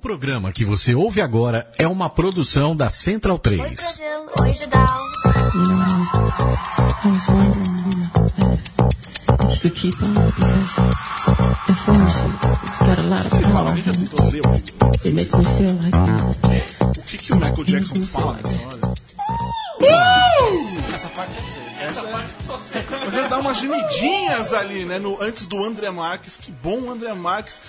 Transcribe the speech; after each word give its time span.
O 0.00 0.08
programa 0.10 0.50
que 0.50 0.64
você 0.64 0.94
ouve 0.94 1.20
agora 1.20 1.70
é 1.76 1.86
uma 1.86 2.08
produção 2.08 2.74
da 2.74 2.88
Central 2.88 3.38
3. 3.38 3.60
Oi, 3.60 3.68
Brasil. 3.68 4.06
Oi, 4.40 4.54
Judal. 4.54 4.98
You 5.52 5.60
know, 5.60 5.76
I 5.76 5.98
was, 5.98 6.08
I 7.04 7.08
was 7.10 7.28
wondering, 7.28 7.66
you 7.84 7.98
know, 8.00 8.08
if, 8.48 8.64
if 9.44 9.52
you 9.52 9.60
could 9.60 9.74
keep 9.74 10.02
on 10.02 10.14
because 10.14 10.74
the 11.66 11.74
pharmacy 11.84 12.24
it's 12.64 12.78
got 12.78 12.98
a 12.98 13.02
lot 13.02 13.26
of 13.26 13.42
power. 13.42 13.68
Família 13.68 13.92
do 13.92 14.06
Toledo. 14.08 14.48
It 15.04 15.12
makes 15.12 15.34
me 15.34 15.44
feel 15.44 15.74
like 15.74 15.94
uh, 15.94 16.32
O 16.96 17.02
que, 17.02 17.18
que 17.18 17.32
o 17.34 17.36
Michael 17.36 17.64
Jackson 17.64 18.02
fala 18.06 18.38
nessa 18.42 18.66
hora? 18.66 18.94
Essa 20.94 21.08
parte 21.10 21.36
é 21.36 21.42
feia. 21.42 21.88
Essa 21.90 22.02
parte 22.04 22.34
que 22.36 22.42
só 22.44 22.58
sei. 22.60 22.86
Mas 23.04 23.14
ele 23.14 23.28
dá 23.28 23.38
umas 23.38 23.58
gemidinhas 23.58 24.54
ali, 24.54 24.86
né? 24.86 24.98
No, 24.98 25.20
antes 25.20 25.46
do 25.46 25.62
André 25.62 25.90
Marques. 25.90 26.38
Que 26.38 26.50
bom, 26.50 26.90
André 26.90 27.12
Marques. 27.12 27.60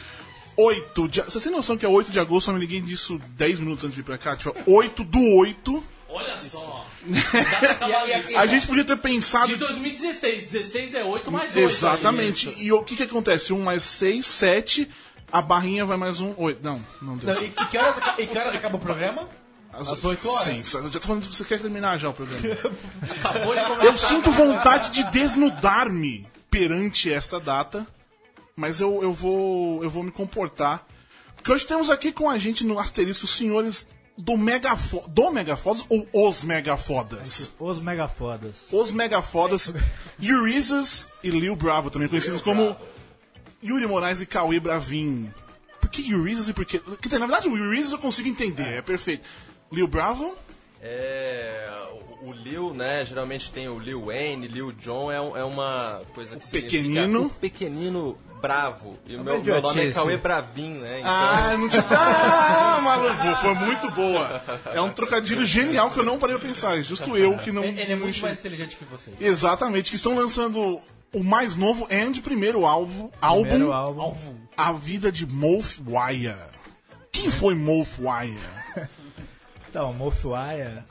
8 0.57 1.07
de. 1.07 1.21
Você 1.21 1.39
tem 1.39 1.51
noção 1.51 1.77
que 1.77 1.85
é 1.85 1.89
8 1.89 2.11
de 2.11 2.19
agosto? 2.19 2.49
Eu 2.49 2.55
me 2.55 2.59
liguei 2.59 2.81
disso 2.81 3.19
10 3.29 3.59
minutos 3.59 3.83
antes 3.83 3.95
de 3.95 4.01
vir 4.01 4.05
pra 4.05 4.17
cá? 4.17 4.35
Tipo, 4.35 4.55
8 4.65 5.03
do 5.03 5.19
8. 5.37 5.83
Olha 6.09 6.37
só. 6.37 6.85
A 8.37 8.45
gente 8.45 8.67
podia 8.67 8.83
ter 8.83 8.97
pensado. 8.97 9.47
De 9.47 9.55
2016. 9.55 10.51
16 10.51 10.93
é 10.95 11.03
8 11.03 11.31
mais 11.31 11.55
8. 11.55 11.69
Exatamente. 11.69 12.47
aí, 12.47 12.53
isso. 12.53 12.63
E 12.63 12.71
o 12.71 12.83
que 12.83 12.95
que 12.95 13.03
acontece? 13.03 13.53
1 13.53 13.59
mais 13.59 13.83
6, 13.83 14.25
7. 14.25 14.89
A 15.31 15.41
barrinha 15.41 15.85
vai 15.85 15.97
mais 15.97 16.19
um. 16.19 16.33
8. 16.37 16.61
Não, 16.63 16.83
não 17.01 17.17
deu. 17.17 17.33
Não, 17.33 17.41
e, 17.41 17.45
e 17.45 17.65
que 17.65 17.77
horas, 17.77 17.95
e 18.17 18.27
que 18.27 18.37
horas 18.37 18.55
acaba 18.55 18.75
o 18.75 18.79
programa? 18.79 19.27
às 19.73 20.03
8 20.03 20.29
horas? 20.29 20.43
Sim, 20.43 20.77
eu 20.77 20.83
já 20.91 20.99
tô 20.99 21.07
falando 21.07 21.27
que 21.27 21.35
você 21.35 21.43
quer 21.43 21.59
terminar 21.59 21.97
já 21.97 22.09
o 22.09 22.13
programa. 22.13 22.41
Acabou 23.19 23.55
de 23.55 23.61
começar. 23.61 23.85
Eu 23.85 23.97
sinto 23.97 24.31
vontade 24.31 24.89
de 24.91 25.03
desnudar-me 25.11 26.27
perante 26.49 27.11
esta 27.11 27.39
data, 27.39 27.87
mas 28.55 28.81
eu, 28.81 29.01
eu, 29.01 29.13
vou, 29.13 29.83
eu 29.83 29.89
vou 29.89 30.03
me 30.03 30.11
comportar. 30.11 30.85
Porque 31.35 31.51
hoje 31.51 31.65
temos 31.65 31.89
aqui 31.89 32.11
com 32.11 32.29
a 32.29 32.37
gente 32.37 32.63
no 32.63 32.79
asterisco 32.79 33.25
os 33.25 33.31
senhores 33.31 33.87
do 34.17 34.37
Megafo 34.37 35.03
do 35.07 35.31
Megafodas 35.31 35.85
ou 35.89 36.07
os 36.13 36.43
Megafodas? 36.43 37.51
Os 37.59 37.79
megafodas. 37.79 38.67
Os 38.71 38.91
Megafodas, 38.91 39.73
Eurizas 40.21 41.09
e 41.23 41.29
Lil 41.29 41.55
Bravo, 41.55 41.89
também 41.89 42.07
conhecidos 42.07 42.41
como 42.41 42.75
Yuri 43.63 43.87
Moraes 43.87 44.21
e 44.21 44.25
Cauê 44.25 44.59
Bravin. 44.59 45.31
Por 45.79 45.89
que 45.89 46.11
Eurizas 46.11 46.49
e 46.49 46.53
por 46.53 46.65
que... 46.65 46.79
Quer 46.79 47.07
dizer, 47.07 47.19
na 47.19 47.25
verdade 47.25 47.47
o 47.47 47.57
Eurizas 47.57 47.93
eu 47.93 47.97
consigo 47.97 48.27
entender, 48.27 48.75
é 48.75 48.81
perfeito. 48.81 49.27
Lil 49.71 49.87
Bravo? 49.87 50.35
É, 50.81 51.69
o- 52.21 52.29
o 52.29 52.33
Lil, 52.33 52.73
né? 52.73 53.05
Geralmente 53.05 53.51
tem 53.51 53.67
o 53.69 53.77
Lil 53.79 54.05
Wayne, 54.05 54.47
Lil 54.47 54.71
John, 54.73 55.11
é, 55.11 55.21
um- 55.21 55.37
é 55.37 55.43
uma 55.43 56.01
coisa 56.13 56.35
que 56.37 56.45
significa 56.45 56.71
pequenino. 56.83 57.25
o 57.25 57.29
pequenino 57.29 58.17
bravo. 58.41 58.97
E 59.05 59.13
o 59.15 59.17
uma 59.21 59.23
meu, 59.33 59.43
meu 59.43 59.61
nome 59.61 59.87
é. 59.87 59.91
Cauê 59.91 60.17
Bravin, 60.17 60.69
né? 60.79 60.99
Então, 61.01 61.11
Ah, 61.11 61.55
não 61.57 61.69
tinha. 61.69 61.85
Ah, 61.91 62.79
maluco, 62.81 63.35
foi 63.41 63.53
muito 63.53 63.91
boa. 63.91 64.41
É 64.73 64.81
um 64.81 64.89
trocadilho 64.89 65.45
genial 65.45 65.91
que 65.91 65.99
eu 65.99 66.03
não 66.03 66.17
parei 66.17 66.35
pra 66.37 66.47
pensar. 66.47 66.79
É 66.79 66.81
Justo 66.81 67.15
eu 67.15 67.37
que 67.37 67.51
não. 67.51 67.63
Ele 67.63 67.79
é 67.93 67.95
muito 67.95 68.19
mais 68.21 68.39
inteligente 68.39 68.75
que 68.77 68.85
você. 68.85 69.11
Exatamente, 69.19 69.91
que 69.91 69.95
estão 69.95 70.15
lançando 70.15 70.79
o 71.13 71.23
mais 71.23 71.55
novo 71.55 71.87
and 71.91 72.13
primeiro 72.23 72.65
álbum, 72.65 73.09
álbum, 73.21 73.41
Primeiro 73.43 73.71
álbum. 73.73 74.35
A 74.57 74.71
Vida 74.71 75.11
de 75.11 75.27
Moff 75.27 75.79
Wire. 75.85 76.33
Quem 77.11 77.29
foi 77.29 77.53
Moff 77.53 78.01
Wire? 78.01 78.39
Então, 79.71 79.89
o 79.89 79.93
Moff 79.93 80.19
Wire, 80.27 80.83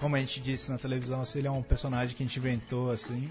como 0.00 0.14
a 0.14 0.20
gente 0.20 0.38
disse 0.40 0.70
na 0.70 0.78
televisão, 0.78 1.20
assim, 1.22 1.40
ele 1.40 1.48
é 1.48 1.50
um 1.50 1.60
personagem 1.62 2.14
que 2.16 2.22
a 2.22 2.26
gente 2.26 2.38
inventou, 2.38 2.92
assim, 2.92 3.28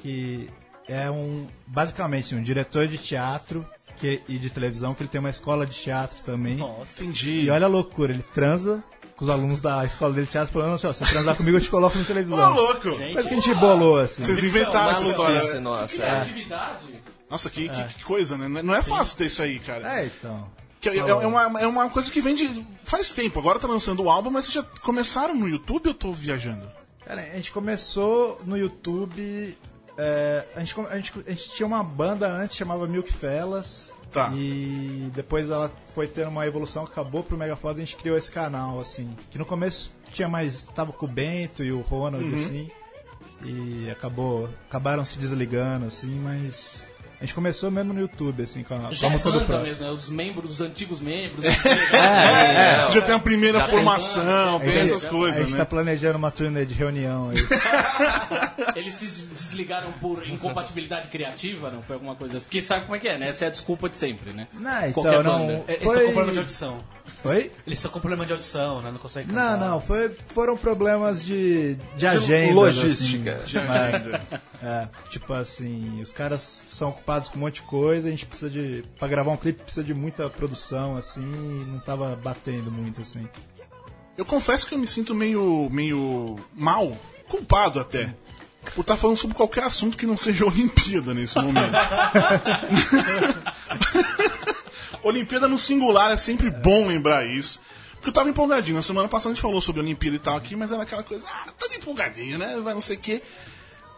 que 0.00 0.48
é 0.88 1.10
um, 1.10 1.48
basicamente, 1.66 2.32
um 2.34 2.40
diretor 2.42 2.86
de 2.86 2.96
teatro 2.96 3.66
que, 3.96 4.22
e 4.28 4.38
de 4.38 4.50
televisão, 4.50 4.94
que 4.94 5.02
ele 5.02 5.08
tem 5.10 5.18
uma 5.18 5.30
escola 5.30 5.66
de 5.66 5.74
teatro 5.76 6.22
também. 6.22 6.58
Entendi. 6.96 7.40
E 7.40 7.50
olha 7.50 7.66
a 7.66 7.68
loucura, 7.68 8.12
ele 8.12 8.22
transa 8.22 8.82
com 9.16 9.24
os 9.24 9.30
alunos 9.32 9.60
da 9.60 9.84
escola 9.84 10.14
dele 10.14 10.26
de 10.26 10.32
teatro, 10.32 10.52
falando 10.52 10.74
assim, 10.74 10.86
ó, 10.86 10.92
se 10.92 11.04
você 11.04 11.10
transar 11.12 11.34
comigo 11.34 11.56
eu 11.56 11.60
te 11.60 11.68
coloco 11.68 11.96
na 11.98 12.04
Ô, 12.04 12.06
televisão. 12.06 12.54
louco! 12.54 12.88
Mas 13.14 13.26
que 13.26 13.32
a 13.32 13.34
gente 13.34 13.52
bolou, 13.54 13.98
assim. 13.98 14.24
Vocês 14.24 14.44
inventaram 14.44 14.90
essa 14.92 15.08
história. 15.08 15.60
nossa. 15.60 16.02
é. 16.04 16.06
Criatividade. 16.08 16.84
Nossa, 17.28 17.50
que, 17.50 17.68
que- 17.68 17.94
que 17.94 18.04
coisa, 18.04 18.38
né? 18.38 18.62
Não 18.62 18.72
é 18.74 18.80
fácil 18.80 19.18
ter 19.18 19.26
isso 19.26 19.42
aí, 19.42 19.58
cara. 19.58 20.00
É, 20.00 20.06
então. 20.06 20.48
Que 20.80 20.88
é, 20.90 20.96
é 20.98 21.26
uma, 21.26 21.60
é 21.60 21.66
uma 21.66 21.88
coisa 21.88 22.10
que 22.10 22.20
vem 22.20 22.34
de. 22.34 22.64
faz 22.84 23.10
tempo. 23.10 23.38
Agora 23.40 23.58
tá 23.58 23.66
lançando 23.66 24.02
o 24.02 24.10
álbum, 24.10 24.30
mas 24.30 24.44
vocês 24.46 24.54
já 24.54 24.62
começaram 24.82 25.34
no 25.34 25.48
YouTube 25.48 25.86
ou 25.86 25.90
eu 25.92 25.94
tô 25.94 26.12
viajando? 26.12 26.68
Cara, 27.04 27.22
a 27.22 27.36
gente 27.36 27.50
começou 27.50 28.38
no 28.44 28.56
YouTube. 28.56 29.56
é, 29.96 30.46
a, 30.54 30.60
gente, 30.60 30.80
a, 30.80 30.96
gente, 30.96 31.12
a 31.26 31.30
gente 31.30 31.50
tinha 31.52 31.66
uma 31.66 31.82
banda 31.82 32.28
antes, 32.30 32.56
chamava 32.56 32.86
Milk 32.86 33.12
Fellas. 33.12 33.92
Tá. 34.12 34.30
E 34.34 35.10
depois 35.14 35.50
ela 35.50 35.70
foi 35.94 36.06
tendo 36.06 36.28
uma 36.28 36.46
evolução, 36.46 36.84
acabou 36.84 37.22
pro 37.22 37.36
Megafoda 37.36 37.78
e 37.78 37.82
a 37.82 37.84
gente 37.84 37.96
criou 37.96 38.16
esse 38.16 38.30
canal, 38.30 38.80
assim. 38.80 39.14
Que 39.30 39.36
no 39.36 39.44
começo 39.44 39.92
tinha 40.12 40.28
mais. 40.28 40.62
Tava 40.74 40.92
com 40.92 41.04
o 41.04 41.08
Bento 41.08 41.62
e 41.64 41.70
o 41.72 41.80
Ronald, 41.80 42.24
Uhum. 42.24 42.34
assim. 42.36 42.70
E 43.44 43.90
acabou. 43.90 44.48
Acabaram 44.68 45.04
se 45.04 45.18
desligando, 45.18 45.86
assim, 45.86 46.14
mas. 46.20 46.82
A 47.20 47.24
gente 47.24 47.34
começou 47.34 47.68
mesmo 47.68 47.92
no 47.92 48.00
YouTube, 48.00 48.44
assim, 48.44 48.62
com 48.62 48.74
a, 48.74 48.78
com 48.78 48.92
Já 48.92 49.08
a 49.08 49.10
é 49.10 49.12
música 49.12 49.32
do 49.32 49.44
Pro. 49.44 49.60
mesmo, 49.60 49.84
né? 49.84 49.90
Os 49.90 50.08
membros, 50.08 50.52
os 50.52 50.60
antigos 50.60 51.00
membros. 51.00 51.44
É, 51.90 52.92
já 52.92 53.00
tem 53.02 53.14
a 53.14 53.18
primeira 53.18 53.60
formação, 53.60 54.56
A 54.56 54.60
tem 54.60 54.72
gente- 54.72 54.84
essas 54.84 55.04
A 55.04 55.08
coisas, 55.08 55.40
gente 55.40 55.52
né? 55.52 55.58
tá 55.58 55.66
planejando 55.66 56.16
uma 56.16 56.30
turnê 56.30 56.64
de 56.64 56.74
reunião 56.74 57.30
aí. 57.30 57.36
Eles 58.76 58.94
se 58.94 59.06
desligaram 59.34 59.90
por 59.92 60.26
incompatibilidade 60.28 61.08
criativa, 61.08 61.70
não 61.70 61.82
foi 61.82 61.94
alguma 61.94 62.14
coisa 62.14 62.36
assim? 62.36 62.46
Porque 62.46 62.62
sabe 62.62 62.82
como 62.84 62.94
é 62.96 62.98
que 63.00 63.08
é, 63.08 63.18
né? 63.18 63.28
Essa 63.28 63.46
é 63.46 63.48
a 63.48 63.50
desculpa 63.50 63.88
de 63.88 63.98
sempre, 63.98 64.32
né? 64.32 64.46
Não, 64.58 64.92
Qualquer 64.92 65.20
então 65.20 65.22
não. 65.38 65.46
banda. 65.46 65.64
Eles 65.68 65.82
Foi- 65.82 65.88
estão 65.94 66.06
com 66.06 66.12
problema 66.12 66.32
de 66.32 66.38
audição. 66.38 66.78
Oi? 67.24 67.50
Eles 67.66 67.78
estão 67.78 67.90
com 67.90 67.98
problema 68.00 68.26
de 68.26 68.32
audição, 68.32 68.80
né? 68.80 68.90
Não 68.92 68.98
conseguem 68.98 69.34
Não, 69.34 69.42
cantar. 69.42 69.58
não, 69.70 69.80
foi, 69.80 70.10
foram 70.32 70.56
problemas 70.56 71.24
de, 71.24 71.76
de 71.96 72.06
agenda. 72.06 72.54
logística. 72.54 73.32
Assim, 73.34 73.46
De 73.46 73.58
agenda. 73.58 74.20
É, 74.62 74.88
tipo 75.08 75.32
assim, 75.32 76.00
os 76.02 76.12
caras 76.12 76.64
são 76.68 76.88
ocupados 76.88 77.28
com 77.28 77.36
um 77.36 77.40
monte 77.42 77.56
de 77.56 77.62
coisa, 77.62 78.08
a 78.08 78.10
gente 78.10 78.26
precisa 78.26 78.50
de. 78.50 78.84
Pra 78.98 79.06
gravar 79.06 79.30
um 79.30 79.36
clipe 79.36 79.62
precisa 79.62 79.84
de 79.84 79.94
muita 79.94 80.28
produção, 80.28 80.96
assim, 80.96 81.22
e 81.22 81.64
não 81.64 81.78
tava 81.78 82.16
batendo 82.16 82.70
muito, 82.70 83.00
assim. 83.00 83.28
Eu 84.16 84.24
confesso 84.24 84.66
que 84.66 84.74
eu 84.74 84.78
me 84.78 84.86
sinto 84.86 85.14
meio, 85.14 85.68
meio 85.70 86.36
mal, 86.52 86.96
culpado 87.28 87.78
até, 87.78 88.12
por 88.74 88.80
estar 88.80 88.96
falando 88.96 89.16
sobre 89.16 89.36
qualquer 89.36 89.62
assunto 89.62 89.96
que 89.96 90.06
não 90.06 90.16
seja 90.16 90.44
Olimpíada 90.46 91.14
nesse 91.14 91.40
momento. 91.40 91.74
Olimpíada 95.04 95.46
no 95.46 95.56
singular 95.56 96.10
é 96.10 96.16
sempre 96.16 96.50
bom 96.50 96.88
lembrar 96.88 97.24
isso. 97.26 97.60
Porque 97.94 98.08
eu 98.08 98.12
tava 98.12 98.28
empolgadinho. 98.28 98.76
Na 98.76 98.82
semana 98.82 99.08
passada 99.08 99.32
a 99.32 99.34
gente 99.34 99.42
falou 99.42 99.60
sobre 99.60 99.80
Olimpíada 99.80 100.16
e 100.16 100.20
tal 100.20 100.36
aqui, 100.36 100.56
mas 100.56 100.72
era 100.72 100.82
aquela 100.82 101.04
coisa, 101.04 101.24
ah, 101.28 101.48
tá 101.56 101.68
empolgadinho, 101.76 102.38
né? 102.38 102.58
Vai 102.60 102.74
não 102.74 102.80
sei 102.80 102.96
o 102.96 103.00
quê. 103.00 103.22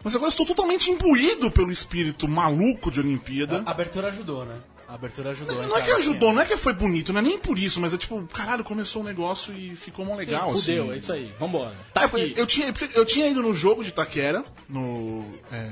Mas 0.03 0.15
agora 0.15 0.29
estou 0.29 0.45
totalmente 0.45 0.89
imbuído 0.89 1.51
pelo 1.51 1.71
espírito 1.71 2.27
maluco 2.27 2.89
de 2.89 2.99
Olimpíada. 2.99 3.63
A 3.65 3.71
abertura 3.71 4.09
ajudou, 4.09 4.45
né? 4.45 4.55
A 4.91 4.95
abertura 4.95 5.29
ajudou. 5.29 5.55
Não 5.55 5.77
é 5.77 5.81
que 5.81 5.91
ajudou, 5.91 6.33
não 6.33 6.41
é 6.41 6.45
que 6.45 6.57
foi 6.57 6.73
bonito, 6.73 7.13
não 7.13 7.19
é 7.19 7.23
nem 7.23 7.37
por 7.37 7.57
isso, 7.57 7.79
mas 7.79 7.93
é 7.93 7.97
tipo, 7.97 8.21
caralho, 8.27 8.61
começou 8.61 9.01
o 9.01 9.05
negócio 9.05 9.53
e 9.53 9.73
ficou 9.73 10.03
mó 10.03 10.15
legal. 10.15 10.53
Fudeu, 10.53 10.83
assim. 10.83 10.93
é 10.93 10.97
isso 10.97 11.13
aí. 11.13 11.33
Vambora. 11.39 11.75
Tá 11.93 12.11
É. 12.13 12.33
Eu 12.35 12.45
tinha, 12.45 12.73
eu 12.93 13.05
tinha 13.05 13.27
ido 13.27 13.41
no 13.41 13.53
jogo 13.53 13.83
de 13.83 13.89
Itaquera, 13.89 14.43
no 14.67 15.25
é, 15.49 15.69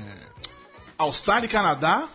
Austrália 0.96 1.44
e 1.44 1.50
Canadá. 1.50 2.08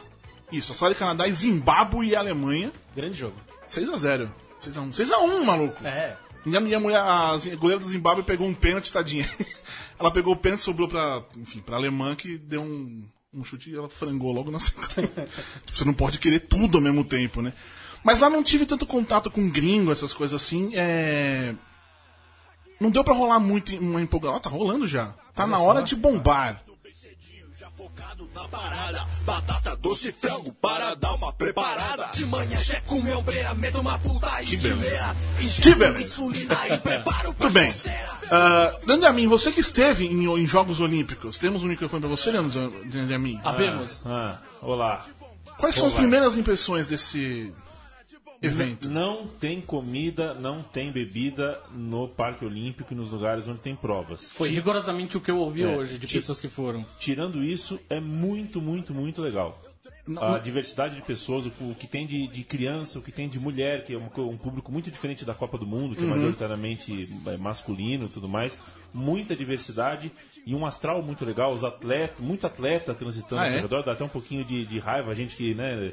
Isso, 0.51 0.71
Austrália 0.71 0.95
e 0.95 0.97
Canadá 0.97 1.27
e 1.27 1.31
Zimbábue 1.31 2.07
e 2.07 2.15
Alemanha. 2.15 2.71
Grande 2.95 3.19
jogo. 3.19 3.35
6x0. 3.69 4.29
6x1. 4.63 4.93
6x1, 4.93 5.43
maluco. 5.43 5.85
É. 5.85 6.15
E 6.45 6.55
a 6.55 6.59
minha 6.59 6.79
mulher, 6.79 6.99
a 6.99 7.35
goleira 7.59 7.81
do 7.81 7.87
Zimbábue, 7.87 8.23
pegou 8.23 8.47
um 8.47 8.53
pênalti, 8.53 8.91
tadinha. 8.91 9.27
Ela 9.99 10.11
pegou 10.11 10.33
o 10.33 10.37
pênalti, 10.37 10.61
sobrou 10.61 10.87
pra, 10.87 11.23
enfim, 11.37 11.59
pra 11.59 11.75
alemã 11.75 12.15
que 12.15 12.37
deu 12.37 12.61
um, 12.61 13.03
um 13.33 13.43
chute 13.43 13.69
e 13.71 13.75
ela 13.75 13.89
frangou 13.89 14.31
logo 14.31 14.51
na 14.51 14.59
sequência. 14.59 15.27
você 15.73 15.85
não 15.85 15.93
pode 15.93 16.19
querer 16.19 16.41
tudo 16.41 16.77
ao 16.77 16.83
mesmo 16.83 17.03
tempo, 17.03 17.41
né? 17.41 17.53
Mas 18.03 18.19
lá 18.19 18.29
não 18.29 18.43
tive 18.43 18.65
tanto 18.65 18.85
contato 18.85 19.31
com 19.31 19.49
gringo, 19.49 19.91
essas 19.91 20.13
coisas 20.13 20.41
assim. 20.41 20.71
É... 20.75 21.55
Não 22.79 22.91
deu 22.91 23.03
pra 23.03 23.13
rolar 23.13 23.39
muito 23.39 23.75
uma 23.77 24.01
empolgação. 24.01 24.35
Ó, 24.35 24.39
tá 24.39 24.49
rolando 24.49 24.85
já. 24.85 25.15
Tá 25.33 25.47
na 25.47 25.59
hora 25.59 25.81
de 25.81 25.95
bombar. 25.95 26.61
Na 28.33 28.47
parada. 28.47 29.05
Batata 29.25 29.75
doce 29.77 30.11
frango 30.11 30.51
para 30.53 30.95
dar 30.95 31.13
uma 31.15 31.31
preparada. 31.33 32.09
De 32.13 32.25
manhã 32.25 32.57
já 32.59 32.79
comeu 32.81 33.21
breira, 33.21 33.53
medo 33.53 33.79
uma 33.79 33.97
puta 33.99 34.41
estileira. 34.41 35.15
Que 35.61 35.75
beleza. 35.75 36.01
Insulina 36.01 36.57
e 36.69 36.77
preparo 36.79 37.33
pra 37.33 37.47
Tudo 37.47 37.53
bem. 37.53 37.71
Uh, 37.71 38.85
Dandamin, 38.85 39.27
você 39.27 39.51
que 39.51 39.59
esteve 39.59 40.05
em, 40.05 40.25
em 40.25 40.47
Jogos 40.47 40.79
Olímpicos, 40.81 41.37
temos 41.37 41.63
um 41.63 41.67
microfone 41.67 42.01
pra 42.01 42.09
você, 42.09 42.31
Leandro 42.31 42.73
Dandamin? 42.85 43.39
Abemos. 43.43 44.01
Ah, 44.05 44.39
olá. 44.61 45.05
Quais 45.57 45.75
são 45.75 45.85
as 45.85 45.93
Olá. 45.93 46.01
primeiras 46.01 46.37
impressões 46.37 46.85
desse 46.87 47.53
evento? 48.47 48.89
Não 48.89 49.27
tem 49.27 49.61
comida, 49.61 50.33
não 50.33 50.61
tem 50.61 50.91
bebida 50.91 51.61
no 51.73 52.07
Parque 52.07 52.45
Olímpico 52.45 52.93
e 52.93 52.95
nos 52.95 53.09
lugares 53.11 53.47
onde 53.47 53.61
tem 53.61 53.75
provas. 53.75 54.31
Foi 54.31 54.49
rigorosamente 54.49 55.17
o 55.17 55.21
que 55.21 55.31
eu 55.31 55.37
ouvi 55.39 55.63
É. 55.63 55.67
hoje 55.75 55.97
de 55.97 56.07
pessoas 56.07 56.39
que 56.39 56.47
foram. 56.47 56.85
Tirando 56.99 57.43
isso, 57.43 57.79
é 57.89 57.99
muito, 57.99 58.61
muito, 58.61 58.93
muito 58.93 59.21
legal. 59.21 59.61
a 60.21 60.37
diversidade 60.37 60.95
de 60.95 61.01
pessoas, 61.01 61.47
o, 61.47 61.51
o 61.71 61.73
que 61.75 61.87
tem 61.87 62.05
de, 62.05 62.27
de 62.27 62.43
criança, 62.43 62.99
o 62.99 63.01
que 63.01 63.11
tem 63.11 63.27
de 63.27 63.39
mulher, 63.39 63.83
que 63.83 63.91
é 63.91 63.97
um, 63.97 64.05
um 64.29 64.37
público 64.37 64.71
muito 64.71 64.91
diferente 64.91 65.25
da 65.25 65.33
Copa 65.33 65.57
do 65.57 65.65
Mundo, 65.65 65.95
que 65.95 66.03
Uhum. 66.03 66.11
é 66.11 66.15
majoritariamente 66.15 67.09
é, 67.25 67.37
masculino 67.37 68.05
e 68.05 68.09
tudo 68.09 68.29
mais. 68.29 68.59
Muita 68.93 69.35
diversidade 69.35 70.11
e 70.45 70.53
um 70.53 70.65
astral 70.65 71.01
muito 71.01 71.25
legal, 71.25 71.51
os 71.53 71.63
atletas, 71.63 72.19
muito 72.19 72.45
atleta 72.45 72.93
transitando 72.93 73.41
Ah, 73.41 73.47
é? 73.47 73.59
redor, 73.61 73.81
dá 73.83 73.93
até 73.93 74.03
um 74.03 74.07
pouquinho 74.09 74.43
de, 74.45 74.65
de 74.65 74.77
raiva, 74.79 75.11
a 75.11 75.15
gente 75.15 75.35
que 75.35 75.55
né, 75.55 75.91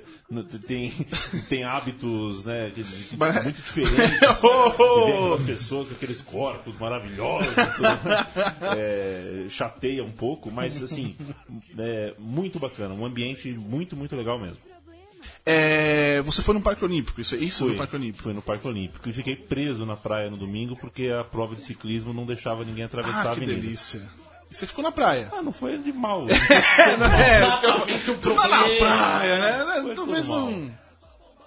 tem, 0.66 0.90
tem 1.48 1.64
hábitos 1.64 2.44
né, 2.44 2.70
Mas- 3.16 3.42
muito 3.42 3.62
diferentes, 3.62 4.20
Oh! 4.44 5.08
e 5.08 5.12
vendo 5.12 5.34
as 5.34 5.42
pessoas 5.42 5.88
com 5.88 5.94
aqueles 5.94 6.20
corpos 6.20 6.78
maravilhosos, 6.78 7.48
tudo, 7.54 7.88
é, 8.76 9.46
chateia 9.48 10.04
um 10.04 10.12
pouco, 10.12 10.50
mas 10.50 10.82
assim, 10.82 11.16
é 11.78 12.14
muito 12.18 12.58
bacana, 12.58 12.94
um 12.94 13.06
ambiente 13.06 13.48
muito, 13.52 13.96
muito 13.96 14.14
legal 14.14 14.38
mesmo. 14.38 14.58
É, 15.46 16.20
você 16.22 16.42
foi 16.42 16.54
no 16.54 16.60
Parque 16.60 16.84
Olímpico, 16.84 17.20
isso, 17.20 17.34
isso 17.36 17.64
Fui, 17.64 17.72
no 17.72 17.78
Parque 17.78 17.96
Olímpico. 17.96 18.22
fui 18.22 18.32
no 18.32 18.42
Parque 18.42 18.66
Olímpico 18.66 19.08
e 19.08 19.12
fiquei 19.12 19.34
preso 19.36 19.86
na 19.86 19.96
praia 19.96 20.28
no 20.30 20.36
domingo 20.36 20.76
porque 20.76 21.08
a 21.08 21.24
prova 21.24 21.54
de 21.54 21.62
ciclismo 21.62 22.12
não 22.12 22.24
deixava 22.26 22.64
ninguém 22.64 22.84
atravessar 22.84 23.28
Ah, 23.30 23.32
a 23.32 23.36
que 23.36 23.46
delícia. 23.46 24.02
Você 24.52 24.66
ficou 24.66 24.82
na 24.84 24.92
praia. 24.92 25.28
Ah, 25.32 25.42
não 25.42 25.52
foi 25.52 25.78
de 25.78 25.92
mal. 25.92 26.26
Exatamente 26.30 28.10
o 28.10 28.14
Você 28.20 28.34
tá 28.34 28.48
na 28.48 28.58
problema. 28.58 28.78
praia, 28.86 29.38
né? 29.40 29.82
Foi 29.82 29.94
Talvez 29.94 30.24
tudo 30.26 30.36
mal. 30.36 30.50
não. 30.50 30.70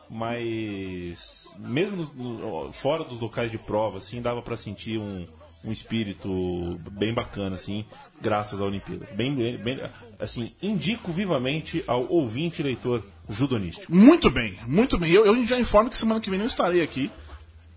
mas 0.10 1.46
mesmo 1.60 2.10
no- 2.16 2.74
fora 2.74 3.04
dos 3.04 3.20
locais 3.20 3.52
de 3.52 3.58
prova, 3.58 3.98
assim, 4.00 4.22
dava 4.22 4.42
pra 4.42 4.58
sentir 4.58 4.98
um, 5.00 5.26
um 5.64 5.72
espírito 5.72 6.78
bem 6.92 7.14
bacana, 7.14 7.56
assim, 7.56 7.86
graças 8.22 8.60
à 8.62 8.66
Olimpíada. 8.66 9.08
Bem, 9.14 9.34
bem, 9.36 9.58
bem- 9.58 9.80
assim, 10.20 10.52
indico 10.62 11.12
vivamente 11.12 11.84
ao 11.88 12.06
ouvinte 12.12 12.62
e 12.62 12.64
leitor 12.66 13.04
judonístico. 13.30 13.94
Muito 13.94 14.30
bem, 14.30 14.58
muito 14.68 14.98
bem. 14.98 15.12
Eu, 15.12 15.26
eu 15.26 15.46
já 15.46 15.60
informo 15.60 15.90
que 15.90 15.98
semana 15.98 16.20
que 16.20 16.30
vem 16.30 16.40
não 16.40 16.46
estarei 16.46 16.82
aqui, 16.82 17.10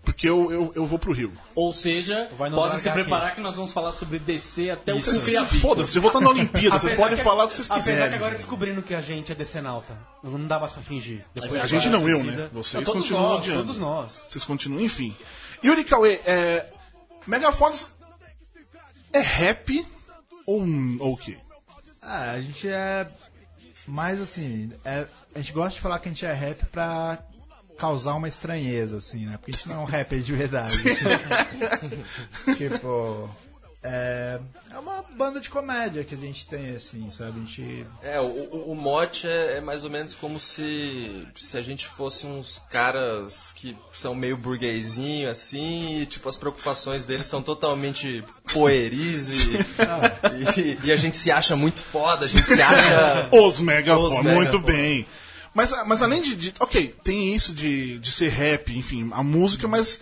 porque 0.03 0.27
eu, 0.27 0.51
eu, 0.51 0.71
eu 0.75 0.85
vou 0.85 0.97
pro 0.97 1.11
Rio. 1.13 1.31
Ou 1.53 1.73
seja, 1.73 2.29
podem 2.37 2.79
se 2.79 2.89
preparar 2.89 3.35
que 3.35 3.41
nós 3.41 3.55
vamos 3.55 3.71
falar 3.71 3.91
sobre 3.91 4.17
DC 4.19 4.69
até 4.71 4.93
o 4.93 5.01
Vocês 5.01 5.23
fim 5.49 5.59
foda-se, 5.59 5.95
eu 5.97 6.01
vou 6.01 6.09
estar 6.09 6.21
na 6.21 6.29
Olimpíada, 6.29 6.79
vocês 6.79 6.93
Apesar 6.93 6.95
podem 7.03 7.17
que- 7.17 7.23
falar 7.23 7.45
o 7.45 7.47
que 7.47 7.53
vocês 7.55 7.69
Apesar 7.69 7.91
quiserem. 7.91 8.09
que 8.11 8.15
agora 8.15 8.35
descobrindo 8.35 8.81
que 8.81 8.93
a 8.95 9.01
gente 9.01 9.31
é 9.31 9.35
decenalta. 9.35 9.95
Não 10.23 10.47
dá 10.47 10.59
mais 10.59 10.71
pra 10.71 10.81
fingir. 10.81 11.23
Depois 11.35 11.61
A 11.63 11.67
gente 11.67 11.89
não, 11.89 12.07
eu, 12.07 12.17
torcidas- 12.17 12.37
né? 12.37 12.49
Vocês 12.53 12.85
Não, 12.87 12.93
continuam 12.93 13.23
nós, 13.29 13.39
odiando. 13.39 13.59
todos 13.63 13.77
nós. 13.77 14.21
Vocês 14.29 14.43
continuam, 14.45 14.81
enfim. 14.81 15.15
Yuri 15.63 15.83
Cauê, 15.83 16.19
é, 16.25 16.65
Megafones 17.27 17.87
é 19.13 19.19
rap 19.19 19.85
ou, 20.45 20.61
ou 20.99 21.13
o 21.13 21.17
quê? 21.17 21.37
Ah, 22.01 22.31
a 22.31 22.41
gente 22.41 22.67
é 22.67 23.07
mais 23.87 24.21
assim, 24.21 24.71
é- 24.85 25.05
a 25.35 25.39
gente 25.39 25.51
gosta 25.51 25.73
de 25.75 25.81
falar 25.81 25.99
que 25.99 26.07
a 26.07 26.11
gente 26.11 26.25
é 26.25 26.33
rap 26.33 26.65
pra 26.67 27.19
causar 27.79 28.13
uma 28.15 28.27
estranheza, 28.27 28.97
assim, 28.97 29.25
né? 29.25 29.37
Porque 29.37 29.51
a 29.51 29.55
gente 29.55 29.69
não 29.69 29.75
é 29.75 29.79
um 29.79 29.85
rapper 29.85 30.19
de 30.19 30.33
verdade. 30.33 30.77
tipo, 32.57 33.29
é, 33.81 34.37
é 34.69 34.77
uma 34.77 35.05
banda 35.15 35.39
de 35.39 35.49
comédia 35.49 36.03
que 36.03 36.13
a 36.13 36.17
gente 36.17 36.45
tem, 36.45 36.75
assim, 36.75 37.09
sabe? 37.11 37.31
A 37.39 37.45
gente 37.45 37.85
É, 38.03 38.19
o, 38.19 38.25
o, 38.25 38.71
o 38.73 38.75
mote 38.75 39.25
é, 39.25 39.57
é 39.57 39.61
mais 39.61 39.85
ou 39.85 39.89
menos 39.89 40.13
como 40.13 40.37
se, 40.37 41.25
se 41.33 41.57
a 41.57 41.61
gente 41.61 41.87
fosse 41.87 42.27
uns 42.27 42.61
caras 42.69 43.53
que 43.55 43.77
são 43.93 44.13
meio 44.13 44.35
burguesinho, 44.35 45.29
assim, 45.29 46.01
e 46.01 46.05
tipo, 46.05 46.27
as 46.27 46.35
preocupações 46.35 47.05
deles 47.05 47.27
são 47.27 47.41
totalmente 47.41 48.21
pueris 48.51 49.29
e, 49.29 49.57
e, 50.59 50.79
e 50.83 50.91
a 50.91 50.97
gente 50.97 51.17
se 51.17 51.31
acha 51.31 51.55
muito 51.55 51.79
foda, 51.81 52.25
a 52.25 52.27
gente 52.27 52.45
se 52.45 52.61
acha... 52.61 53.29
Os 53.31 53.61
Megafones, 53.61 54.17
Os 54.17 54.23
muito 54.25 54.59
bem. 54.59 55.07
Mas, 55.59 55.87
mas 55.87 56.01
além 56.01 56.21
de, 56.21 56.35
de- 56.37 56.53
Ok, 56.59 56.95
tem 57.03 57.35
isso 57.35 57.53
de, 57.53 57.99
de 57.99 58.11
ser 58.11 58.29
rap, 58.29 58.71
enfim, 58.71 59.09
a 59.11 59.21
música, 59.21 59.67
mas 59.67 59.99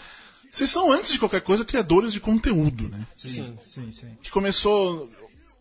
vocês 0.52 0.70
são, 0.70 0.92
antes 0.92 1.12
de 1.12 1.20
qualquer 1.20 1.42
coisa, 1.42 1.66
criadores 1.66 2.14
de 2.14 2.20
conteúdo, 2.20 2.90
né? 2.90 3.08
Sim. 3.16 3.58
sim, 3.66 3.92
sim. 3.92 4.18
Que 4.22 4.30
começou 4.30 5.10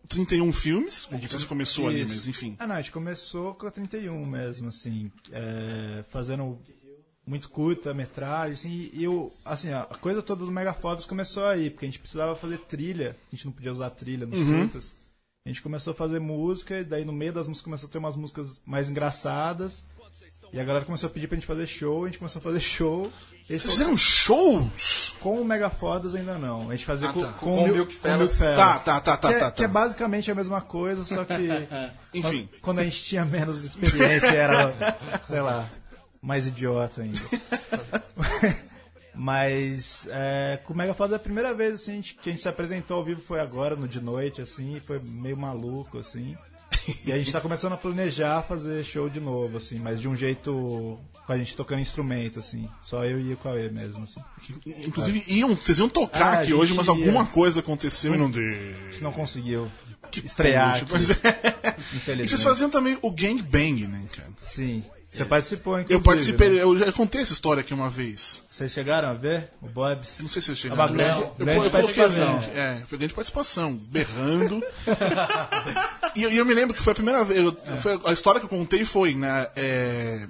31 0.07 0.53
filmes, 0.53 1.07
ou 1.11 1.17
vocês 1.19 1.43
começou 1.43 1.87
ali, 1.87 2.03
Isso. 2.03 2.13
mas 2.13 2.27
enfim. 2.27 2.55
Ah, 2.59 2.67
não, 2.67 2.75
a 2.75 2.81
gente 2.81 2.91
começou 2.91 3.55
com 3.55 3.65
a 3.65 3.71
31 3.71 4.23
mesmo, 4.25 4.69
assim, 4.69 5.11
é, 5.31 6.03
fazendo 6.09 6.59
muito 7.25 7.49
curta 7.49 7.93
metragem, 7.93 8.53
assim, 8.53 8.89
e 8.93 9.03
eu, 9.03 9.33
assim, 9.43 9.71
a 9.73 9.83
coisa 9.99 10.21
toda 10.21 10.45
do 10.45 10.51
Megafodas 10.51 11.05
começou 11.05 11.45
aí, 11.45 11.69
porque 11.69 11.85
a 11.85 11.89
gente 11.89 11.99
precisava 11.99 12.35
fazer 12.35 12.59
trilha, 12.59 13.17
a 13.31 13.35
gente 13.35 13.45
não 13.45 13.51
podia 13.51 13.71
usar 13.71 13.89
trilha 13.89 14.25
nos 14.25 14.39
curtas. 14.39 14.93
A 15.47 15.49
gente 15.49 15.61
começou 15.61 15.91
a 15.91 15.95
fazer 15.95 16.19
música, 16.19 16.79
e 16.79 16.83
daí 16.83 17.05
no 17.05 17.13
meio 17.13 17.31
das 17.31 17.47
músicas 17.47 17.63
começou 17.63 17.87
a 17.87 17.91
ter 17.91 17.97
umas 17.99 18.17
músicas 18.17 18.59
mais 18.65 18.89
engraçadas. 18.89 19.85
E 20.51 20.59
a 20.59 20.63
galera 20.63 20.83
começou 20.83 21.07
a 21.07 21.09
pedir 21.09 21.27
pra 21.27 21.35
gente 21.35 21.47
fazer 21.47 21.65
show, 21.65 22.03
a 22.03 22.07
gente 22.07 22.17
começou 22.19 22.39
a 22.39 22.43
fazer 22.43 22.59
show. 22.59 23.11
Eles 23.49 23.61
Vocês 23.61 23.71
fizeram 23.75 23.95
shows? 23.97 25.15
com 25.21 25.41
o 25.41 25.45
Megafodas 25.45 26.15
ainda 26.15 26.37
não. 26.37 26.69
A 26.69 26.75
gente 26.75 26.85
fazia 26.85 27.09
Ah, 27.09 27.13
com, 27.13 27.21
tá. 27.21 27.27
com, 27.31 27.45
Com 27.45 27.51
o 27.55 27.59
o 27.59 27.63
Mil- 27.63 27.75
Milk 27.75 27.95
Fellas. 27.95 28.37
Tá, 28.37 28.79
tá, 28.79 28.99
tá, 28.99 29.15
tá, 29.17 29.29
que, 29.29 29.35
é, 29.35 29.39
tá, 29.39 29.51
que 29.51 29.63
é 29.63 29.67
tá. 29.67 29.73
basicamente 29.73 30.29
a 30.29 30.35
mesma 30.35 30.59
coisa, 30.59 31.05
só 31.05 31.23
que 31.23 31.33
Enfim. 32.13 32.47
quando, 32.49 32.61
quando 32.61 32.79
a 32.79 32.83
gente 32.83 33.01
tinha 33.03 33.23
menos 33.23 33.63
experiência 33.63 34.27
era, 34.27 34.73
sei 35.25 35.39
lá, 35.41 35.65
mais 36.21 36.45
idiota 36.45 37.01
ainda. 37.03 37.19
Mas 39.17 40.07
é, 40.11 40.59
com 40.63 40.73
o 40.73 40.77
Megafoda 40.77 41.15
é 41.15 41.17
a 41.17 41.19
primeira 41.19 41.53
vez 41.53 41.75
assim, 41.75 41.91
a 41.91 41.95
gente- 41.95 42.15
que 42.15 42.29
a 42.29 42.31
gente 42.31 42.41
se 42.41 42.47
apresentou 42.47 42.97
ao 42.97 43.03
vivo 43.03 43.19
foi 43.21 43.39
agora, 43.39 43.75
no 43.75 43.87
de 43.87 43.99
noite, 43.99 44.41
assim, 44.41 44.79
foi 44.85 44.99
meio 44.99 45.35
maluco, 45.35 45.97
assim. 45.97 46.37
E 47.05 47.11
a 47.11 47.17
gente 47.17 47.31
tá 47.31 47.41
começando 47.41 47.73
a 47.73 47.77
planejar 47.77 48.41
fazer 48.43 48.83
show 48.83 49.09
de 49.09 49.19
novo, 49.19 49.57
assim, 49.57 49.79
mas 49.79 49.99
de 49.99 50.07
um 50.07 50.15
jeito 50.15 50.97
com 51.25 51.33
a 51.33 51.37
gente 51.37 51.55
tocando 51.55 51.79
instrumento, 51.81 52.39
assim. 52.39 52.69
Só 52.83 53.03
eu 53.05 53.19
e 53.19 53.33
o 53.33 53.37
Cauê 53.37 53.69
mesmo, 53.69 54.03
assim. 54.03 54.21
Inclusive, 54.65 55.23
iam, 55.27 55.55
vocês 55.55 55.79
iam 55.79 55.89
tocar 55.89 56.33
Ah, 56.35 56.41
aqui 56.41 56.53
hoje, 56.53 56.73
mas 56.73 56.85
ia. 56.87 56.93
alguma 56.93 57.25
coisa 57.25 57.59
aconteceu 57.61 58.13
e 58.13 58.17
não 58.17 58.29
deu. 58.29 58.43
A 58.43 58.91
gente 58.91 59.03
não 59.03 59.11
conseguiu 59.11 59.69
Que 60.11 60.19
estrear 60.25 60.79
poxa, 60.85 60.85
pois 60.89 61.09
é. 61.09 61.57
E 62.23 62.27
vocês 62.27 62.43
faziam 62.43 62.69
também 62.69 62.97
o 63.01 63.11
Gang 63.11 63.41
Bang, 63.41 63.87
né, 63.87 64.03
cara? 64.13 64.29
Sim. 64.41 64.83
Você 65.17 65.25
participou, 65.25 65.79
inclusive. 65.79 65.93
Eu 65.99 66.01
participei, 66.03 66.49
né? 66.49 66.61
eu 66.63 66.77
já 66.77 66.91
contei 66.91 67.21
essa 67.21 67.33
história 67.33 67.61
aqui 67.61 67.73
uma 67.73 67.89
vez. 67.89 68.41
Vocês 68.49 68.71
chegaram 68.71 69.09
a 69.09 69.13
ver 69.13 69.49
o 69.61 69.67
Bob's? 69.67 70.19
Não 70.21 70.29
sei 70.29 70.41
se 70.41 70.47
vocês 70.47 70.59
É 70.59 70.61
chegaram. 70.61 70.81
uma 70.83 70.91
grande, 70.91 71.21
eu, 71.21 71.33
grande 71.37 71.57
eu, 71.59 71.63
eu 71.65 71.71
participação. 71.71 72.39
É, 72.55 72.81
foi 72.87 72.97
grande 72.97 73.13
participação, 73.13 73.73
berrando. 73.73 74.63
e, 76.15 76.23
eu- 76.23 76.31
e 76.31 76.37
eu 76.37 76.45
me 76.45 76.53
lembro 76.53 76.75
que 76.75 76.81
foi 76.81 76.91
a 76.91 76.95
primeira 76.95 77.23
vez. 77.23 77.39
eu- 77.39 77.55
foi 77.77 77.99
a 78.05 78.11
história 78.13 78.39
que 78.39 78.45
eu 78.45 78.49
contei 78.49 78.83
foi, 78.85 79.13
né? 79.15 79.47
é, 79.55 80.27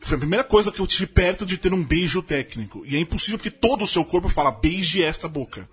foi 0.00 0.16
a 0.16 0.20
primeira 0.20 0.44
coisa 0.44 0.70
que 0.70 0.80
eu 0.80 0.86
tive 0.86 1.06
perto 1.06 1.44
de 1.44 1.58
ter 1.58 1.72
um 1.72 1.82
beijo 1.82 2.22
técnico. 2.22 2.82
E 2.86 2.94
é 2.96 2.98
impossível 3.00 3.38
porque 3.38 3.50
todo 3.50 3.82
o 3.82 3.86
seu 3.86 4.04
corpo 4.04 4.28
fala 4.28 4.52
beije 4.52 5.02
esta 5.02 5.26
boca. 5.26 5.68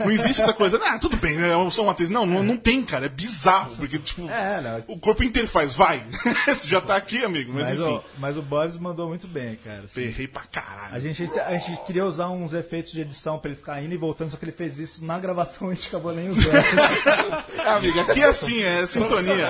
Não 0.00 0.10
existe 0.10 0.42
essa 0.42 0.52
coisa, 0.52 0.80
ah, 0.84 0.98
tudo 0.98 1.16
bem, 1.16 1.36
né? 1.36 1.52
Eu 1.52 1.70
sou 1.70 1.84
uma 1.84 1.92
atriz. 1.92 2.10
Não, 2.10 2.26
não, 2.26 2.42
não 2.42 2.56
tem, 2.56 2.82
cara. 2.82 3.06
É 3.06 3.08
bizarro. 3.08 3.76
Porque, 3.76 3.98
tipo, 3.98 4.28
É, 4.28 4.60
não. 4.60 4.94
o 4.94 4.98
corpo 4.98 5.22
inteiro 5.22 5.46
faz, 5.46 5.74
vai. 5.74 6.02
Você 6.46 6.68
já 6.68 6.80
tá 6.80 6.96
aqui, 6.96 7.24
amigo. 7.24 7.52
Mas, 7.52 7.68
Mas, 7.68 7.80
enfim. 7.80 7.90
o, 7.92 8.02
mas 8.18 8.36
o 8.36 8.42
Bob's 8.42 8.76
mandou 8.78 9.08
muito 9.08 9.28
bem, 9.28 9.56
cara. 9.56 9.82
assim. 9.84 10.02
Errei 10.02 10.26
pra 10.26 10.42
caralho. 10.42 10.94
A 10.94 10.98
gente, 10.98 11.22
a 11.40 11.56
gente 11.58 11.84
queria 11.84 12.04
usar 12.04 12.30
uns 12.30 12.52
efeitos 12.54 12.90
de 12.90 13.00
edição 13.00 13.38
pra 13.38 13.50
ele 13.50 13.56
ficar 13.58 13.82
indo 13.82 13.94
e 13.94 13.98
voltando, 13.98 14.30
só 14.30 14.36
que 14.36 14.44
ele 14.44 14.52
fez 14.52 14.78
isso 14.78 15.04
na 15.04 15.18
gravação 15.20 15.68
e 15.68 15.70
a 15.72 15.74
gente 15.76 15.88
acabou 15.88 16.12
nem 16.12 16.28
usando. 16.30 16.52
Ah, 17.64 17.76
amigo, 17.76 18.00
aqui 18.00 18.20
é 18.20 18.26
assim, 18.26 18.60
é 18.62 18.84
sintonia. 18.86 19.48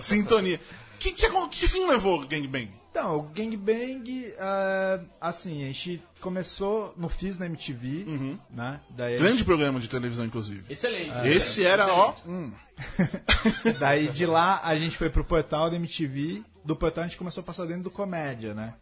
Sintonia. 0.00 0.60
Que, 0.98 1.12
que, 1.12 1.28
que 1.50 1.68
fim 1.68 1.86
levou 1.86 2.20
o 2.20 2.26
Gangbang? 2.26 2.68
Então, 2.94 3.16
o 3.18 3.22
Gangbang, 3.22 4.32
ah, 4.38 5.00
assim, 5.20 5.64
a 5.64 5.66
gente 5.66 6.00
começou 6.20 6.94
no 6.96 7.08
Fiz 7.08 7.40
na 7.40 7.46
MTV, 7.46 8.38
né? 8.48 8.80
Daí, 8.90 9.18
Grande 9.18 9.44
programa 9.44 9.80
de 9.80 9.88
televisão, 9.88 10.24
inclusive. 10.24 10.62
Excelente. 10.70 11.10
Esse 11.26 11.64
era, 11.64 11.92
ó. 11.92 12.14
hum. 12.24 12.52
gente- 12.96 13.74
daí 13.80 14.06
de 14.14 14.24
lá 14.24 14.60
a 14.62 14.78
gente 14.78 14.96
foi 14.96 15.10
pro 15.10 15.24
portal 15.24 15.68
da 15.70 15.74
MTV. 15.76 16.44
Do 16.64 16.76
portal 16.76 17.02
a 17.02 17.06
gente 17.08 17.18
começou 17.18 17.40
a 17.40 17.44
passar 17.44 17.66
dentro 17.66 17.82
do 17.82 17.90
comédia, 17.90 18.54
né? 18.54 18.74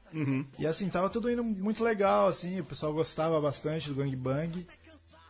E 0.59 0.66
assim, 0.66 0.90
tava 0.90 1.09
tudo 1.09 1.31
indo 1.31 1.42
muito 1.42 1.83
legal, 1.83 2.28
assim, 2.28 2.61
o 2.61 2.64
pessoal 2.64 2.92
gostava 2.92 3.40
bastante 3.40 3.88
do 3.88 3.95
Gangbang. 3.95 4.66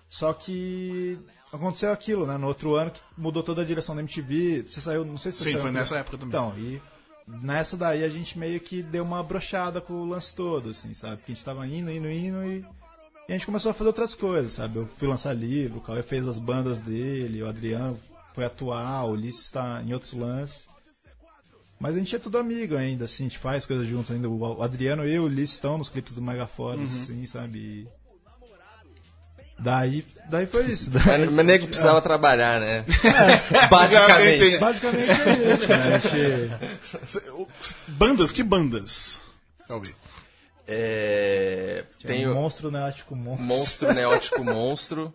Só 0.08 0.32
que 0.32 1.20
aconteceu 1.52 1.92
aquilo, 1.92 2.26
né? 2.26 2.36
No 2.36 2.48
outro 2.48 2.74
ano 2.74 2.90
que 2.90 3.00
mudou 3.16 3.44
toda 3.44 3.62
a 3.62 3.64
direção 3.64 3.94
da 3.94 4.02
MTV. 4.02 4.64
Você 4.66 4.80
saiu, 4.80 5.04
não 5.04 5.18
sei 5.18 5.30
se 5.30 5.38
você 5.38 5.44
Sim, 5.44 5.50
saiu 5.52 5.62
foi 5.62 5.70
nessa 5.70 5.96
época 5.98 6.18
também. 6.18 6.28
Então, 6.30 6.52
e 6.58 6.82
nessa 7.26 7.76
daí 7.76 8.04
a 8.04 8.08
gente 8.08 8.38
meio 8.38 8.60
que 8.60 8.82
deu 8.82 9.04
uma 9.04 9.22
brochada 9.22 9.80
com 9.80 9.94
o 9.94 10.04
lance 10.04 10.34
todo, 10.34 10.70
assim, 10.70 10.94
sabe? 10.94 11.16
Porque 11.16 11.32
a 11.32 11.34
gente 11.34 11.44
tava 11.44 11.66
indo, 11.66 11.90
indo, 11.90 12.10
indo 12.10 12.44
e, 12.44 12.64
e 13.28 13.32
a 13.32 13.32
gente 13.32 13.46
começou 13.46 13.70
a 13.70 13.74
fazer 13.74 13.88
outras 13.88 14.14
coisas, 14.14 14.52
sabe? 14.52 14.76
Eu 14.76 14.86
fui 14.96 15.08
lançar 15.08 15.32
livro, 15.32 15.78
o 15.78 15.80
Cauê 15.80 16.02
fez 16.02 16.26
as 16.26 16.38
bandas 16.38 16.80
dele, 16.80 17.42
o 17.42 17.48
Adriano 17.48 17.98
foi 18.34 18.44
atuar, 18.44 19.04
o 19.04 19.12
Ulisses 19.12 19.46
está 19.46 19.82
em 19.82 19.92
outros 19.92 20.12
lances. 20.12 20.68
Mas 21.78 21.96
a 21.96 21.98
gente 21.98 22.14
é 22.14 22.18
tudo 22.18 22.38
amigo 22.38 22.76
ainda, 22.76 23.06
assim, 23.06 23.24
a 23.24 23.28
gente 23.28 23.38
faz 23.38 23.66
coisas 23.66 23.86
juntos 23.86 24.10
ainda. 24.10 24.28
O 24.28 24.62
Adriano 24.62 25.06
e 25.06 25.18
o 25.18 25.24
Ulisses 25.24 25.56
estão 25.56 25.78
nos 25.78 25.88
clipes 25.88 26.14
do 26.14 26.22
Megafoda, 26.22 26.82
assim, 26.82 27.26
sabe? 27.26 27.58
E 27.58 27.88
Daí, 29.58 30.04
daí 30.28 30.46
foi 30.46 30.64
isso. 30.64 30.90
Daí, 30.90 31.20
Mas, 31.20 31.30
mas 31.30 31.46
nego 31.46 31.66
precisava 31.68 32.00
trabalhar, 32.00 32.60
né? 32.60 32.84
Basicamente. 33.70 34.58
Basicamente. 34.58 35.06
basicamente 35.06 36.10
é 36.20 36.50
isso. 37.06 37.20
Né? 37.20 37.46
Bandas, 37.88 38.32
que 38.32 38.42
bandas? 38.42 39.20
Calvi. 39.68 39.94
É, 40.66 41.84
tem 42.04 42.26
um 42.26 42.32
o 42.32 42.34
monstro 42.34 42.70
neótico 42.70 43.14
monstro. 43.16 43.44
Monstro 43.44 43.92
Neótico 43.92 44.44
Monstro, 44.44 45.14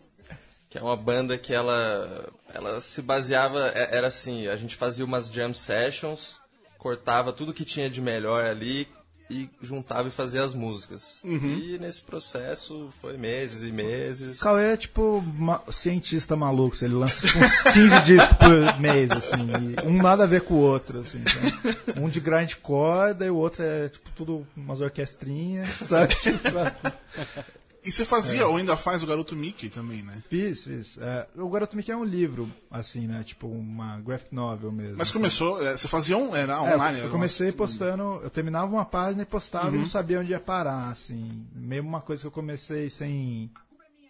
que 0.70 0.78
é 0.78 0.82
uma 0.82 0.96
banda 0.96 1.38
que 1.38 1.54
ela, 1.54 2.30
ela 2.54 2.82
se 2.82 3.02
baseava, 3.02 3.72
é- 3.74 3.96
era 3.96 4.08
assim, 4.08 4.48
a 4.48 4.56
gente 4.56 4.76
fazia 4.76 5.06
umas 5.06 5.32
jam 5.32 5.54
sessions, 5.54 6.40
cortava 6.78 7.32
tudo 7.32 7.54
que 7.54 7.64
tinha 7.66 7.90
de 7.90 8.02
melhor 8.02 8.46
ali 8.46 8.88
e 9.30 9.50
juntava 9.62 10.08
e 10.08 10.12
fazia 10.12 10.44
as 10.44 10.54
músicas. 10.54 11.20
E 11.24 11.78
nesse 11.80 12.02
processo 12.02 12.90
foi 13.02 13.18
meses 13.18 13.62
e 13.64 13.72
meses. 13.72 14.40
O 14.40 14.44
Cauê 14.44 14.74
é 14.74 14.78
tipo 14.78 15.22
ma- 15.38 15.62
cientista 15.70 16.36
maluco, 16.36 16.76
ele 16.82 16.94
lança 16.96 17.20
tipo, 17.26 17.38
uns 17.40 17.62
15 17.74 18.02
discos 18.04 18.38
por 18.38 18.80
mês, 18.80 19.12
assim, 19.12 19.36
e 19.84 19.88
um 19.88 20.02
nada 20.02 20.24
a 20.24 20.28
ver 20.28 20.42
com 20.42 20.54
o 20.54 20.58
outro, 20.58 21.00
assim. 21.02 21.20
então, 21.22 22.04
um 22.04 22.10
de 22.10 22.20
grindcore, 22.20 23.14
daí 23.14 23.30
o 23.30 23.36
outro 23.36 23.64
é 23.64 23.90
tipo 23.90 24.10
tudo 24.16 24.48
umas 24.56 24.80
orquestrinhas, 24.82 25.68
sabe? 25.86 26.16
E 27.88 27.92
você 27.92 28.04
fazia, 28.04 28.46
ou 28.48 28.58
ainda 28.58 28.76
faz, 28.76 29.02
o 29.02 29.08
Garoto 29.08 29.34
Mickey 29.34 29.70
também, 29.70 30.04
né? 30.04 30.22
fiz, 30.30 30.66
fiz. 30.66 30.98
É, 30.98 31.26
o 31.38 31.50
Garoto 31.50 31.78
Mickey 31.78 31.90
é 31.90 31.96
um 31.96 32.04
livro, 32.04 32.52
assim, 32.70 33.08
né? 33.08 33.24
Tipo 33.24 33.48
uma 33.48 33.98
graphic 34.02 34.36
novel 34.36 34.72
mesmo. 34.74 34.98
Mas 34.98 35.08
assim. 35.08 35.18
começou, 35.18 35.62
é, 35.66 35.78
você 35.78 35.88
fazia 35.88 36.18
um, 36.18 36.36
era 36.36 36.56
É, 36.56 36.60
online? 36.60 36.98
eu 36.98 37.04
era 37.06 37.10
comecei 37.10 37.52
postando, 37.52 38.20
eu 38.22 38.30
terminava 38.30 38.70
uma 38.70 38.84
página 38.84 39.24
e 39.24 39.26
postava 39.26 39.74
e 39.74 39.80
não 39.80 39.86
sabia 39.86 40.20
onde 40.20 40.32
ia 40.32 40.40
parar, 40.40 40.90
assim. 40.90 41.48
Mesmo 41.56 41.88
uma 41.88 42.02
coisa 42.02 42.22
que 42.24 42.28
eu 42.28 42.32
comecei 42.32 42.90
sem 42.90 43.50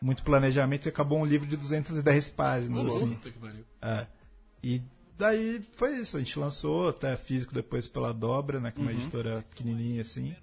muito 0.01 0.23
planejamento 0.23 0.87
e 0.87 0.89
acabou 0.89 1.19
um 1.19 1.25
livro 1.25 1.47
de 1.47 1.55
210 1.55 2.29
páginas, 2.29 2.85
assim. 2.95 3.09
Puta 3.09 3.29
que 3.29 3.37
pariu. 3.37 3.63
É. 3.79 4.07
E 4.63 4.81
daí 5.17 5.61
foi 5.73 5.97
isso, 5.97 6.17
a 6.17 6.19
gente 6.19 6.39
lançou 6.39 6.89
até 6.89 7.15
físico 7.15 7.53
depois 7.53 7.87
pela 7.87 8.11
Dobra, 8.11 8.59
né, 8.59 8.71
que 8.71 8.79
é 8.79 8.81
uma 8.81 8.91
editora 8.91 9.43
pequenininha 9.49 10.01
assim. 10.01 10.35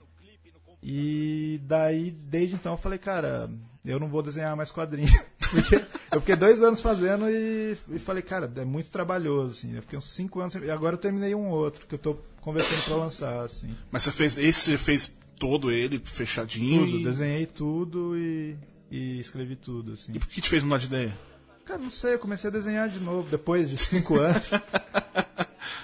E 0.87 1.59
daí, 1.65 2.11
desde 2.11 2.57
então, 2.57 2.73
eu 2.73 2.77
falei, 2.77 2.99
cara, 2.99 3.51
eu 3.83 3.99
não 3.99 4.07
vou 4.07 4.23
desenhar 4.23 4.55
mais 4.55 4.71
quadrinho. 4.71 5.09
Porque 5.51 5.77
eu 6.13 6.21
fiquei 6.21 6.37
dois 6.37 6.63
anos 6.63 6.83
fazendo 6.83 7.29
e, 7.31 7.75
e 7.89 7.99
falei, 7.99 8.23
cara, 8.23 8.53
é 8.55 8.65
muito 8.67 8.91
trabalhoso, 8.91 9.53
assim. 9.53 9.75
Eu 9.75 9.81
fiquei 9.81 9.99
uns 9.99 10.13
cinco 10.13 10.41
anos, 10.41 10.55
e 10.57 10.71
agora 10.71 10.95
eu 10.95 10.99
terminei 10.99 11.35
um 11.35 11.49
outro, 11.49 11.87
que 11.87 11.95
eu 11.95 11.99
tô 11.99 12.19
conversando 12.43 12.85
pra 12.85 12.97
lançar, 12.97 13.45
assim. 13.45 13.75
Mas 13.91 14.05
você 14.05 14.13
fez, 14.13 14.37
esse 14.37 14.73
você 14.73 14.77
fez 14.77 15.17
todo 15.39 15.71
ele, 15.71 16.03
fechadinho? 16.05 16.85
Tudo, 16.85 16.99
e... 16.99 17.05
desenhei 17.05 17.47
tudo 17.47 18.19
e, 18.19 18.57
e 18.91 19.21
escrevi 19.21 19.57
tudo, 19.57 19.93
assim. 19.93 20.13
E 20.15 20.19
por 20.19 20.29
que 20.29 20.43
te 20.43 20.51
fez 20.51 20.63
mudar 20.63 20.79
de 20.79 20.87
ideia? 20.87 21.17
Cara, 21.65 21.79
não 21.79 21.89
sei, 21.89 22.13
eu 22.13 22.19
comecei 22.19 22.51
a 22.51 22.53
desenhar 22.53 22.91
de 22.91 23.01
novo 23.01 23.31
depois 23.31 23.71
de 23.71 23.79
cinco 23.79 24.21
anos. 24.21 24.51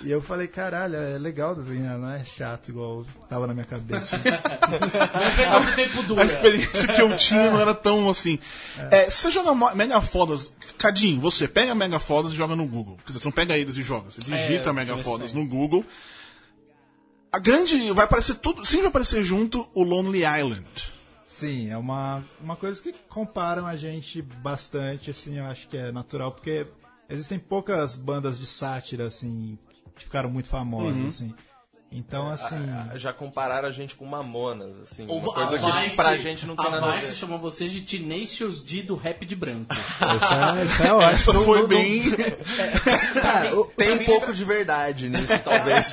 E 0.02 0.10
eu 0.10 0.22
falei, 0.22 0.48
caralho, 0.48 0.96
é 0.96 1.18
legal 1.18 1.54
desenhar, 1.54 1.98
não 1.98 2.10
é 2.10 2.24
chato 2.24 2.70
igual 2.70 3.04
tava 3.28 3.46
na 3.46 3.52
minha 3.52 3.66
cabeça. 3.66 4.16
A 5.50 6.02
dura. 6.02 6.24
experiência 6.24 6.88
que 6.88 7.00
eu 7.02 7.14
tinha 7.16 7.50
não 7.50 7.60
era 7.60 7.74
tão 7.74 8.08
assim. 8.08 8.38
É, 8.90 9.10
se 9.10 9.18
você 9.22 9.30
joga 9.30 9.74
Mega 9.74 10.00
Fodas, 10.00 10.50
Cadinho, 10.78 11.20
você 11.20 11.46
pega 11.46 11.74
Mega 11.74 11.98
Fodas 11.98 12.32
e 12.32 12.36
joga 12.36 12.56
no 12.56 12.66
Google. 12.66 12.96
Quer 12.98 13.08
dizer, 13.08 13.20
você 13.20 13.26
não 13.28 13.32
pega 13.32 13.58
eles 13.58 13.76
e 13.76 13.82
joga. 13.82 14.10
Você 14.10 14.20
digita 14.22 14.70
É, 14.70 14.72
Mega 14.72 14.96
sim, 14.96 15.02
Fodas 15.02 15.30
sim. 15.32 15.38
no 15.38 15.46
Google. 15.46 15.84
A 17.30 17.38
grande. 17.38 17.90
Vai 17.92 18.06
aparecer 18.06 18.36
tudo. 18.36 18.64
Sempre 18.64 18.82
vai 18.82 18.88
aparecer 18.88 19.22
junto 19.22 19.68
o 19.74 19.82
Lonely 19.82 20.22
Island. 20.24 20.92
Sim, 21.26 21.70
é 21.70 21.76
uma, 21.76 22.24
uma 22.40 22.56
coisa 22.56 22.82
que 22.82 22.92
comparam 23.08 23.66
a 23.66 23.76
gente 23.76 24.20
bastante, 24.20 25.12
assim, 25.12 25.38
eu 25.38 25.44
acho 25.44 25.68
que 25.68 25.76
é 25.76 25.92
natural, 25.92 26.32
porque 26.32 26.66
existem 27.08 27.38
poucas 27.38 27.94
bandas 27.94 28.36
de 28.36 28.44
sátira, 28.46 29.06
assim, 29.06 29.56
que 30.00 30.04
ficaram 30.06 30.30
muito 30.30 30.48
famosas, 30.48 30.96
assim. 31.06 31.34
Então, 31.92 32.30
assim... 32.30 32.54
Ah, 32.92 32.96
Já 32.96 33.12
compararam 33.12 33.68
a 33.68 33.72
gente 33.72 33.96
com 33.96 34.04
Mamonas, 34.06 34.76
assim, 34.82 35.06
Ou 35.08 35.18
uma 35.18 35.32
coisa 35.34 35.56
a 35.56 35.58
que 35.58 35.80
Vice- 35.82 35.96
pra 35.96 36.16
gente 36.16 36.46
não 36.46 36.54
tem 36.54 36.66
a 36.66 36.70
nada 36.70 36.86
a 36.86 36.96
Vice 36.98 37.16
chama 37.16 37.36
vocês 37.36 37.72
de 37.72 37.80
Tenacious 37.80 38.62
D 38.62 38.82
do 38.82 38.94
rap 38.94 39.26
de 39.26 39.34
branco. 39.34 39.74
Isso 39.74 40.04
é, 40.04 40.64
isso 40.64 40.82
é 40.84 40.92
ótimo. 40.92 41.10
Essa 41.10 41.34
foi 41.34 41.66
bem. 41.66 42.02
Tem 43.76 43.92
um 43.92 44.04
pouco 44.04 44.32
de 44.32 44.44
verdade 44.44 45.08
nisso, 45.08 45.32
talvez. 45.42 45.92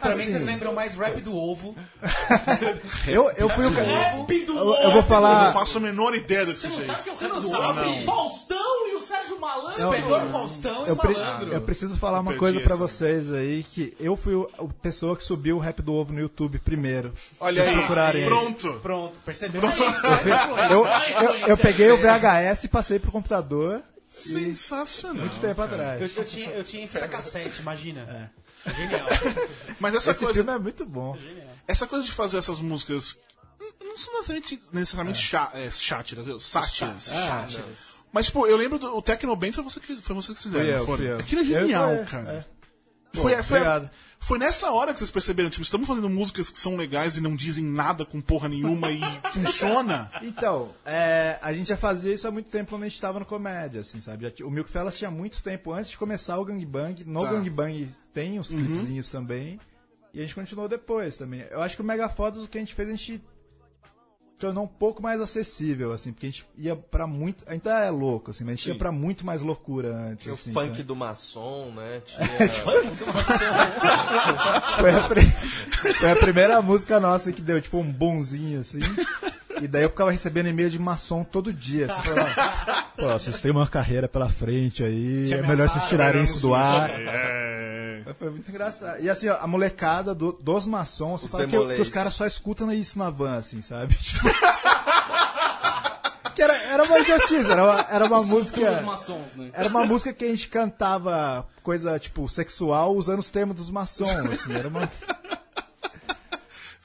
Pra 0.00 0.16
mim, 0.16 0.24
vocês 0.24 0.44
lembram 0.44 0.72
mais 0.74 0.96
rap 0.96 1.20
do 1.20 1.34
ovo. 1.34 1.76
Eu, 3.06 3.30
eu 3.36 3.48
fui 3.50 3.66
o 3.66 3.72
cara... 3.72 3.86
Rap 3.86 4.44
do 4.46 4.52
Eu, 4.52 4.74
eu 4.74 4.90
vou 4.90 4.96
Eu 4.96 5.02
falar... 5.02 5.44
não 5.46 5.52
faço 5.52 5.78
a 5.78 5.80
menor 5.80 6.14
ideia 6.14 6.44
do 6.46 6.52
que 6.52 6.58
Você 6.58 6.68
não 6.68 6.76
seja 6.76 6.86
sabe 6.86 6.98
isso. 6.98 7.04
que 7.04 7.10
é 7.10 7.12
o 7.12 7.16
Você 7.16 7.28
não 7.28 7.42
sabe? 7.42 7.80
ovo? 7.80 7.90
Não. 7.90 8.02
Faustão 8.02 8.88
e 8.88 8.94
o 8.96 9.00
Sérgio 9.00 9.40
Malandro. 9.40 9.72
Inspetor 9.72 10.26
Faustão 10.28 10.86
e 10.86 10.88
Eu, 10.88 10.96
pre- 10.96 11.12
Malandro. 11.12 11.52
eu 11.52 11.60
preciso 11.60 11.96
falar 11.96 12.20
uma 12.20 12.34
coisa 12.34 12.60
pra 12.60 12.76
vocês 12.76 13.32
aí, 13.32 13.62
que 13.64 13.94
eu 14.00 14.16
fui 14.16 14.34
o- 14.34 14.48
a 14.58 14.62
pessoa 15.04 15.16
que 15.16 15.24
subiu 15.24 15.56
o 15.56 15.60
Rap 15.60 15.82
do 15.82 15.92
Ovo 15.92 16.12
no 16.12 16.20
YouTube 16.20 16.58
primeiro. 16.58 17.12
Olha 17.38 17.62
Vocês 17.62 17.68
aí. 17.68 17.78
procurarem 17.80 18.22
aí. 18.22 18.28
Pronto. 18.28 18.72
Pronto, 18.82 19.18
percebeu? 19.24 19.62
Eu, 20.70 20.86
eu, 20.86 21.34
eu 21.48 21.56
peguei 21.58 21.90
o 21.90 21.98
VHS 21.98 22.64
e 22.64 22.68
passei 22.68 22.98
pro 22.98 23.12
computador 23.12 23.82
Sensacional. 24.10 25.16
muito 25.24 25.38
tempo 25.40 25.60
atrás. 25.60 26.00
Eu, 26.00 26.22
eu 26.22 26.24
tinha, 26.24 26.50
eu 26.50 26.64
tinha 26.64 26.84
em 26.84 26.88
fita 26.88 27.06
cassete, 27.08 27.60
imagina. 27.60 28.32
Genial. 28.74 29.06
Mas 29.78 29.94
essa 29.94 30.12
Esse 30.12 30.24
coisa. 30.24 30.42
filme 30.42 30.56
é 30.56 30.58
muito 30.58 30.86
bom. 30.86 31.16
Essa 31.68 31.86
coisa 31.86 32.04
de 32.04 32.12
fazer 32.12 32.38
essas 32.38 32.60
músicas. 32.60 33.18
Não 33.82 33.96
são 33.98 34.14
necessariamente, 34.14 34.60
necessariamente 34.72 35.18
chá- 35.18 35.50
é, 35.54 35.70
sátiras, 35.70 36.26
eu- 36.26 36.40
sátiras. 36.40 37.12
Mas, 38.12 38.30
pô, 38.30 38.46
eu 38.46 38.56
lembro 38.56 38.78
do 38.78 38.96
o 38.96 39.02
Tecno 39.02 39.34
Band 39.36 39.52
foi 39.52 39.64
você 39.64 39.80
que, 39.80 39.96
foi 39.96 40.14
você 40.14 40.32
que 40.32 40.40
fizeram, 40.42 40.64
Fui 40.64 40.94
eu, 40.94 40.96
foi? 40.96 41.06
eu. 41.10 41.18
Aquilo 41.18 41.40
é 41.42 41.44
genial, 41.44 41.90
Eu- 41.90 42.02
é, 42.02 42.04
cara. 42.04 42.32
é. 42.50 42.54
Foi, 43.20 43.36
Pô, 43.36 43.42
foi, 43.44 43.58
obrigado. 43.58 43.90
Foi 44.24 44.38
nessa 44.38 44.70
hora 44.70 44.92
que 44.92 44.98
vocês 44.98 45.10
perceberam, 45.10 45.50
tipo, 45.50 45.62
estamos 45.62 45.86
fazendo 45.86 46.08
músicas 46.08 46.50
que 46.50 46.58
são 46.58 46.76
legais 46.76 47.16
e 47.16 47.20
não 47.20 47.36
dizem 47.36 47.64
nada 47.64 48.04
com 48.04 48.20
porra 48.20 48.48
nenhuma 48.48 48.90
e 48.90 49.00
funciona. 49.32 50.10
Então, 50.22 50.72
é, 50.84 51.38
a 51.42 51.52
gente 51.52 51.68
já 51.68 51.76
fazia 51.76 52.14
isso 52.14 52.26
há 52.26 52.30
muito 52.30 52.50
tempo 52.50 52.70
quando 52.70 52.84
a 52.84 52.88
gente 52.88 53.00
tava 53.00 53.18
no 53.18 53.26
comédia, 53.26 53.82
assim, 53.82 54.00
sabe? 54.00 54.32
O 54.42 54.50
Milk 54.50 54.70
Fellas 54.70 54.96
tinha 54.96 55.10
muito 55.10 55.42
tempo 55.42 55.72
antes 55.72 55.90
de 55.90 55.98
começar 55.98 56.38
o 56.38 56.44
Gangbang. 56.44 57.04
No 57.04 57.22
Tá. 57.22 57.32
Gangbang 57.32 57.88
tem 58.12 58.38
os 58.38 58.48
clipezinhos 58.48 59.10
também. 59.10 59.60
E 60.12 60.20
a 60.20 60.22
gente 60.22 60.34
continuou 60.34 60.68
depois 60.68 61.16
também. 61.16 61.44
Eu 61.50 61.60
acho 61.60 61.74
que 61.76 61.82
o 61.82 61.84
Mega 61.84 62.08
Fodas, 62.08 62.44
o 62.44 62.48
que 62.48 62.56
a 62.56 62.60
gente 62.60 62.74
fez, 62.74 62.88
a 62.88 62.92
gente 62.92 63.20
tornou 64.38 64.64
um 64.64 64.68
pouco 64.68 65.02
mais 65.02 65.20
acessível, 65.20 65.92
assim, 65.92 66.12
porque 66.12 66.26
a 66.26 66.30
gente 66.30 66.46
ia 66.58 66.76
pra 66.76 67.06
muito. 67.06 67.44
Ainda 67.46 67.78
é 67.80 67.90
louco, 67.90 68.30
assim, 68.30 68.44
mas 68.44 68.54
a 68.54 68.56
gente 68.56 68.68
ia 68.68 68.74
pra 68.76 68.92
muito 68.92 69.24
mais 69.24 69.42
loucura 69.42 69.94
antes. 69.96 70.24
Tinha 70.24 70.32
o 70.32 70.34
assim, 70.34 70.52
funk 70.52 70.68
sabe? 70.68 70.82
do 70.82 70.96
maçom, 70.96 71.70
né? 71.72 72.02
Tinha... 72.04 72.24
Foi 74.78 74.90
a, 74.90 75.00
pri- 75.08 75.30
foi 76.00 76.10
a 76.10 76.16
primeira 76.16 76.62
música 76.62 76.98
nossa 77.00 77.32
que 77.32 77.40
deu, 77.42 77.60
tipo, 77.60 77.78
um 77.78 77.90
bonzinho, 77.90 78.60
assim. 78.60 78.78
E 79.62 79.68
daí 79.68 79.82
eu 79.84 79.90
ficava 79.90 80.10
recebendo 80.10 80.48
e-mail 80.48 80.68
de 80.70 80.78
maçom 80.78 81.22
todo 81.24 81.52
dia. 81.52 81.86
Assim, 81.86 82.02
falando, 82.02 82.92
Pô, 82.96 83.08
vocês 83.08 83.40
têm 83.40 83.50
uma 83.50 83.66
carreira 83.68 84.08
pela 84.08 84.28
frente 84.28 84.84
aí, 84.84 85.32
é 85.32 85.42
melhor 85.42 85.68
vocês 85.68 85.88
tirarem 85.88 86.24
isso 86.24 86.40
do 86.42 86.54
ar. 86.54 86.90
É. 86.90 88.02
Foi 88.18 88.30
muito 88.30 88.48
engraçado. 88.50 89.02
E 89.02 89.08
assim, 89.08 89.28
ó, 89.28 89.38
a 89.40 89.46
molecada 89.46 90.14
do- 90.14 90.32
dos 90.32 90.66
maçons, 90.66 91.20
você 91.22 91.26
Os 91.26 91.32
fala 91.32 91.46
que, 91.46 91.50
que 91.76 91.82
os 91.82 91.88
caras 91.88 92.14
só 92.14 92.26
escutam 92.26 92.70
isso 92.72 92.98
na 92.98 93.10
van, 93.10 93.36
assim, 93.38 93.62
sabe? 93.62 93.94
Tipo, 94.04 94.28
que 96.34 96.42
era, 96.42 96.56
era 96.64 96.82
uma 96.82 96.98
idiotice, 96.98 97.48
era 97.50 97.62
uma, 97.64 97.86
era 97.88 98.04
uma 98.06 98.22
música... 98.22 98.82
maçons, 98.82 99.34
né? 99.36 99.50
Era 99.52 99.68
uma 99.68 99.86
música 99.86 100.12
que 100.12 100.24
a 100.24 100.28
gente 100.28 100.48
cantava 100.48 101.46
coisa, 101.62 101.96
tipo, 101.98 102.28
sexual 102.28 102.94
usando 102.96 103.20
os 103.20 103.30
termos 103.30 103.56
dos 103.56 103.70
maçons, 103.70 104.10
assim, 104.10 104.52
era 104.52 104.66
uma... 104.68 104.90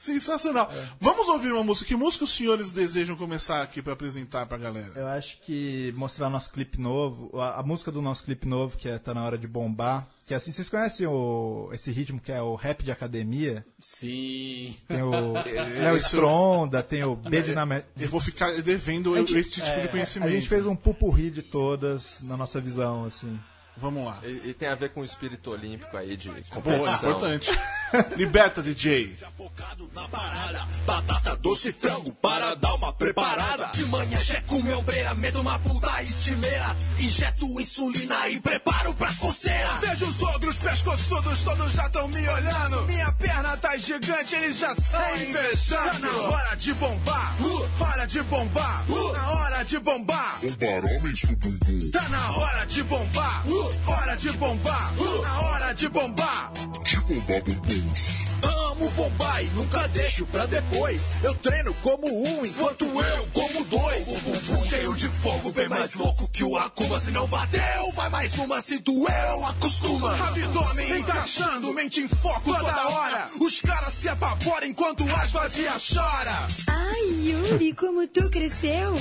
Sensacional. 0.00 0.72
Vamos 0.98 1.28
ouvir 1.28 1.52
uma 1.52 1.62
música. 1.62 1.86
Que 1.86 1.94
música 1.94 2.24
os 2.24 2.30
senhores 2.30 2.72
desejam 2.72 3.14
começar 3.16 3.60
aqui 3.62 3.82
pra 3.82 3.92
apresentar 3.92 4.46
pra 4.46 4.56
galera? 4.56 4.92
Eu 4.96 5.06
acho 5.08 5.38
que 5.42 5.92
mostrar 5.94 6.28
o 6.28 6.30
nosso 6.30 6.50
clipe 6.50 6.80
novo, 6.80 7.38
a, 7.38 7.60
a 7.60 7.62
música 7.62 7.92
do 7.92 8.00
nosso 8.00 8.24
clipe 8.24 8.48
novo, 8.48 8.78
que 8.78 8.88
é 8.88 8.98
Tá 8.98 9.12
Na 9.12 9.22
Hora 9.22 9.36
de 9.36 9.46
Bombar, 9.46 10.08
que 10.24 10.32
é 10.32 10.38
assim, 10.38 10.52
vocês 10.52 10.70
conhecem 10.70 11.06
o, 11.06 11.68
esse 11.72 11.90
ritmo 11.92 12.18
que 12.18 12.32
é 12.32 12.40
o 12.40 12.54
rap 12.54 12.82
de 12.82 12.90
academia? 12.90 13.62
Sim. 13.78 14.74
Tem 14.88 15.02
o 15.02 15.32
Léo 15.82 15.96
isso- 15.96 16.06
Stronda, 16.06 16.82
tem 16.82 17.04
o 17.04 17.14
B 17.14 17.42
de 17.42 17.48
Dinamite. 17.50 17.84
Eu 17.98 18.08
vou 18.08 18.20
ficar 18.20 18.52
devendo 18.62 19.14
A 19.14 19.18
gente- 19.18 19.36
esse 19.36 19.50
tipo 19.50 19.66
de 19.66 19.72
A 19.84 19.88
conhecimento. 19.88 20.32
gente 20.32 20.48
fez 20.48 20.64
um 20.64 20.74
pupurri 20.74 21.30
de 21.30 21.42
todas 21.42 22.16
na 22.22 22.38
nossa 22.38 22.58
visão, 22.58 23.04
assim. 23.04 23.38
Vamos 23.80 24.04
lá. 24.04 24.18
E, 24.22 24.50
e 24.50 24.54
tem 24.54 24.68
a 24.68 24.74
ver 24.74 24.90
com 24.90 25.00
o 25.00 25.04
espírito 25.04 25.50
olímpico 25.50 25.96
aí 25.96 26.16
de 26.16 26.28
Boa, 26.28 26.42
competição. 26.54 27.10
importante. 27.10 27.50
Liberta, 28.16 28.62
DJ. 28.62 29.16
Focado 29.36 29.90
na 29.94 30.08
parada, 30.08 30.66
batata 30.86 31.36
doce 31.36 31.72
frango 31.72 32.12
para 32.14 32.54
dar 32.54 32.74
uma 32.74 32.92
preparada. 32.92 33.66
De 33.72 33.84
manhã 33.86 34.18
checo 34.20 34.62
meu 34.62 34.78
ombreira, 34.80 35.14
meto 35.14 35.40
uma 35.40 35.58
puta 35.58 36.02
estimeira. 36.02 36.76
Injeto 36.98 37.46
insulina 37.60 38.28
e 38.28 38.38
preparo 38.40 38.94
pra 38.94 39.12
coceira. 39.14 39.72
Vejo 39.80 40.06
os 40.06 40.22
ogros 40.22 40.58
pescoçudos, 40.58 41.42
todos 41.42 41.72
já 41.72 41.88
tão 41.88 42.06
me 42.08 42.28
olhando. 42.28 42.82
Minha 42.86 43.10
perna 43.12 43.56
tá 43.56 43.76
gigante, 43.76 44.34
eles 44.34 44.58
já 44.58 44.74
tão 44.74 45.16
invejando. 45.16 45.90
Tá 45.90 45.98
na 45.98 46.16
hora 46.16 46.54
de 46.56 46.74
bombar, 46.74 47.36
hora 47.80 48.06
de 48.06 48.22
bombar, 48.22 48.84
na 48.88 49.30
hora 49.30 49.62
de 49.64 49.78
bombar. 49.78 50.38
Bombar 50.42 50.84
homens 50.84 51.20
do 51.24 51.36
bumbum. 51.36 51.90
Tá 51.90 52.08
na 52.08 52.30
hora 52.36 52.64
de 52.66 52.82
bombar, 52.84 53.44
hora 53.86 54.16
de 54.16 54.30
bombar, 54.32 54.92
na 55.22 55.40
hora 55.40 55.72
de 55.72 55.88
bombar. 55.88 56.52
De 56.84 56.96
bombar 56.96 57.42
bumbuns. 57.42 58.20
Amo 58.42 58.90
bombar 58.90 59.44
e 59.44 59.48
nunca 59.48 59.86
deixo 59.88 60.24
pra 60.26 60.46
depois. 60.46 61.02
Eu 61.22 61.34
treino 61.34 61.74
como 61.82 62.06
um, 62.06 62.46
enquanto 62.46 62.84
eu 62.84 63.28
como 63.32 63.64
dois. 63.66 64.08
O 64.08 64.18
bumbum 64.20 64.64
cheio 64.64 64.96
de 64.96 65.08
fogo, 65.08 65.52
bem 65.52 65.68
mais 65.68 65.94
louco 65.94 66.28
que 66.28 66.42
o 66.42 66.56
Akuma. 66.56 66.98
Se 66.98 67.10
não 67.10 67.26
bateu, 67.26 67.92
vai 67.94 68.08
mais 68.08 68.36
uma, 68.38 68.60
se 68.62 68.78
doeu, 68.78 69.46
acostuma. 69.46 70.14
Abdômen 70.28 71.00
encaixando, 71.00 71.74
mente 71.74 72.00
em 72.00 72.08
foco 72.08 72.52
toda 72.52 72.88
hora. 72.88 73.28
Os 73.40 73.60
caras 73.60 73.92
se 73.92 74.08
apavoram 74.08 74.66
enquanto 74.66 75.04
as 75.14 75.30
vadia 75.30 75.72
chora. 75.72 76.48
Ai, 76.66 77.10
Yuri, 77.22 77.74
como 77.74 78.06
tu 78.08 78.30
cresceu? 78.30 78.94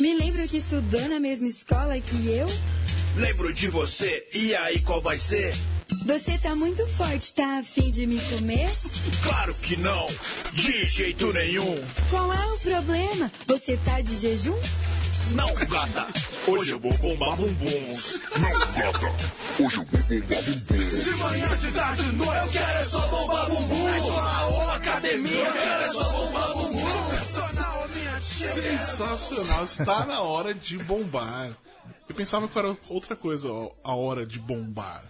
Me 0.00 0.16
lembro 0.16 0.46
que 0.48 0.58
estudou 0.58 1.08
na 1.08 1.20
mesma 1.20 1.48
escola 1.48 2.00
que 2.00 2.28
eu. 2.28 2.46
Lembro 3.18 3.52
de 3.52 3.68
você, 3.68 4.26
e 4.32 4.54
aí 4.54 4.80
qual 4.80 5.00
vai 5.00 5.18
ser? 5.18 5.52
Você 6.06 6.38
tá 6.38 6.54
muito 6.54 6.86
forte, 6.88 7.34
tá 7.34 7.58
a 7.58 7.64
fim 7.64 7.90
de 7.90 8.06
me 8.06 8.20
comer? 8.20 8.70
Claro 9.22 9.52
que 9.54 9.76
não, 9.76 10.06
de 10.52 10.86
jeito 10.86 11.32
nenhum. 11.32 11.82
Qual 12.10 12.32
é 12.32 12.46
o 12.52 12.58
problema? 12.58 13.32
Você 13.46 13.76
tá 13.78 14.00
de 14.00 14.16
jejum? 14.16 14.56
Não, 15.32 15.52
gata, 15.66 16.06
hoje 16.46 16.70
eu 16.70 16.78
vou 16.78 16.96
bombar 16.98 17.36
bumbuns. 17.36 18.20
Não, 18.38 18.50
gata. 18.82 19.06
Hoje 19.60 19.76
eu 19.78 19.84
vou 19.84 20.20
bombar 20.20 20.42
bumbum. 20.44 21.02
De 21.02 21.10
manhã, 21.16 21.56
de 21.56 21.70
tarde, 21.72 22.02
de 22.04 22.12
noite, 22.12 22.40
Eu 22.44 22.48
quero 22.52 22.78
é 22.78 22.84
só 22.84 23.00
bombar 23.08 23.50
bumbum. 23.50 23.96
Escola 23.96 24.46
ou 24.46 24.70
academia, 24.70 25.44
eu 25.44 25.52
quero 25.52 25.82
é 25.82 25.88
só 25.92 26.04
bombar 26.12 26.52
bumbum. 26.54 27.08
personal, 27.10 27.88
minha 27.92 28.20
tia. 28.20 28.48
Sensacional, 28.78 29.64
está 29.64 30.06
na 30.06 30.20
hora 30.22 30.54
de 30.54 30.78
bombar. 30.78 31.50
Eu 32.08 32.14
pensava 32.14 32.48
que 32.48 32.58
era 32.58 32.76
outra 32.88 33.14
coisa, 33.14 33.48
a 33.84 33.94
hora 33.94 34.24
de 34.24 34.38
bombar. 34.38 35.04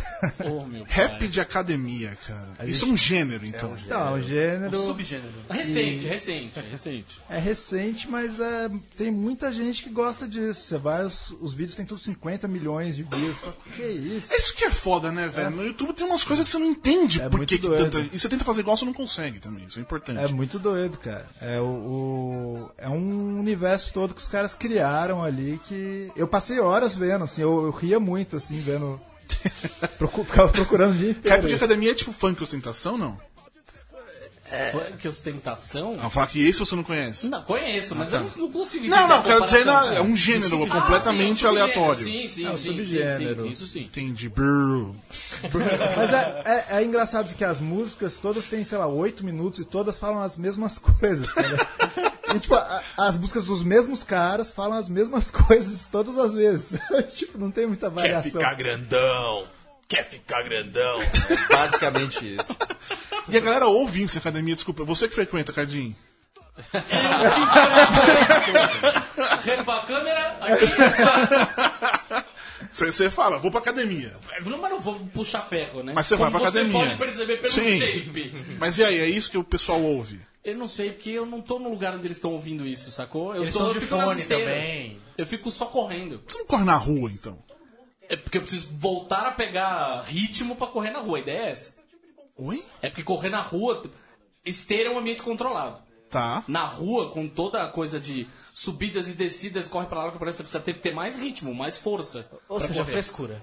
Meu 0.68 0.84
Rap 0.86 1.26
de 1.28 1.40
academia, 1.40 2.16
cara. 2.26 2.48
Isso 2.68 2.84
é 2.84 2.88
um 2.88 2.96
gênero, 2.96 3.44
então. 3.44 3.74
Então, 3.84 4.14
o 4.14 4.20
gênero 4.20 4.76
Subgênero. 4.76 5.32
Recente, 5.50 6.06
recente, 6.06 6.60
recente. 6.60 7.18
é 7.28 7.38
recente, 7.38 8.08
mas 8.08 8.38
é, 8.40 8.70
tem 8.96 9.10
muita 9.10 9.52
gente 9.52 9.82
que 9.82 9.90
gosta 9.90 10.26
disso. 10.28 10.62
Você 10.62 10.78
vai, 10.78 11.04
os, 11.04 11.34
os 11.40 11.54
vídeos 11.54 11.74
tem 11.76 11.84
tudo 11.84 12.00
50 12.00 12.46
milhões 12.48 12.96
de 12.96 13.02
views. 13.02 13.38
Que 13.76 13.82
isso? 13.82 14.32
É 14.32 14.36
isso 14.36 14.54
que 14.54 14.64
é 14.64 14.70
foda, 14.70 15.10
né, 15.10 15.28
velho? 15.28 15.50
No 15.50 15.64
YouTube 15.64 15.92
tem 15.94 16.06
umas 16.06 16.22
coisas 16.24 16.44
que 16.44 16.50
você 16.50 16.58
não 16.58 16.66
entende 16.66 17.20
É 17.20 17.28
por 17.28 17.38
muito 17.38 17.48
que, 17.48 17.58
que 17.58 17.66
doido. 17.66 17.90
tanta. 17.90 18.14
E 18.14 18.18
você 18.18 18.28
tenta 18.28 18.44
fazer 18.44 18.60
igual, 18.60 18.76
você 18.76 18.84
não 18.84 18.92
consegue 18.92 19.40
também. 19.40 19.64
Isso 19.64 19.78
é 19.78 19.82
importante. 19.82 20.18
É 20.18 20.28
muito 20.28 20.58
doido, 20.58 20.98
cara. 20.98 21.26
É, 21.40 21.58
o, 21.60 21.64
o- 21.64 22.70
é 22.76 22.88
um 22.88 23.38
universo 23.40 23.92
todo 23.92 24.14
que 24.14 24.20
os 24.20 24.28
caras 24.28 24.54
criaram 24.54 25.22
ali 25.22 25.60
que. 25.64 26.10
Eu 26.14 26.26
passei 26.28 26.60
horas 26.60 26.96
vendo, 26.96 27.24
assim, 27.24 27.42
eu, 27.42 27.64
eu 27.64 27.70
ria 27.70 27.98
muito, 27.98 28.36
assim, 28.36 28.60
vendo. 28.60 29.00
Procu- 29.98 30.24
ficava 30.24 30.50
procurando 30.50 30.92
o 30.92 30.96
dia 30.98 31.10
inteiro. 31.10 31.36
Rap 31.36 31.40
de 31.46 31.54
isso. 31.54 31.56
academia 31.64 31.90
é 31.90 31.94
tipo 31.94 32.12
funk 32.12 32.42
ostentação, 32.42 32.96
não? 32.98 33.18
Funk 34.70 35.08
ostentação? 35.08 35.96
Ah, 35.98 36.10
falar 36.10 36.26
que 36.26 36.46
esse 36.46 36.58
você 36.60 36.76
não 36.76 36.82
conhece. 36.84 37.26
Não, 37.26 37.42
conheço, 37.42 37.94
mas 37.94 38.12
eu 38.12 38.20
não, 38.20 38.30
não 38.36 38.52
consigo 38.52 38.86
Não, 38.86 38.98
entender 38.98 39.08
não, 39.08 39.20
a 39.20 39.22
quero 39.22 39.44
dizer, 39.46 39.58
comparação. 39.64 39.90
não, 39.90 39.96
é 39.96 40.02
um 40.02 40.14
gênero 40.16 40.64
Ah, 40.64 40.80
completamente 40.80 41.40
sim, 41.40 41.46
é 41.46 41.48
um 41.48 41.52
subgênero. 41.54 41.62
aleatório. 41.62 42.04
Sim, 42.04 42.28
sim, 42.28 42.44
É 42.46 42.50
um 42.50 42.56
sim, 42.58 42.62
sim, 42.62 42.68
subgênero. 42.76 43.36
sim, 43.36 43.42
sim, 43.42 43.50
isso 43.50 43.66
sim. 43.66 43.80
Entendi. 43.84 44.28
Brrr. 44.28 44.90
Mas 45.96 46.12
é, 46.12 46.42
é, 46.44 46.76
é 46.76 46.84
engraçado 46.84 47.34
que 47.34 47.42
as 47.42 47.60
músicas 47.62 48.18
todas 48.18 48.44
têm, 48.44 48.62
sei 48.62 48.76
lá, 48.76 48.86
oito 48.86 49.24
minutos 49.24 49.60
e 49.60 49.64
todas 49.64 49.98
falam 49.98 50.22
as 50.22 50.36
mesmas 50.36 50.76
coisas, 51.00 51.32
cara. 51.32 51.66
E, 52.34 52.40
tipo, 52.40 52.54
a- 52.54 52.82
as 52.96 53.18
músicas 53.18 53.44
dos 53.44 53.62
mesmos 53.62 54.02
caras 54.02 54.50
falam 54.50 54.78
as 54.78 54.88
mesmas 54.88 55.30
coisas 55.32 55.86
todas 55.90 56.18
as 56.18 56.34
vezes. 56.34 56.78
tipo, 57.14 57.38
não 57.38 57.50
tem 57.50 57.66
muita 57.66 57.88
variação. 57.90 58.40
grandão. 58.56 59.46
Quer 59.88 60.04
ficar 60.04 60.42
grandão. 60.42 61.02
É 61.02 61.08
basicamente 61.52 62.36
isso. 62.36 62.56
E 63.28 63.36
a 63.36 63.40
galera 63.40 63.66
ouve 63.66 64.02
isso, 64.02 64.16
academia, 64.18 64.54
desculpa. 64.54 64.84
Você 64.84 65.06
que 65.08 65.14
frequenta, 65.14 65.52
Cardinho. 65.52 65.94
Rede 69.44 69.64
pra 69.64 69.80
câmera, 69.82 70.36
aqui. 70.40 70.66
Você, 72.70 72.86
você 72.92 73.10
fala, 73.10 73.38
vou 73.38 73.50
pra 73.50 73.60
academia. 73.60 74.14
Não, 74.44 74.58
mas 74.58 74.70
não 74.70 74.80
vou 74.80 74.98
puxar 75.12 75.40
ferro, 75.42 75.82
né? 75.82 75.92
Mas 75.94 76.06
você 76.06 76.16
vai 76.16 76.30
pra 76.30 76.40
academia. 76.40 76.72
Você 76.72 76.86
pode 76.86 76.98
perceber 76.98 77.36
pelo 77.38 77.52
Sim. 77.52 77.78
shape. 77.78 78.56
Mas 78.58 78.78
e 78.78 78.84
aí, 78.84 78.98
é 78.98 79.06
isso 79.08 79.30
que 79.30 79.36
o 79.38 79.44
pessoal 79.44 79.80
ouve? 79.82 80.20
Eu 80.44 80.56
não 80.56 80.66
sei, 80.66 80.90
porque 80.90 81.10
eu 81.10 81.24
não 81.24 81.40
tô 81.40 81.58
no 81.58 81.70
lugar 81.70 81.94
onde 81.94 82.06
eles 82.06 82.16
estão 82.16 82.32
ouvindo 82.32 82.66
isso, 82.66 82.90
sacou? 82.90 83.34
Eu 83.34 83.42
Eles 83.42 83.54
tô, 83.54 83.72
de 83.72 83.80
fone 83.80 84.24
também. 84.24 84.98
Eu 85.16 85.24
fico 85.26 85.50
só 85.50 85.66
correndo. 85.66 86.20
Você 86.26 86.38
não 86.38 86.46
corre 86.46 86.64
na 86.64 86.74
rua, 86.74 87.10
então? 87.10 87.38
É 88.08 88.16
porque 88.16 88.38
eu 88.38 88.42
preciso 88.42 88.68
voltar 88.72 89.26
a 89.26 89.32
pegar 89.32 90.02
ritmo 90.02 90.56
pra 90.56 90.66
correr 90.66 90.90
na 90.90 90.98
rua. 90.98 91.18
A 91.18 91.20
ideia 91.20 91.38
é 91.46 91.50
essa. 91.50 91.76
Oi? 92.36 92.64
É 92.80 92.88
porque 92.88 93.04
correr 93.04 93.30
na 93.30 93.40
rua, 93.40 93.82
esteira 94.44 94.88
é 94.88 94.92
um 94.92 94.98
ambiente 94.98 95.22
controlado. 95.22 95.80
Tá. 96.10 96.42
Na 96.46 96.64
rua, 96.64 97.10
com 97.10 97.26
toda 97.28 97.62
a 97.62 97.68
coisa 97.68 97.98
de 98.00 98.26
subidas 98.52 99.08
e 99.08 99.12
descidas, 99.12 99.68
corre 99.68 99.86
pra 99.86 99.98
lá, 99.98 100.04
corre 100.06 100.18
pra 100.18 100.26
lá, 100.26 100.32
você 100.32 100.42
precisa 100.42 100.62
ter, 100.62 100.74
ter 100.74 100.92
mais 100.92 101.16
ritmo, 101.16 101.54
mais 101.54 101.78
força. 101.78 102.28
Ou 102.48 102.60
seja, 102.60 102.80
correr. 102.80 102.92
frescura. 102.92 103.42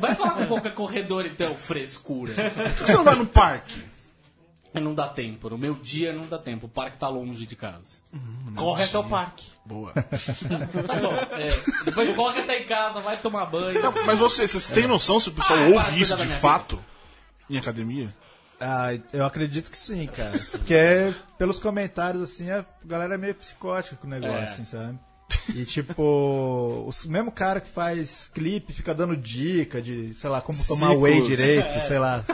Vai 0.00 0.14
falar 0.14 0.34
com 0.34 0.46
qualquer 0.46 0.74
corredor, 0.74 1.26
então, 1.26 1.54
frescura. 1.54 2.32
Por 2.32 2.72
que 2.72 2.84
você 2.86 2.92
não 2.94 3.04
vai 3.04 3.16
no 3.16 3.26
parque? 3.26 3.93
Não 4.74 4.92
dá 4.94 5.06
tempo. 5.08 5.48
No 5.48 5.56
meu 5.56 5.74
dia 5.76 6.12
não 6.12 6.26
dá 6.26 6.38
tempo. 6.38 6.66
O 6.66 6.68
parque 6.68 6.98
tá 6.98 7.08
longe 7.08 7.46
de 7.46 7.54
casa. 7.56 7.96
Corre 8.56 8.84
até 8.84 8.98
o 8.98 9.04
parque. 9.04 9.46
Boa. 9.64 9.92
Tá 10.86 10.94
bom. 11.00 11.14
É. 11.14 11.84
Depois 11.84 12.14
corre 12.14 12.40
até 12.40 12.60
em 12.60 12.64
casa, 12.66 13.00
vai 13.00 13.16
tomar 13.16 13.46
banho. 13.46 13.80
Não, 13.80 13.92
mas 14.04 14.18
você, 14.18 14.46
vocês 14.48 14.70
têm 14.70 14.86
noção 14.88 15.18
se 15.20 15.28
o 15.28 15.32
pessoal 15.32 15.58
Ah, 15.60 15.62
de 15.66 15.72
ouve 15.72 15.84
cuidar 15.86 15.98
isso 16.02 16.16
de 16.16 16.26
fato? 16.26 16.78
Em 17.48 17.56
academia? 17.58 18.14
Ah, 18.60 18.88
eu 19.12 19.24
acredito 19.24 19.70
que 19.70 19.78
sim, 19.78 20.06
cara. 20.06 20.38
Porque 20.50 21.12
pelos 21.38 21.58
comentários, 21.58 22.22
assim, 22.22 22.50
a 22.50 22.64
galera 22.84 23.14
é 23.14 23.18
meio 23.18 23.34
psicótica 23.34 23.96
com 23.96 24.06
o 24.06 24.10
negócio, 24.10 24.34
É. 24.36 24.42
assim, 24.44 24.64
sabe? 24.64 24.98
E 25.54 25.64
tipo, 25.64 26.02
o 26.02 26.90
mesmo 27.08 27.30
cara 27.32 27.60
que 27.60 27.68
faz 27.68 28.30
clipe 28.32 28.72
fica 28.72 28.94
dando 28.94 29.16
dica 29.16 29.80
de, 29.82 30.14
sei 30.14 30.30
lá, 30.30 30.40
como 30.40 30.56
tomar 30.66 30.88
Ciclos. 30.90 31.02
whey 31.02 31.22
direito, 31.22 31.72
sei 31.86 31.98
lá. 31.98 32.24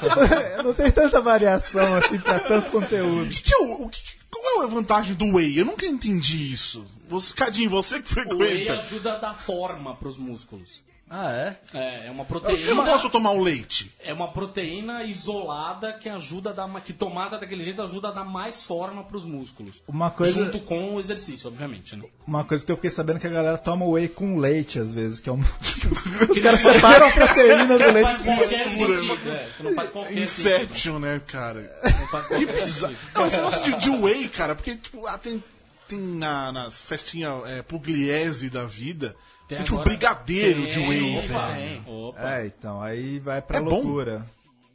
Tipo, 0.00 0.62
não 0.62 0.74
tem 0.74 0.90
tanta 0.90 1.20
variação 1.20 1.94
assim 1.96 2.18
pra 2.18 2.38
tanto 2.40 2.70
conteúdo. 2.70 3.30
Que 3.30 3.42
que 3.42 3.54
é 3.54 3.58
o- 3.58 3.82
o 3.84 3.88
que- 3.88 4.00
qual 4.30 4.62
é 4.62 4.64
a 4.64 4.68
vantagem 4.68 5.14
do 5.14 5.34
whey? 5.36 5.58
Eu 5.58 5.64
nunca 5.66 5.86
entendi 5.86 6.52
isso. 6.52 6.84
Você, 7.08 7.34
Cadinho, 7.34 7.70
você 7.70 8.00
que 8.02 8.12
O 8.20 8.36
whey 8.38 8.64
frequenta. 8.66 8.80
ajuda 8.80 9.14
a 9.14 9.16
dar 9.18 9.34
forma 9.34 9.94
pros 9.96 10.18
músculos. 10.18 10.82
Ah, 11.10 11.32
é? 11.32 11.56
É, 11.72 12.06
é 12.08 12.10
uma 12.10 12.22
Eu 12.22 12.26
proteína. 12.26 12.74
não 12.74 12.84
posso 12.84 13.08
tomar 13.08 13.30
o 13.32 13.40
leite. 13.42 13.90
É 14.00 14.12
uma 14.12 14.28
proteína 14.30 15.04
isolada 15.04 15.92
que 15.94 16.08
ajuda 16.08 16.50
a 16.50 16.52
dar 16.52 16.64
uma, 16.66 16.80
que 16.80 16.92
tomada 16.92 17.38
daquele 17.38 17.64
jeito 17.64 17.80
ajuda 17.82 18.08
a 18.08 18.12
dar 18.12 18.24
mais 18.24 18.64
forma 18.64 19.02
pros 19.04 19.24
músculos. 19.24 19.82
Uma 19.88 20.10
coisa, 20.10 20.44
Junto 20.44 20.60
com 20.60 20.94
o 20.94 21.00
exercício, 21.00 21.48
obviamente, 21.48 21.96
né? 21.96 22.04
uma 22.26 22.44
coisa 22.44 22.64
que 22.64 22.70
eu 22.70 22.76
fiquei 22.76 22.90
sabendo 22.90 23.16
é 23.16 23.20
que 23.20 23.26
a 23.26 23.30
galera 23.30 23.56
toma 23.58 23.86
whey 23.86 24.08
com 24.08 24.36
leite, 24.38 24.78
às 24.78 24.92
vezes, 24.92 25.18
que 25.20 25.28
é 25.28 25.32
um... 25.32 25.40
Os 26.30 26.38
caras 26.40 26.60
separam 26.60 27.06
a 27.06 27.10
proteína 27.12 27.78
do 27.78 27.92
leite. 27.92 28.22
qualquer 28.24 28.44
sentido, 28.46 29.30
é. 29.30 29.48
que 29.56 29.62
Não 29.62 29.74
faz 29.74 29.90
qualquer 29.90 30.08
sentido. 30.10 30.22
Inception, 30.22 30.98
né, 30.98 31.20
cara? 31.26 31.80
Não 31.84 32.06
faz 32.08 32.26
Que 32.26 32.44
bizarro. 32.46 32.94
Não, 33.14 33.26
esse 33.26 33.36
negócio 33.36 33.62
de, 33.62 33.76
de 33.78 33.90
whey, 33.90 34.28
cara, 34.28 34.54
porque 34.54 34.76
tipo, 34.76 35.06
ah, 35.06 35.16
tem, 35.16 35.42
tem 35.88 35.98
na- 35.98 36.52
nas 36.52 36.82
festinhas 36.82 37.48
é, 37.48 37.62
pugliese 37.62 38.50
da 38.50 38.64
vida, 38.64 39.16
tem, 39.48 39.58
tipo 39.58 39.72
agora- 39.80 39.84
brigadeiro 39.88 40.66
de 40.66 40.74
Tem, 40.74 40.88
whey, 40.88 41.18
opa, 41.18 41.26
velho. 41.48 41.56
tem. 41.84 41.84
Opa. 41.86 42.34
É, 42.38 42.46
então, 42.46 42.80
aí 42.82 43.18
vai 43.18 43.42
pra 43.42 43.58
É 43.58 43.62
bom? 43.62 43.70
loucura. 43.70 44.26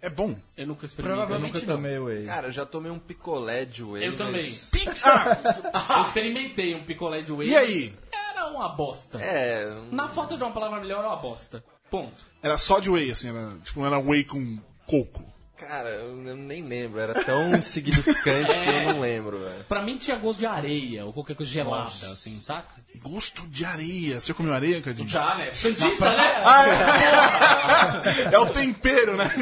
É 0.02 0.10
bom. 0.10 0.36
Eu 0.58 0.68
nunca 0.68 0.86
experimentei. 0.86 1.14
Eu 1.24 1.28
Provavelmente 1.28 1.54
nunca 1.54 1.66
não. 1.68 1.76
tomei 1.78 1.98
whey. 2.00 2.26
Cara, 2.26 2.48
eu 2.48 2.52
já 2.52 2.66
tomei 2.66 2.92
um 2.92 3.00
picolé 3.00 3.64
de 3.64 3.84
whey. 3.84 4.06
Eu 4.06 4.18
também. 4.18 4.44
mas- 4.44 4.72
Eu 5.96 6.02
experimentei 6.02 6.76
um 6.76 6.84
picolé 6.84 7.22
de 7.22 7.32
whey. 7.32 7.48
E 7.50 7.56
aí? 7.56 7.94
Era 8.12 8.48
uma 8.48 8.68
bosta. 8.70 9.18
É. 9.22 9.66
Na 9.92 10.10
falta 10.10 10.36
de 10.36 10.44
uma 10.44 10.52
palavra 10.52 10.82
melhor, 10.82 11.00
era 11.00 11.08
uma 11.08 11.16
bosta. 11.16 11.64
Ponto. 11.90 12.26
Era 12.42 12.58
só 12.58 12.80
de 12.80 12.90
whey, 12.90 13.12
assim, 13.12 13.30
era, 13.30 13.56
tipo, 13.64 13.80
não 13.80 13.88
era 13.88 13.98
whey 14.00 14.24
com 14.26 14.58
coco. 14.86 15.24
Cara, 15.58 15.90
eu 15.90 16.16
nem 16.16 16.64
lembro. 16.64 17.00
Era 17.00 17.24
tão 17.24 17.54
insignificante 17.56 18.52
que 18.60 18.70
eu 18.70 18.84
não 18.94 19.00
lembro, 19.00 19.40
velho. 19.40 19.64
Pra 19.66 19.84
mim 19.84 19.98
tinha 19.98 20.18
gosto 20.18 20.40
de 20.40 20.46
areia 20.46 21.06
ou 21.06 21.14
qualquer 21.14 21.36
coisa 21.36 21.52
gelada, 21.52 22.12
assim, 22.12 22.40
saca? 22.40 22.82
Gosto 23.02 23.48
de 23.48 23.64
areia. 23.64 24.20
Você 24.20 24.28
já 24.28 24.34
comeu 24.34 24.54
areia, 24.54 24.82
Cadinho? 24.82 25.08
Já, 25.08 25.38
né? 25.38 25.52
Santista, 25.54 26.10
né? 26.10 26.44
É 28.32 28.40
o 28.40 28.48
tempero, 28.48 29.16
né? 29.16 29.30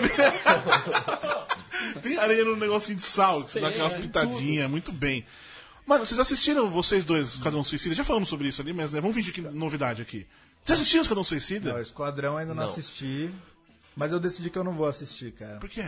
Tem 2.02 2.17
areia 2.17 2.45
no 2.45 2.56
negocinho 2.56 2.97
de 2.97 3.06
sal, 3.06 3.43
que 3.43 3.52
você 3.52 3.60
dá 3.60 3.67
Tem, 3.67 3.76
aquelas 3.76 3.95
é, 3.95 4.00
pitadinhas, 4.00 4.69
muito 4.69 4.91
bem. 4.91 5.26
Mano, 5.86 6.06
vocês 6.06 6.19
assistiram, 6.19 6.69
vocês 6.69 7.04
dois, 7.04 7.34
Esquadrão 7.36 7.63
Suicida? 7.63 7.95
Já 7.95 8.04
falamos 8.04 8.30
sobre 8.30 8.47
isso 8.47 8.62
ali, 8.62 8.71
mas 8.74 8.91
né, 8.91 9.02
vamos 9.02 9.15
fingir 9.15 9.34
que 9.34 9.41
novidade 9.41 10.02
aqui. 10.02 10.28
Vocês 10.63 10.80
assistiram 10.80 11.02
Esquadrão 11.02 11.24
Suicida? 11.24 11.71
Não, 11.71 11.80
o 11.80 11.82
Esquadrão 11.82 12.38
ainda 12.38 12.54
não, 12.54 12.63
Não. 12.63 12.71
assisti, 12.71 13.32
mas 13.95 14.12
eu 14.12 14.19
decidi 14.19 14.49
que 14.49 14.58
eu 14.58 14.63
não 14.63 14.73
vou 14.73 14.88
assistir, 14.88 15.32
cara. 15.34 15.58
Por 15.58 15.69
quê? 15.69 15.86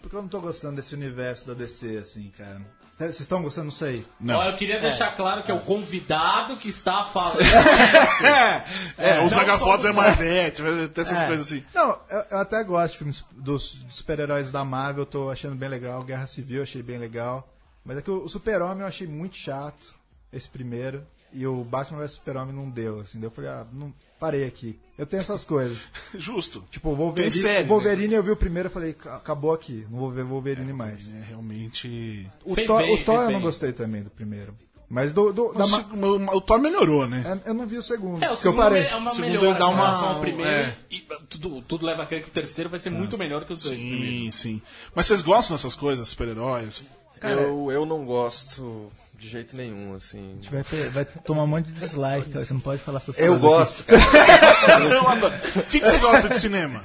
Porque 0.00 0.16
eu 0.16 0.22
não 0.22 0.28
tô 0.28 0.40
gostando 0.40 0.76
desse 0.76 0.94
universo 0.94 1.46
da 1.46 1.54
DC, 1.54 1.98
assim, 1.98 2.30
cara. 2.36 2.60
Vocês 2.96 3.20
estão 3.20 3.42
gostando? 3.42 3.66
Não 3.66 3.72
sei. 3.72 4.06
Ó, 4.28 4.44
eu 4.44 4.56
queria 4.56 4.78
deixar 4.78 5.12
claro 5.16 5.42
que 5.42 5.50
é 5.50 5.54
o 5.54 5.60
convidado 5.60 6.58
que 6.58 6.68
está 6.68 7.04
falando. 7.04 7.38
É, 8.98 9.24
os 9.24 9.32
não 9.32 9.38
megafotos 9.38 9.86
é. 9.86 9.92
Marvete, 9.92 10.62
essas 10.94 11.22
É. 11.22 11.26
coisas 11.26 11.46
assim. 11.46 11.64
Não, 11.74 11.98
eu, 12.10 12.24
eu 12.30 12.38
até 12.38 12.62
gosto 12.62 12.92
de 12.92 12.98
filmes 12.98 13.24
dos, 13.32 13.74
dos 13.76 13.96
super-heróis 13.96 14.50
da 14.50 14.64
Marvel, 14.64 15.02
eu 15.02 15.06
tô 15.06 15.30
achando 15.30 15.54
bem 15.54 15.68
legal. 15.68 16.02
Guerra 16.02 16.26
Civil 16.26 16.58
eu 16.58 16.62
achei 16.64 16.82
bem 16.82 16.98
legal. 16.98 17.48
Mas 17.84 17.96
é 17.98 18.02
que 18.02 18.10
o, 18.10 18.22
o 18.24 18.28
Super-Homem 18.28 18.80
eu 18.80 18.86
achei 18.86 19.06
muito 19.06 19.36
chato, 19.36 19.94
esse 20.30 20.48
primeiro. 20.48 21.02
E 21.32 21.46
o 21.46 21.62
Batman 21.62 22.00
vs 22.00 22.12
Super-Homem 22.12 22.54
não 22.54 22.68
deu, 22.68 23.00
assim. 23.00 23.18
daí 23.20 23.26
Eu 23.28 23.30
falei, 23.30 23.50
ah, 23.50 23.64
não, 23.72 23.92
parei 24.18 24.44
aqui. 24.44 24.78
Eu 24.98 25.06
tenho 25.06 25.20
essas 25.20 25.44
coisas. 25.44 25.88
Justo. 26.14 26.64
Tipo, 26.70 26.90
o 26.90 26.94
Wolverine, 26.96 27.30
Tem 27.32 27.40
série, 27.40 27.64
o 27.64 27.68
Wolverine 27.68 28.14
eu 28.14 28.22
vi 28.22 28.30
o 28.32 28.36
primeiro 28.36 28.68
e 28.68 28.72
falei, 28.72 28.92
"Ca- 28.94 29.16
acabou 29.16 29.52
aqui, 29.52 29.86
não 29.90 29.98
vou 30.00 30.10
ver 30.10 30.24
Wolverine 30.24 30.72
mais. 30.72 31.00
É, 31.08 31.24
realmente. 31.28 32.28
O 32.44 32.54
Fez 32.54 32.66
Thor, 32.66 32.78
bem, 32.78 32.94
o 32.94 33.04
Thor 33.04 33.14
fez 33.16 33.20
eu 33.28 33.30
não 33.32 33.38
bem. 33.38 33.40
gostei 33.42 33.72
também 33.72 34.02
do 34.02 34.10
primeiro. 34.10 34.54
Mas 34.92 35.12
do. 35.12 35.32
do 35.32 35.52
da 35.52 35.64
O, 35.66 35.68
Ma- 35.70 35.78
se- 35.78 35.84
o- 35.94 36.36
o 36.36 36.40
Thor 36.40 36.58
melhorou, 36.58 37.06
né? 37.06 37.40
eu 37.46 37.54
não 37.54 37.64
vi 37.64 37.78
o 37.78 37.82
segundo. 37.82 38.14
É, 38.24 38.26
o 38.26 38.30
porque 38.30 38.32
eu 38.32 38.36
segundo 38.36 38.56
parei. 38.56 38.82
é 38.86 38.96
uma 38.96 39.12
O 39.12 39.14
segundo 39.14 39.30
melhora 39.30 39.56
dá 39.58 39.68
uma- 39.68 39.74
em 39.74 39.86
relação 39.86 40.08
ao 40.08 40.20
primeiro. 40.20 40.50
é. 40.50 40.76
E 40.90 41.06
tudo, 41.28 41.62
tudo 41.62 41.86
leva 41.86 42.02
a 42.02 42.06
crer 42.06 42.24
que 42.24 42.28
o 42.28 42.32
terceiro 42.32 42.68
vai 42.68 42.80
ser 42.80 42.90
muito 42.90 43.16
melhor 43.16 43.44
que 43.44 43.52
os 43.52 43.60
dois 43.60 43.78
primeiros. 43.78 44.08
Sim, 44.08 44.30
sim. 44.32 44.62
Mas 44.92 45.06
vocês 45.06 45.22
gostam 45.22 45.56
dessas 45.56 45.76
coisas, 45.76 46.08
super-heróis? 46.08 46.82
Eu, 47.22 47.70
eu 47.70 47.86
não 47.86 48.04
gosto 48.04 48.90
de 49.20 49.28
jeito 49.28 49.54
nenhum, 49.56 49.94
assim. 49.94 50.30
A 50.30 50.34
gente 50.36 50.50
vai, 50.50 50.64
ter- 50.64 50.88
vai 50.88 51.04
tomar 51.04 51.42
um 51.44 51.46
monte 51.46 51.66
de 51.66 51.74
dislike, 51.74 52.30
cara. 52.30 52.44
Você 52.44 52.54
não 52.54 52.60
pode 52.60 52.80
falar 52.82 52.96
essas 52.98 53.18
Eu 53.18 53.38
coisas 53.38 53.40
gosto, 53.42 53.84
cara. 53.84 54.00
Eu 54.94 55.06
adoro. 55.08 55.34
O 55.56 55.62
que, 55.64 55.78
que 55.78 55.86
você 55.86 55.98
gosta 55.98 56.28
de 56.30 56.38
cinema? 56.40 56.82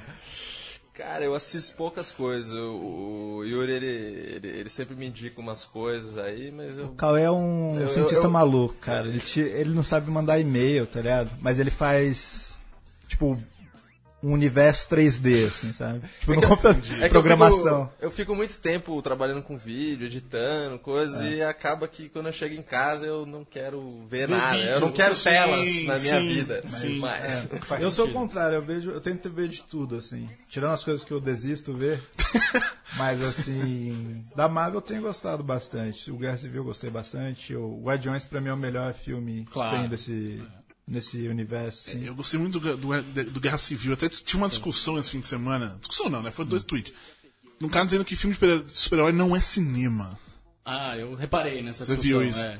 Cara, 0.93 1.25
eu 1.25 1.35
assisto 1.35 1.75
poucas 1.75 2.11
coisas. 2.13 2.53
O, 2.53 3.37
o 3.39 3.43
Yuri, 3.43 3.71
ele, 3.71 3.85
ele, 3.85 4.47
ele 4.47 4.69
sempre 4.69 4.95
me 4.95 5.05
indica 5.07 5.41
umas 5.41 5.65
coisas 5.65 6.17
aí, 6.17 6.51
mas 6.51 6.77
eu. 6.77 6.85
O 6.85 6.95
Cauê 6.95 7.23
é 7.23 7.31
um 7.31 7.77
Eu- 7.79 7.89
cientista 7.89 8.23
eu- 8.25 8.31
maluco, 8.31 8.75
cara. 8.75 9.07
Ele, 9.07 9.19
te- 9.19 9.39
ele 9.41 9.73
não 9.73 9.83
sabe 9.83 10.09
mandar 10.11 10.39
e-mail, 10.39 10.85
tá 10.87 11.01
ligado? 11.01 11.31
Mas 11.41 11.59
ele 11.59 11.69
faz, 11.69 12.57
tipo, 13.09 13.37
um 14.27 14.31
universo 14.33 14.87
3D, 14.89 15.47
assim, 15.47 15.71
sabe? 15.71 16.01
Tipo, 16.19 16.33
no 16.35 16.41
computador. 16.47 16.81
É 16.95 16.97
que 16.97 17.05
eu 17.05 17.09
programação. 17.09 17.85
fico- 17.89 17.97
Eu 18.05 18.11
fico, 18.11 18.35
muito 18.35 18.59
tempo 18.59 18.99
trabalhando 19.01 19.43
com 19.43 19.57
vídeo, 19.57 20.05
editando 20.07 20.79
coisas, 20.79 21.21
É. 21.21 21.29
e 21.35 21.41
acaba 21.43 21.87
que 21.87 22.09
quando 22.09 22.27
eu 22.27 22.33
chego 22.33 22.55
em 22.55 22.63
casa 22.63 23.05
eu 23.05 23.25
não 23.25 23.45
quero 23.45 23.81
ver, 24.09 24.27
Ver 24.27 24.29
nada. 24.29 24.57
vídeo. 24.57 24.69
eu 24.71 24.79
não 24.79 24.91
quero 24.91 25.13
Sim, 25.15 25.23
telas 25.23 25.59
na 25.83 25.99
minha 25.99 26.19
sim, 26.21 26.27
vida. 26.27 26.63
sim. 26.67 26.99
Mas, 26.99 27.33
É, 27.33 27.47
eu 27.83 27.91
sou 27.91 28.07
o 28.07 28.13
contrário, 28.13 28.55
eu 28.55 28.61
vejo, 28.61 28.91
eu 28.91 29.01
tento 29.01 29.29
ver 29.29 29.47
de 29.47 29.61
tudo, 29.61 29.95
assim. 29.97 30.27
Tirando 30.49 30.73
as 30.73 30.83
coisas 30.83 31.03
que 31.03 31.11
eu 31.11 31.19
desisto 31.19 31.73
ver. 31.73 32.01
Mas 32.97 33.21
assim, 33.21 34.23
da 34.35 34.47
Marvel 34.47 34.77
eu 34.77 34.81
tenho 34.81 35.01
gostado 35.01 35.43
bastante. 35.43 36.09
O 36.11 36.17
Guerra 36.17 36.37
Civil 36.37 36.61
eu 36.61 36.65
gostei 36.65 36.89
bastante. 36.89 37.53
O 37.55 37.81
Guardiões 37.83 38.25
pra 38.25 38.39
mim 38.39 38.49
é 38.49 38.53
o 38.53 38.57
melhor 38.57 38.93
filme 38.93 39.45
Claro. 39.51 39.71
que 39.75 39.79
tem 39.81 39.89
desse, 39.89 40.41
nesse 40.87 41.27
universo, 41.27 41.89
assim. 41.89 42.05
Eu 42.05 42.15
gostei 42.15 42.39
muito 42.39 42.59
do, 42.59 42.77
do, 42.77 43.03
do 43.31 43.39
Guerra 43.39 43.57
Civil. 43.57 43.93
Até 43.93 44.07
tinha 44.09 44.37
uma 44.41 44.49
discussão 44.49 44.97
esse 44.99 45.09
fim 45.11 45.19
de 45.19 45.27
semana. 45.27 45.77
Discussão 45.79 46.09
não, 46.09 46.21
né? 46.21 46.31
Foi 46.31 46.45
dois 46.45 46.63
tweets. 46.63 46.93
Um 47.61 47.69
cara 47.69 47.85
dizendo 47.85 48.03
que 48.05 48.15
filme 48.15 48.33
de 48.35 48.39
super- 48.39 48.63
de 48.63 48.71
super-herói 48.71 49.11
não 49.13 49.35
é 49.35 49.39
cinema. 49.41 50.19
Ah, 50.65 50.97
eu 50.97 51.13
reparei 51.15 51.61
nessa 51.63 51.85
Você 51.85 51.95
discussão. 51.95 52.19
viu 52.19 52.27
isso? 52.29 52.43
é. 52.45 52.59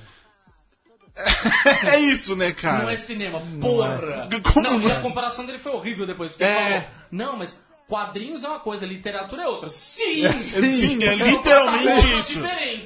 é 1.95 1.99
isso, 1.99 2.35
né, 2.35 2.51
cara? 2.51 2.83
Não 2.83 2.89
é 2.89 2.97
cinema, 2.97 3.41
porra! 3.61 4.27
é. 4.31 4.39
Como 4.41 4.61
não, 4.61 4.79
não 4.79 4.88
e 4.89 4.91
é? 4.91 4.97
a 4.97 5.01
comparação 5.01 5.45
dele 5.45 5.59
foi 5.59 5.71
horrível 5.71 6.05
depois. 6.05 6.31
Porque 6.31 6.43
É. 6.43 6.49
ele 6.49 6.81
falou, 6.81 6.88
não, 7.11 7.38
mas 7.38 7.57
quadrinhos 7.88 8.43
é 8.43 8.47
uma 8.49 8.59
coisa, 8.59 8.85
literatura 8.85 9.43
é 9.43 9.47
outra. 9.47 9.69
Sim! 9.69 10.23
Sim, 10.41 11.03
é 11.03 11.11
Porque 11.11 11.23
são 11.23 11.38
literalmente 11.38 12.19
isso. 12.19 12.39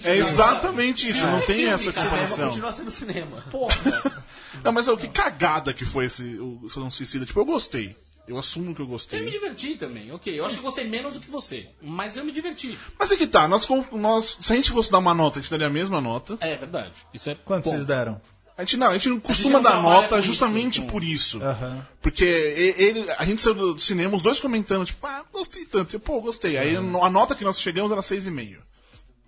É 0.07 0.17
exatamente 0.17 1.09
isso, 1.09 1.25
não 1.25 1.39
tem 1.41 1.55
filme, 1.55 1.69
essa 1.71 1.91
cara. 1.93 2.09
comparação. 2.09 2.47
Continua 2.49 2.71
sendo 2.71 2.91
cinema. 2.91 3.43
Porra! 3.49 4.18
Não, 4.63 4.71
mas 4.71 4.87
ó, 4.87 4.95
que 4.95 5.07
cagada 5.07 5.73
que 5.73 5.85
foi 5.85 6.05
esse 6.05 6.23
o 6.39 6.61
Esquadrão 6.65 6.91
Suicida. 6.91 7.25
Tipo, 7.25 7.39
eu 7.39 7.45
gostei. 7.45 7.95
Eu 8.27 8.37
assumo 8.37 8.75
que 8.75 8.81
eu 8.81 8.85
Eu 8.85 8.89
me 8.89 8.93
gostei. 8.93 9.29
diverti 9.29 9.75
também, 9.75 10.11
ok. 10.11 10.39
Eu 10.39 10.45
acho 10.45 10.53
que 10.55 10.59
eu 10.59 10.63
gostei 10.65 10.87
menos 10.87 11.15
do 11.15 11.19
que 11.19 11.31
você, 11.31 11.67
mas 11.81 12.15
eu 12.15 12.23
me 12.23 12.31
diverti. 12.31 12.77
Mas 12.97 13.11
é 13.11 13.15
que 13.17 13.25
tá, 13.25 13.47
nós, 13.47 13.67
nós, 13.91 14.37
se 14.41 14.53
a 14.53 14.55
gente 14.55 14.69
fosse 14.71 14.91
dar 14.91 14.99
uma 14.99 15.15
nota, 15.15 15.39
a 15.39 15.41
gente 15.41 15.49
daria 15.49 15.65
a 15.65 15.69
mesma 15.71 15.99
nota. 15.99 16.37
É 16.39 16.55
verdade. 16.55 16.93
Isso 17.11 17.27
é 17.31 17.35
Quanto 17.35 17.63
bom. 17.63 17.71
vocês 17.71 17.85
deram? 17.85 18.21
A 18.55 18.61
gente 18.61 18.77
não, 18.77 18.87
a 18.87 18.93
gente 18.93 19.09
não 19.09 19.19
costuma 19.19 19.53
não 19.53 19.61
dar 19.63 19.81
nota 19.81 20.21
justamente 20.21 20.79
isso, 20.79 20.87
por 20.87 21.01
isso. 21.03 21.41
Aham. 21.41 21.87
Porque 22.01 22.23
ele, 22.25 23.09
a 23.17 23.23
gente 23.23 23.41
saiu 23.41 23.55
do 23.55 23.79
cinema, 23.79 24.15
os 24.15 24.21
dois 24.21 24.39
comentando, 24.39 24.85
tipo, 24.85 25.07
ah, 25.07 25.23
gostei 25.33 25.65
tanto. 25.65 25.95
Eu, 25.95 25.99
pô, 25.99 26.19
gostei. 26.21 26.57
Aí 26.57 26.75
a 26.75 26.81
nota 27.09 27.33
que 27.33 27.43
nós 27.43 27.59
chegamos 27.59 27.91
era 27.91 28.01
6,5. 28.01 28.57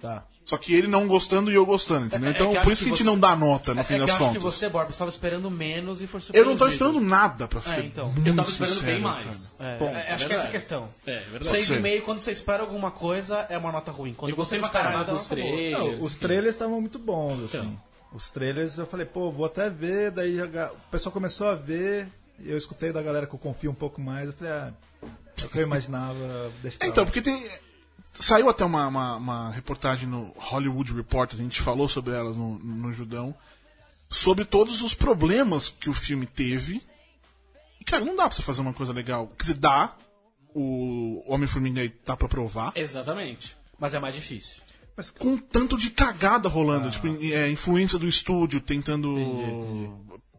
Tá. 0.02 0.26
Só 0.52 0.58
que 0.58 0.76
ele 0.76 0.88
não 0.88 1.08
gostando 1.08 1.50
e 1.50 1.56
eu 1.56 1.66
gostando, 1.66 2.08
entendeu? 2.08 2.28
É- 2.28 2.32
é 2.34 2.36
Então, 2.36 2.52
que 2.52 2.60
por 2.60 2.74
isso 2.74 2.84
que 2.84 2.90
que 2.90 2.94
a 2.94 2.98
gente 2.98 3.06
você- 3.06 3.10
não 3.10 3.18
dá 3.18 3.34
nota, 3.38 3.74
no 3.74 3.80
É 3.80 3.84
fim 3.86 3.94
que 3.94 4.00
das 4.02 4.10
eu 4.10 4.16
acho 4.16 4.24
que 4.26 4.34
contas. 4.40 4.44
você, 4.54 4.68
Bob, 4.68 4.90
estava 4.92 5.10
esperando 5.10 5.50
menos 5.50 6.02
e 6.02 6.08
foi 6.08 6.20
Eu 6.34 6.44
não 6.44 6.58
tô 6.58 6.66
surpreendido. 6.70 6.74
esperando 6.74 7.00
nada 7.00 7.48
pra 7.48 7.60
É, 7.60 7.64
ser. 7.76 7.86
então. 7.86 8.12
muito 8.12 8.28
Eu 8.28 8.36
tava 8.36 8.50
esperando 8.50 8.74
sincero, 8.74 8.92
bem 8.92 9.02
mais. 9.02 9.54
É, 9.58 9.78
Bom, 9.78 9.88
é, 9.88 10.10
é 10.10 10.12
acho 10.12 10.28
que 10.28 10.34
essa 10.34 10.44
é 10.44 10.48
a 10.48 10.52
questão. 10.52 10.90
É, 11.08 11.20
verdade. 11.20 11.48
Seis 11.48 11.70
e 11.70 11.80
meio, 11.80 12.02
quando 12.02 12.20
você 12.20 12.34
espera 12.34 12.64
alguma 12.64 12.92
coisa, 12.92 13.46
é 13.50 13.58
uma 13.58 13.72
nota 13.72 13.92
ruim. 13.92 14.14
Quando 14.14 14.36
gostei 14.36 14.60
você 14.60 14.62
não 14.62 14.68
espera 14.68 14.98
nada, 14.98 15.14
dos 15.14 15.26
é 15.26 15.30
trailers. 15.30 15.80
Não, 16.00 16.06
os 16.06 16.16
trailers 16.16 16.56
estavam 16.56 16.82
muito 16.82 17.00
bons, 17.00 17.46
assim. 17.46 17.58
Então. 17.60 17.82
Os 18.14 18.30
trailers 18.30 18.78
eu 18.78 18.86
falei, 18.86 19.06
pô, 19.06 19.32
vou 19.32 19.46
até 19.46 19.70
ver, 19.70 20.12
daí 20.12 20.36
já 20.36 20.70
o 20.70 20.92
pessoal 20.92 21.14
começou 21.14 21.48
a 21.48 21.56
ver, 21.56 22.10
e 22.40 22.52
eu 22.52 22.58
escutei 22.58 22.92
da 22.92 23.02
galera 23.02 23.26
que 23.26 23.34
eu 23.34 23.40
confio 23.40 23.72
um 23.72 23.74
pouco 23.74 24.02
mais, 24.02 24.28
eu 24.28 24.34
falei, 24.34 24.52
ah, 24.52 24.74
é 25.42 25.46
o 25.46 25.48
que 25.48 25.58
eu 25.60 25.64
imaginava, 25.64 26.52
É, 26.82 26.88
Então, 26.88 27.06
porque 27.06 27.22
tem. 27.22 27.42
Saiu 28.14 28.50
até 28.50 28.64
uma, 28.64 28.88
uma, 28.88 29.16
uma 29.16 29.52
reportagem 29.52 30.08
no 30.08 30.34
Hollywood 30.38 30.94
Reporter, 30.94 31.40
a 31.40 31.44
gente 31.44 31.62
falou 31.62 31.88
sobre 31.88 32.14
elas 32.14 32.36
no, 32.36 32.60
no 32.60 32.94
Judão, 32.94 33.34
sobre 34.10 34.46
todos 34.46 34.82
os 34.82 34.94
problemas 34.94 35.70
que 35.70 35.90
o 35.90 35.94
filme 35.94 36.26
teve. 36.26 36.82
E, 37.80 37.84
cara, 37.84 38.06
não 38.06 38.16
dá 38.16 38.28
pra 38.28 38.32
você 38.32 38.44
fazer 38.44 38.62
uma 38.62 38.74
coisa 38.74 38.94
legal. 38.94 39.28
Quer 39.38 39.44
dizer, 39.44 39.56
dá. 39.56 39.96
O 40.54 41.24
Homem-Formiga 41.34 41.80
aí 41.80 41.90
tá 41.90 42.16
pra 42.18 42.28
provar. 42.28 42.74
Exatamente. 42.76 43.56
Mas 43.80 43.94
é 43.94 44.00
mais 44.00 44.14
difícil. 44.14 44.62
Mas 44.96 45.10
com 45.10 45.38
tanto 45.38 45.78
de 45.78 45.90
cagada 45.90 46.50
rolando, 46.50 46.92
tipo, 46.92 47.08
é, 47.08 47.50
influência 47.50 47.98
do 47.98 48.08
estúdio 48.08 48.60
tentando. 48.60 49.16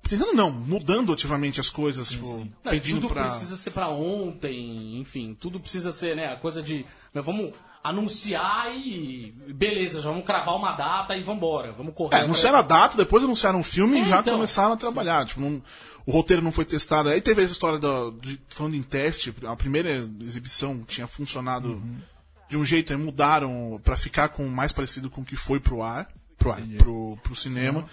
Tentando 0.08 0.34
não, 0.34 0.50
mudando 0.50 1.12
ativamente 1.12 1.58
as 1.58 1.70
coisas, 1.70 2.10
tipo, 2.10 2.38
Não, 2.38 2.70
pedindo 2.70 3.00
tudo 3.00 3.14
pra. 3.14 3.24
precisa 3.24 3.56
ser 3.56 3.70
pra 3.70 3.88
ontem, 3.88 4.98
enfim, 4.98 5.34
tudo 5.34 5.58
precisa 5.58 5.90
ser, 5.92 6.14
né, 6.14 6.26
a 6.26 6.36
coisa 6.36 6.62
de, 6.62 6.84
meu, 7.14 7.22
vamos 7.22 7.52
anunciar 7.84 8.74
e 8.76 9.34
beleza, 9.54 10.00
já 10.00 10.08
vamos 10.10 10.24
cravar 10.24 10.54
uma 10.56 10.72
data 10.72 11.16
e 11.16 11.22
vambora, 11.22 11.72
vamos 11.72 11.94
correr. 11.94 12.16
É, 12.16 12.20
anunciaram 12.20 12.58
a 12.58 12.62
data, 12.62 12.96
depois 12.96 13.22
anunciaram 13.24 13.60
o 13.60 13.64
filme 13.64 13.98
É, 13.98 14.02
e 14.02 14.04
já 14.08 14.20
então. 14.20 14.34
começaram 14.34 14.72
a 14.72 14.76
trabalhar. 14.76 15.26
Tipo, 15.26 15.40
não- 15.40 15.62
o 16.06 16.12
roteiro 16.12 16.42
não 16.42 16.50
foi 16.52 16.64
testado. 16.64 17.08
Aí 17.08 17.20
teve 17.20 17.42
essa 17.42 17.52
história 17.52 17.78
do, 17.78 18.12
de, 18.12 18.40
falando 18.48 18.74
em 18.74 18.82
teste, 18.82 19.34
a 19.46 19.54
primeira 19.56 20.08
exibição 20.20 20.82
tinha 20.86 21.06
funcionado 21.06 21.68
Uhum. 21.72 21.96
de 22.48 22.56
um 22.56 22.64
jeito, 22.64 22.92
aí 22.92 22.98
mudaram 22.98 23.80
pra 23.84 23.96
ficar 23.96 24.28
com 24.30 24.46
mais 24.48 24.72
parecido 24.72 25.08
com 25.10 25.20
o 25.20 25.24
que 25.24 25.36
foi 25.36 25.58
pro 25.60 25.82
ar, 25.82 26.08
pro, 26.38 26.50
ar, 26.52 26.60
pro, 26.78 27.18
pro 27.22 27.36
cinema. 27.36 27.84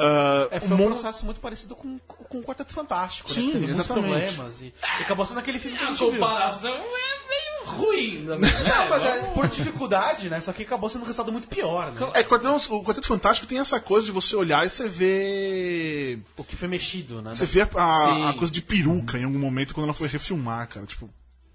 Ah, 0.00 0.48
É, 0.50 0.58
o 0.58 0.60
foi 0.62 0.76
um 0.76 0.86
processo 0.86 1.24
muito 1.24 1.40
parecido 1.40 1.76
com, 1.76 1.98
com 2.06 2.38
o 2.38 2.42
Quarteto 2.42 2.72
Fantástico, 2.72 3.30
Sim, 3.30 3.46
né? 3.48 3.52
Teve 3.52 3.66
muitos 3.66 3.84
exatamente. 3.86 4.10
problemas 4.34 4.60
e, 4.62 4.64
e 4.98 5.02
acabou 5.02 5.26
sendo 5.26 5.40
aquele 5.40 5.58
filme 5.58 5.76
que 5.76 5.82
a 5.82 5.86
A 5.86 5.90
gente 5.90 5.98
viu. 5.98 6.12
comparação 6.12 6.70
é 6.72 6.80
meio 7.28 7.64
ruim, 7.66 8.18
né? 8.20 8.36
Não, 8.36 8.88
mas 8.88 9.04
é 9.04 9.22
por 9.34 9.46
dificuldade, 9.48 10.28
né? 10.30 10.40
Só 10.40 10.52
que 10.52 10.62
acabou 10.62 10.88
sendo 10.88 11.02
um 11.02 11.04
resultado 11.04 11.30
muito 11.32 11.48
pior, 11.48 11.92
né? 11.92 12.10
É, 12.14 12.22
Quarteto- 12.24 12.74
o 12.74 12.84
Quarteto 12.84 13.06
Fantástico 13.06 13.46
tem 13.46 13.58
essa 13.58 13.78
coisa 13.78 14.06
de 14.06 14.12
você 14.12 14.34
olhar 14.34 14.66
e 14.66 14.70
você 14.70 14.88
vê. 14.88 16.18
O 16.36 16.44
que 16.44 16.56
foi 16.56 16.68
mexido, 16.68 17.20
né? 17.22 17.34
Você 17.34 17.46
vê 17.46 17.60
a, 17.62 17.64
a- 17.76 18.04
Sim. 18.04 18.24
a 18.28 18.34
coisa 18.34 18.52
de 18.52 18.62
peruca 18.62 19.18
em 19.18 19.24
algum 19.24 19.38
momento 19.38 19.74
quando 19.74 19.84
ela 19.84 19.94
foi 19.94 20.08
refilmar, 20.08 20.66
cara. 20.68 20.86
Tipo, 20.86 21.08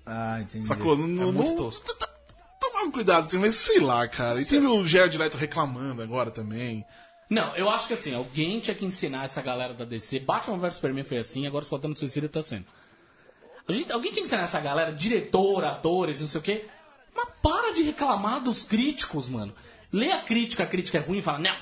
Ah, 0.05 0.39
entendi. 0.41 0.67
sacou? 0.67 0.95
Não, 0.97 1.29
É 1.29 1.31
muito 1.31 1.55
tosco. 1.55 1.85
Tomar 2.59 2.83
um 2.83 2.91
cuidado, 2.91 3.25
assim, 3.25 3.37
mas 3.37 3.55
sei 3.55 3.79
lá, 3.79 4.07
cara. 4.07 4.39
E 4.41 4.45
teve 4.45 4.65
o 4.65 4.85
Jared 4.85 5.17
Leto 5.17 5.37
reclamando 5.37 6.01
agora 6.01 6.31
também. 6.31 6.85
Não, 7.29 7.55
eu 7.55 7.69
acho 7.69 7.87
que 7.87 7.93
assim, 7.93 8.13
alguém 8.13 8.59
tinha 8.59 8.75
que 8.75 8.85
ensinar 8.85 9.25
essa 9.25 9.41
galera 9.41 9.73
da 9.73 9.83
DC. 9.85 10.19
Batman 10.19 10.57
vs 10.57 10.75
Superman 10.75 11.03
foi 11.03 11.17
assim, 11.17 11.47
agora 11.47 11.63
o 11.63 11.65
Esquadrão 11.65 11.95
Suicida 11.95 12.29
tá 12.29 12.41
sendo. 12.41 12.65
Gente- 13.67 13.91
alguém 13.91 14.11
tinha 14.11 14.21
que 14.21 14.27
ensinar 14.27 14.43
essa 14.43 14.59
galera, 14.59 14.91
diretor, 14.93 15.63
atores, 15.65 16.21
não 16.21 16.27
sei 16.27 16.39
o 16.39 16.43
quê. 16.43 16.65
Mas 17.15 17.27
para 17.41 17.73
de 17.73 17.81
reclamar 17.81 18.41
dos 18.43 18.61
críticos, 18.63 19.27
mano. 19.27 19.55
Lê 19.91 20.11
a 20.11 20.21
crítica, 20.21 20.63
a 20.63 20.67
crítica 20.67 20.97
é 20.99 21.01
ruim 21.01 21.17
e 21.17 21.21
fala, 21.21 21.39
não, 21.39 21.55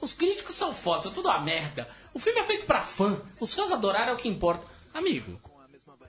os 0.00 0.12
críticos 0.14 0.54
são 0.54 0.74
foda, 0.74 1.04
são 1.04 1.12
tudo 1.12 1.28
uma 1.28 1.40
merda. 1.40 1.88
O 2.12 2.18
filme 2.18 2.40
é 2.40 2.44
feito 2.44 2.66
pra 2.66 2.82
fã. 2.82 3.20
Os 3.40 3.54
fãs 3.54 3.70
adoraram 3.72 4.12
é 4.12 4.14
o 4.14 4.18
que 4.18 4.28
importa. 4.28 4.66
Amigo, 4.92 5.40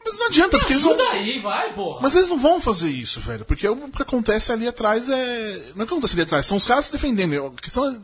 Mas 0.04 0.18
não 0.18 0.28
adianta, 0.28 0.58
porque 0.58 0.74
eles 0.74 0.86
aí, 0.86 1.40
vai, 1.40 1.74
porra. 1.74 2.00
Mas 2.02 2.16
eles 2.16 2.30
não 2.30 2.38
vão 2.40 2.60
fazer 2.60 2.90
isso, 2.90 3.20
velho. 3.22 3.46
Porque 3.46 3.68
o 3.68 3.90
que 3.92 4.02
acontece 4.02 4.52
ali 4.52 4.68
atrás 4.68 5.10
é. 5.10 5.72
Não 5.76 5.82
é 5.82 5.84
o 5.84 5.88
que 5.88 5.94
acontece 5.94 6.14
ali 6.14 6.22
atrás, 6.24 6.46
são 6.46 6.58
os 6.58 6.66
caras 6.66 6.86
se 6.86 6.92
defendendo. 6.92 7.46
A 7.46 7.62
questão 7.62 7.90
é. 7.90 8.00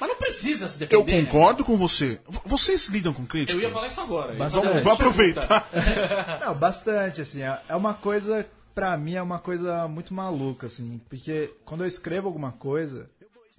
Mas 0.00 0.08
não 0.08 0.16
precisa 0.16 0.68
se 0.68 0.82
Eu 0.82 1.04
defender. 1.04 1.22
né? 1.22 1.24
concordo 1.30 1.64
com 1.64 1.76
você. 1.76 2.20
Vocês 2.44 2.88
lidam 2.88 3.12
com 3.14 3.24
crítica? 3.24 3.56
Eu 3.56 3.62
ia 3.62 3.70
falar 3.70 3.86
isso 3.86 4.00
agora. 4.00 4.34
Bastante. 4.34 4.66
Então, 4.66 4.82
Vou 4.82 4.92
aproveitar. 4.92 5.68
Não, 6.44 6.54
bastante, 6.54 7.20
assim. 7.20 7.42
É 7.42 7.60
é 7.68 7.76
uma 7.76 7.94
coisa, 7.94 8.44
pra 8.74 8.96
mim, 8.96 9.14
é 9.14 9.22
uma 9.22 9.38
coisa 9.38 9.86
muito 9.86 10.12
maluca, 10.12 10.66
assim. 10.66 11.00
Porque 11.08 11.52
quando 11.64 11.84
eu 11.84 11.88
escrevo 11.88 12.26
alguma 12.26 12.50
coisa, 12.50 13.08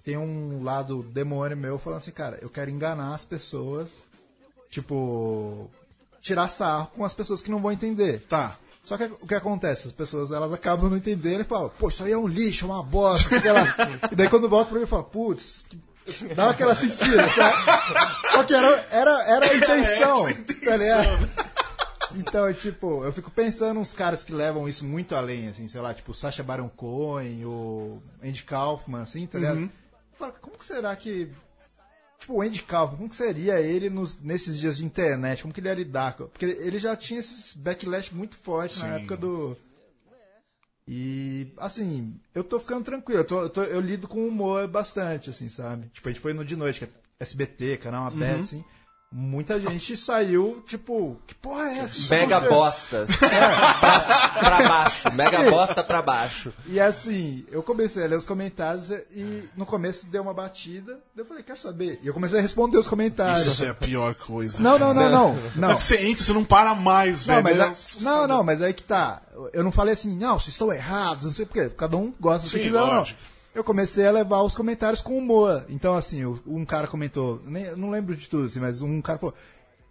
tem 0.04 0.18
um 0.18 0.62
lado 0.62 1.02
demônio 1.04 1.56
meu 1.56 1.78
falando 1.78 2.00
assim, 2.00 2.10
cara, 2.12 2.38
eu 2.42 2.50
quero 2.50 2.70
enganar 2.70 3.14
as 3.14 3.24
pessoas. 3.24 4.02
Tipo, 4.70 5.70
tirar 6.20 6.48
sarro 6.48 6.88
com 6.94 7.04
as 7.04 7.14
pessoas 7.14 7.40
que 7.40 7.50
não 7.50 7.62
vão 7.62 7.72
entender. 7.72 8.20
Tá. 8.28 8.58
Só 8.84 8.96
que 8.96 9.04
o 9.04 9.26
que 9.26 9.34
acontece? 9.34 9.86
As 9.88 9.92
pessoas 9.94 10.30
elas 10.30 10.52
acabam 10.52 10.90
não 10.90 10.96
entendendo 10.96 11.40
e 11.40 11.44
falam, 11.44 11.70
pô, 11.78 11.88
isso 11.88 12.04
aí 12.04 12.12
é 12.12 12.18
um 12.18 12.28
lixo, 12.28 12.66
é 12.66 12.68
uma 12.68 12.82
bosta. 12.82 13.34
e 14.12 14.14
daí 14.14 14.28
quando 14.28 14.48
volta 14.48 14.66
pra 14.68 14.74
mim, 14.76 14.82
eu 14.82 14.86
falo, 14.88 15.04
putz, 15.04 15.64
que- 15.68 15.78
dá 16.34 16.50
aquela 16.50 16.74
sentida, 16.74 17.28
sabe? 17.28 17.56
Só 18.32 18.44
que 18.44 18.54
era, 18.54 18.86
era, 18.90 19.22
era 19.24 19.46
a 19.50 19.56
intenção, 19.56 20.24
tá 20.64 20.76
ligado? 20.76 21.30
Então, 22.14 22.46
é 22.46 22.52
tipo, 22.54 23.04
eu 23.04 23.12
fico 23.12 23.30
pensando 23.30 23.78
uns 23.80 23.92
caras 23.92 24.24
que 24.24 24.32
levam 24.32 24.68
isso 24.68 24.84
muito 24.86 25.14
além, 25.14 25.48
assim, 25.48 25.68
sei 25.68 25.80
lá, 25.80 25.92
tipo 25.92 26.12
o 26.12 26.14
Sacha 26.14 26.42
Baron 26.42 26.68
Cohen, 26.68 27.44
o 27.44 28.00
Andy 28.24 28.42
Kaufman, 28.42 29.02
assim, 29.02 29.26
tá 29.26 29.38
ligado? 29.38 29.58
Uhum. 29.58 29.70
Como 30.40 30.56
que 30.56 30.64
será 30.64 30.94
que. 30.96 31.30
Tipo, 32.18 32.34
o 32.38 32.40
Andy 32.42 32.62
Kaufman, 32.62 32.96
como 32.96 33.08
que 33.10 33.16
seria 33.16 33.60
ele 33.60 33.90
nos- 33.90 34.18
nesses 34.22 34.58
dias 34.58 34.78
de 34.78 34.86
internet? 34.86 35.42
Como 35.42 35.52
que 35.52 35.60
ele 35.60 35.68
ia 35.68 35.74
lidar? 35.74 36.14
Porque 36.16 36.46
ele 36.46 36.78
já 36.78 36.96
tinha 36.96 37.20
esses 37.20 37.54
backlash 37.54 38.10
muito 38.12 38.38
fortes 38.38 38.80
na 38.80 38.88
Sim. 38.88 38.94
época 39.00 39.16
do. 39.18 39.56
E, 40.88 41.52
assim, 41.56 42.14
eu 42.34 42.44
tô 42.44 42.58
ficando 42.60 42.84
tranquilo. 42.84 43.20
Eu, 43.20 43.24
tô- 43.26 43.42
eu 43.42 43.50
tô- 43.50 43.62
eu 43.64 43.80
lido 43.80 44.06
com 44.06 44.26
humor 44.26 44.68
bastante, 44.68 45.30
assim, 45.30 45.48
sabe? 45.48 45.88
Tipo, 45.92 46.08
a 46.08 46.12
gente 46.12 46.20
foi 46.20 46.32
no 46.32 46.44
de 46.44 46.54
noite, 46.54 46.78
que 46.78 46.84
é 46.84 46.88
SBT, 47.18 47.76
canal 47.78 48.06
aberto, 48.06 48.40
assim. 48.40 48.64
Muita 49.12 49.58
gente 49.60 49.96
saiu, 49.96 50.62
tipo, 50.66 51.16
que 51.28 51.34
porra 51.34 51.62
é 51.70 51.78
essa? 51.78 52.12
Mega 52.14 52.40
Você- 52.40 52.48
bostas. 52.48 53.16
pra, 53.16 53.30
pra 54.40 54.68
baixo. 54.68 55.12
Mega 55.14 55.42
bosta 55.50 55.84
pra 55.84 56.02
baixo. 56.02 56.52
E 56.66 56.80
assim, 56.80 57.46
eu 57.50 57.62
comecei 57.62 58.04
a 58.04 58.08
ler 58.08 58.16
os 58.18 58.26
comentários 58.26 58.90
e 58.90 59.48
no 59.56 59.64
começo 59.64 60.06
deu 60.06 60.22
uma 60.22 60.34
batida. 60.34 60.98
Eu 61.16 61.24
falei, 61.24 61.44
quer 61.44 61.56
saber? 61.56 62.00
E 62.02 62.06
eu 62.08 62.12
comecei 62.12 62.40
a 62.40 62.42
responder 62.42 62.78
os 62.78 62.88
comentários. 62.88 63.46
Isso 63.46 63.64
é 63.64 63.68
a 63.70 63.74
pior 63.74 64.14
coisa. 64.16 64.60
Não, 64.60 64.76
não, 64.78 64.92
não, 64.92 65.08
não. 65.08 65.34
Não. 65.34 65.50
não. 65.54 65.70
É 65.70 65.74
que 65.76 65.84
você 65.84 66.04
entra, 66.08 66.24
você 66.24 66.32
não 66.32 66.44
para 66.44 66.74
mais, 66.74 67.24
velho. 67.24 67.36
Não, 67.36 67.42
mas, 67.44 67.58
É 67.58 67.62
a- 67.62 67.68
assustador. 67.70 68.18
não, 68.28 68.36
não, 68.38 68.42
mas 68.44 68.60
aí 68.60 68.74
que 68.74 68.82
tá. 68.82 69.22
Eu 69.52 69.62
não 69.62 69.70
falei 69.70 69.92
assim, 69.94 70.16
não, 70.16 70.36
vocês 70.38 70.48
estão 70.54 70.72
errados, 70.72 71.26
não 71.26 71.32
sei 71.32 71.46
porquê. 71.46 71.68
Cada 71.70 71.96
um 71.96 72.12
gosta 72.20 72.48
do 72.48 72.52
que 72.52 72.58
quiser, 72.66 72.72
não. 72.80 73.06
Eu 73.56 73.64
comecei 73.64 74.06
a 74.06 74.10
levar 74.10 74.42
os 74.42 74.54
comentários 74.54 75.00
com 75.00 75.16
humor. 75.16 75.64
Então, 75.70 75.94
assim, 75.94 76.22
um 76.46 76.62
cara 76.66 76.86
comentou, 76.86 77.40
nem, 77.46 77.64
eu 77.64 77.76
não 77.76 77.88
lembro 77.90 78.14
de 78.14 78.28
tudo, 78.28 78.44
assim, 78.44 78.60
mas 78.60 78.82
um 78.82 79.00
cara 79.00 79.18
falou. 79.18 79.34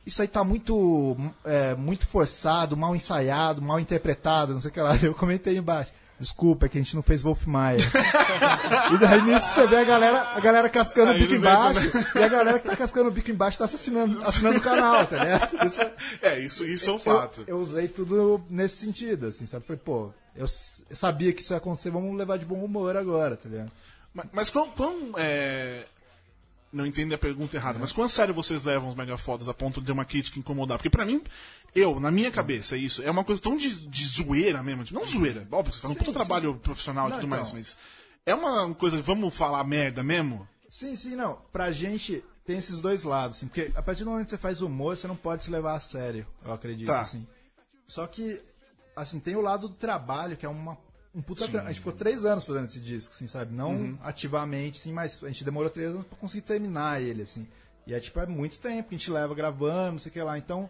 Isso 0.06 0.22
aí 0.22 0.28
tá 0.28 0.44
muito, 0.44 1.18
é, 1.44 1.74
muito 1.74 2.06
forçado, 2.06 2.78
mal 2.78 2.96
ensaiado, 2.96 3.64
mal 3.64 3.80
interpretado, 3.80 4.54
não 4.54 4.62
sei 4.62 4.70
o 4.70 4.74
que 4.74 4.80
lá. 4.80 4.96
Eu 5.02 5.16
comentei 5.16 5.58
embaixo. 5.58 5.92
Desculpa, 6.20 6.68
é 6.68 6.70
que 6.70 6.78
a 6.78 6.82
gente 6.82 6.96
não 6.96 7.02
fez 7.02 7.24
Wolf 7.24 7.48
Maia. 7.48 7.80
e 8.94 8.98
daí 9.00 9.22
nisso 9.24 9.48
você 9.48 9.66
vê 9.66 9.78
a 9.78 9.84
galera, 9.84 10.22
a 10.36 10.40
galera 10.40 10.70
cascando 10.70 11.10
Aí 11.12 11.18
o 11.18 11.20
bico 11.22 11.34
embaixo. 11.34 11.92
E 12.16 12.24
a 12.24 12.28
galera 12.28 12.60
que 12.60 12.70
tá 12.70 12.76
cascando 12.76 13.10
o 13.10 13.12
bico 13.12 13.32
embaixo 13.32 13.58
tá 13.58 13.66
assinando, 13.66 14.22
assinando 14.24 14.60
o 14.60 14.62
canal, 14.62 15.08
tá 15.08 15.18
ligado? 15.24 15.66
Isso 15.66 15.76
foi- 15.82 15.92
É, 16.22 16.40
isso, 16.40 16.66
isso 16.68 16.90
é 16.90 16.94
um 16.94 16.98
eu- 16.98 17.00
fato. 17.00 17.44
Eu, 17.48 17.58
usei 17.58 17.88
tudo 17.88 18.40
nesse 18.48 18.76
sentido, 18.78 19.26
assim, 19.28 19.48
sabe? 19.48 19.66
Falei, 19.66 19.82
pô, 19.84 20.12
eu, 20.36 20.46
eu 20.90 20.96
sabia 20.96 21.32
que 21.34 21.42
isso 21.42 21.54
ia 21.54 21.58
acontecer, 21.58 21.90
vamos 21.90 22.16
levar 22.18 22.38
de 22.38 22.46
bom 22.46 22.64
humor 22.64 22.96
agora, 22.98 23.36
tá 23.38 23.48
ligado? 23.50 23.72
Mas, 24.14 24.26
mas 24.32 24.50
quão, 24.50 24.70
quão, 24.72 25.12
é, 25.18 25.86
Não 26.72 26.86
entende 26.86 27.14
a 27.14 27.18
pergunta 27.18 27.56
errada, 27.56 27.80
mas 27.80 27.92
quão 27.92 28.06
a 28.06 28.10
sério 28.10 28.34
vocês 28.34 28.64
levam 28.64 28.90
os 28.90 28.96
megafodas 28.96 29.48
a 29.48 29.54
ponto 29.54 29.82
de 29.82 29.92
uma 29.92 30.04
crítica 30.06 30.38
incomodar? 30.40 30.78
Porque 30.78 30.90
pra 30.90 31.06
mim, 31.06 31.22
eu, 31.74 32.00
na 32.00 32.12
minha 32.12 32.30
cabeça, 32.32 32.76
é 32.76 32.80
isso. 32.80 33.02
É 33.04 33.10
uma 33.12 33.24
coisa 33.24 33.42
tão 33.42 33.56
de, 33.58 33.74
de 33.88 34.06
zoeira 34.08 34.62
mesmo. 34.64 34.84
de- 34.84 34.94
Não 34.94 35.06
zoeira, 35.06 35.48
óbvio, 35.52 35.74
você 35.74 35.82
faz 35.82 35.94
um 35.94 35.98
puta 35.98 36.12
trabalho 36.14 36.56
profissional 36.56 37.08
e 37.08 37.12
Não, 37.12 37.18
tudo 37.20 37.28
mais, 37.30 37.48
então. 37.50 37.58
mas. 37.60 37.78
É 38.26 38.34
uma 38.34 38.74
coisa, 38.74 39.02
vamos 39.02 39.34
falar 39.36 39.64
merda 39.64 40.02
mesmo? 40.04 40.48
Sim, 40.70 40.96
sim, 40.96 41.16
não. 41.16 41.40
Pra 41.54 41.72
gente 41.72 42.24
tem 42.46 42.58
esses 42.58 42.80
dois 42.82 43.04
lados, 43.04 43.38
assim, 43.38 43.48
porque 43.48 43.72
a 43.76 43.82
partir 43.82 44.04
do 44.04 44.10
momento 44.10 44.26
que 44.26 44.32
você 44.32 44.38
faz 44.38 44.62
humor, 44.62 44.98
você 44.98 45.08
não 45.08 45.16
pode 45.16 45.44
se 45.44 45.52
levar 45.52 45.76
a 45.76 45.80
sério, 45.80 46.26
eu 46.44 46.52
acredito, 46.54 46.88
Tá. 46.88 47.02
assim. 47.02 47.26
Só 47.88 48.06
que, 48.08 48.42
assim, 48.96 49.20
tem 49.20 49.36
o 49.36 49.42
lado 49.42 49.68
do 49.68 49.76
trabalho, 49.76 50.38
que 50.38 50.46
é 50.46 50.50
uma. 50.50 50.78
Um 51.14 51.22
puta 51.22 51.48
tra- 51.48 51.62
A 51.64 51.68
gente 51.68 51.78
ficou 51.78 51.94
três 51.94 52.26
anos 52.26 52.44
fazendo 52.44 52.66
esse 52.66 52.80
disco, 52.80 53.14
assim, 53.14 53.28
sabe? 53.28 53.54
Não 53.54 53.72
Uhum. 53.72 53.98
ativamente, 54.04 54.80
sim, 54.80 54.92
mas 54.92 55.24
a 55.24 55.28
gente 55.28 55.44
demorou 55.46 55.70
três 55.70 55.90
anos 55.92 56.06
pra 56.06 56.18
conseguir 56.18 56.42
terminar 56.42 57.02
ele, 57.02 57.22
assim. 57.22 57.48
E 57.88 57.94
é 57.94 58.00
tipo, 58.00 58.20
é 58.20 58.26
muito 58.26 58.60
tempo 58.60 58.90
que 58.90 58.96
a 58.96 58.98
gente 58.98 59.12
leva 59.12 59.34
gravando, 59.34 59.94
não 59.94 60.00
sei 60.00 60.10
o 60.10 60.14
que 60.14 60.22
lá. 60.22 60.38
Então, 60.38 60.70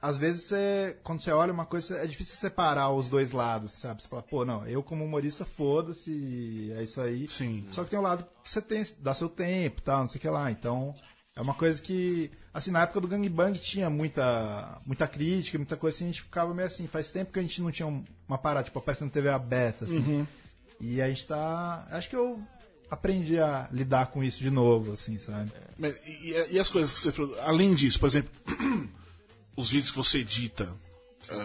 às 0.00 0.16
vezes 0.16 0.44
você, 0.44 0.96
quando 1.02 1.20
você 1.20 1.30
olha 1.30 1.52
uma 1.52 1.66
coisa, 1.66 1.98
é 1.98 2.06
difícil 2.06 2.36
separar 2.36 2.90
os 2.90 3.06
dois 3.08 3.32
lados, 3.32 3.72
sabe? 3.72 4.00
Você 4.00 4.08
fala, 4.08 4.22
pô, 4.22 4.46
não, 4.46 4.66
eu 4.66 4.82
como 4.82 5.04
humorista, 5.04 5.44
foda-se, 5.44 6.72
é 6.74 6.82
isso 6.82 7.00
aí. 7.02 7.28
Sim. 7.28 7.66
Só 7.70 7.84
que 7.84 7.90
tem 7.90 7.98
um 7.98 8.02
lado 8.02 8.24
que 8.42 8.48
você 8.50 8.62
tem, 8.62 8.82
dá 9.00 9.12
seu 9.12 9.28
tempo 9.28 9.80
e 9.80 9.82
tal, 9.82 10.00
não 10.00 10.08
sei 10.08 10.18
o 10.18 10.22
que 10.22 10.28
lá. 10.30 10.50
Então, 10.50 10.94
é 11.36 11.40
uma 11.42 11.52
coisa 11.54 11.82
que, 11.82 12.30
assim, 12.52 12.70
na 12.70 12.82
época 12.82 13.00
do 13.00 13.08
Gangbang 13.08 13.58
tinha 13.58 13.88
muita, 13.90 14.78
muita 14.86 15.06
crítica, 15.06 15.56
muita 15.58 15.76
coisa 15.76 15.96
assim, 15.96 16.04
a 16.04 16.08
gente 16.08 16.22
ficava 16.22 16.52
meio 16.54 16.66
assim, 16.66 16.86
faz 16.86 17.10
tempo 17.10 17.32
que 17.32 17.38
a 17.38 17.42
gente 17.42 17.60
não 17.62 17.70
tinha 17.70 17.86
um- 17.86 18.04
uma 18.28 18.38
parada, 18.38 18.64
tipo, 18.64 18.78
aparecendo 18.78 19.10
TV 19.10 19.28
aberta, 19.28 19.84
assim. 19.84 19.98
Uhum. 19.98 20.26
E 20.80 21.00
a 21.02 21.08
gente 21.08 21.26
tá, 21.26 21.86
acho 21.90 22.08
que 22.08 22.16
eu 22.16 22.40
aprendi 22.90 23.38
a 23.38 23.68
lidar 23.70 24.06
com 24.06 24.24
isso 24.24 24.42
de 24.42 24.50
novo, 24.50 24.92
assim, 24.92 25.18
sabe? 25.18 25.52
Mas, 25.78 25.94
e, 26.06 26.54
e- 26.54 26.58
as 26.58 26.68
coisas 26.68 26.92
que 26.92 26.98
você. 27.00 27.40
Além 27.42 27.74
disso, 27.74 28.00
por 28.00 28.06
exemplo, 28.06 28.30
os 29.56 29.70
vídeos 29.70 29.90
que 29.90 29.96
você 29.96 30.18
edita. 30.18 30.68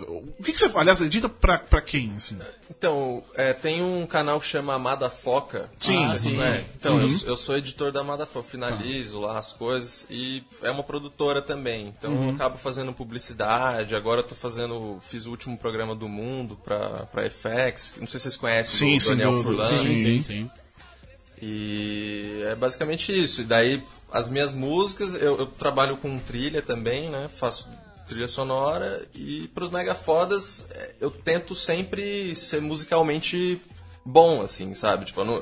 O 0.07 0.43
que, 0.43 0.53
que 0.53 0.59
você. 0.59 0.71
Aliás, 0.73 1.01
edita 1.01 1.27
pra, 1.27 1.59
pra 1.59 1.81
quem, 1.81 2.13
assim? 2.15 2.37
Então, 2.69 3.23
é, 3.35 3.53
tem 3.53 3.83
um 3.83 4.05
canal 4.05 4.39
que 4.39 4.45
chama 4.47 4.73
Amada 4.73 5.09
Foca. 5.09 5.69
Sim, 5.79 6.03
Ah, 6.05 6.17
sim. 6.17 6.37
né? 6.37 6.65
Então, 6.77 6.95
Uhum. 6.95 7.01
eu, 7.23 7.27
eu 7.29 7.35
sou 7.35 7.57
editor 7.57 7.91
da 7.91 7.99
Amada 8.01 8.25
Foca, 8.25 8.47
finalizo 8.47 9.19
lá 9.19 9.37
as 9.37 9.51
coisas 9.53 10.07
e 10.09 10.43
é 10.61 10.71
uma 10.71 10.81
produtora 10.83 11.41
também. 11.41 11.87
Então, 11.97 12.11
Uhum. 12.11 12.29
eu 12.29 12.35
acabo 12.35 12.57
fazendo 12.57 12.93
publicidade. 12.93 13.95
Agora 13.95 14.21
eu 14.21 14.23
tô 14.27 14.33
fazendo, 14.35 14.97
fiz 15.01 15.25
o 15.25 15.31
último 15.31 15.57
programa 15.57 15.93
do 15.93 16.07
mundo 16.07 16.55
pra, 16.63 17.05
pra 17.11 17.29
FX. 17.29 17.95
Não 17.99 18.07
sei 18.07 18.19
se 18.19 18.23
vocês 18.23 18.37
conhecem 18.37 18.77
Sim, 18.91 18.97
o 18.97 19.01
sim, 19.01 19.09
Daniel 19.09 19.43
Furlan. 19.43 19.65
Sim, 19.67 19.95
sim, 19.97 20.21
sim. 20.21 20.49
E 21.41 22.41
é 22.45 22.55
basicamente 22.55 23.11
isso. 23.17 23.41
E 23.41 23.43
daí, 23.43 23.83
as 24.11 24.29
minhas 24.29 24.53
músicas, 24.53 25.13
eu, 25.15 25.37
eu 25.37 25.45
trabalho 25.47 25.97
com 25.97 26.17
trilha 26.17 26.61
também, 26.61 27.09
né? 27.09 27.27
Faço 27.27 27.69
trilha 28.07 28.27
sonora. 28.27 29.05
E 29.13 29.47
pros 29.53 29.69
megafodas, 29.71 30.67
é, 30.71 30.91
eu 31.01 31.09
tento 31.11 31.53
sempre 31.55 32.35
ser 32.35 32.61
musicalmente 32.61 33.59
bom, 34.05 34.41
assim, 34.41 34.73
sabe? 34.73 35.05
Tipo, 35.05 35.23
não- 35.23 35.41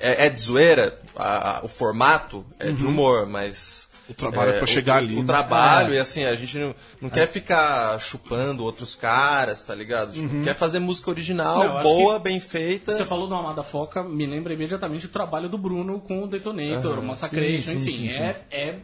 é, 0.00 0.26
é 0.26 0.30
de 0.30 0.40
zoeira, 0.40 0.98
a- 1.16 1.58
a- 1.58 1.64
o 1.64 1.68
formato 1.68 2.44
é 2.58 2.70
de 2.70 2.86
humor, 2.86 3.26
mas... 3.26 3.82
Uhum. 3.82 3.88
O 4.10 4.14
trabalho 4.14 4.52
é 4.52 4.54
pra 4.54 4.64
o- 4.64 4.66
chegar 4.66 4.94
o, 4.94 4.96
ali, 4.98 5.16
O 5.16 5.20
né? 5.20 5.26
trabalho, 5.26 5.92
É. 5.92 5.96
e 5.96 5.98
assim, 5.98 6.24
a 6.24 6.34
gente 6.34 6.56
não, 6.56 6.74
não 6.98 7.10
quer 7.10 7.26
ficar 7.28 8.00
chupando 8.00 8.64
outros 8.64 8.94
caras, 8.94 9.62
tá 9.62 9.74
ligado? 9.74 10.12
Tipo, 10.14 10.34
Uhum. 10.34 10.42
Quer 10.42 10.54
fazer 10.54 10.78
música 10.78 11.10
original, 11.10 11.58
Não, 11.62 11.82
boa, 11.82 12.18
bem 12.18 12.40
feita. 12.40 12.90
Você 12.92 13.04
falou 13.04 13.28
do 13.28 13.34
Amada 13.34 13.62
Foca, 13.62 14.02
me 14.02 14.24
lembra 14.24 14.54
imediatamente 14.54 15.04
o 15.04 15.10
trabalho 15.10 15.46
do 15.46 15.58
Bruno 15.58 16.00
com 16.00 16.22
o 16.22 16.26
Detonator, 16.26 16.98
o 16.98 17.02
Massacration, 17.02 17.72
Sim, 17.72 17.80
sim, 17.80 17.88
enfim, 17.90 18.08
sim, 18.08 18.16
é, 18.18 18.40
é, 18.50 18.78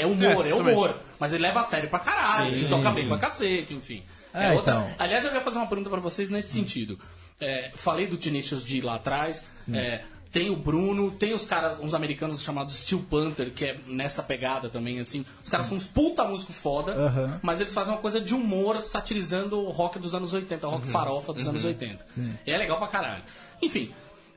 é 0.00 0.06
humor, 0.06 0.46
é, 0.46 0.50
É, 0.50 0.56
também. 0.56 0.74
humor. 0.74 0.96
Mas 1.18 1.32
ele 1.32 1.42
leva 1.42 1.60
a 1.60 1.62
sério 1.62 1.88
pra 1.88 1.98
caralho, 1.98 2.52
Sim, 2.54 2.60
ele 2.60 2.68
toca 2.68 2.90
bem 2.90 3.02
sim. 3.04 3.08
pra 3.08 3.18
cacete, 3.18 3.74
enfim. 3.74 4.02
É, 4.32 4.52
outra- 4.52 4.74
então. 4.74 4.94
Aliás, 4.98 5.24
eu 5.24 5.32
ia 5.34 5.40
fazer 5.40 5.58
uma 5.58 5.66
pergunta 5.66 5.90
pra 5.90 6.00
vocês 6.00 6.30
nesse 6.30 6.50
sentido. 6.52 6.98
É, 7.40 7.70
falei 7.74 8.06
do 8.06 8.16
Tenacious 8.16 8.62
D 8.62 8.80
lá 8.80 8.96
atrás, 8.96 9.48
é, 9.72 10.02
tem 10.30 10.48
o 10.50 10.56
Bruno, 10.56 11.10
tem 11.10 11.32
os 11.34 11.44
caras, 11.44 11.78
uns 11.80 11.92
americanos 11.94 12.40
chamados 12.42 12.76
Steel 12.78 13.00
Panther, 13.10 13.50
que 13.50 13.64
é 13.64 13.76
nessa 13.86 14.22
pegada 14.22 14.68
também, 14.70 15.00
assim. 15.00 15.24
Os 15.42 15.50
caras 15.50 15.66
são 15.66 15.76
uns 15.76 15.84
puta 15.84 16.22
músico 16.24 16.52
foda, 16.52 16.92
Aham. 16.92 17.40
mas 17.42 17.60
eles 17.60 17.74
fazem 17.74 17.92
uma 17.92 18.00
coisa 18.00 18.20
de 18.20 18.34
humor 18.34 18.80
satirizando 18.80 19.58
o 19.60 19.70
rock 19.70 19.98
dos 19.98 20.14
anos 20.14 20.32
80, 20.32 20.68
o 20.68 20.70
rock 20.70 20.86
farofa 20.86 21.32
dos 21.32 21.48
anos 21.48 21.64
80. 21.64 22.06
E 22.46 22.50
é 22.52 22.56
legal 22.56 22.78
pra 22.78 22.86
caralho. 22.88 23.22
Enfim, 23.60 23.90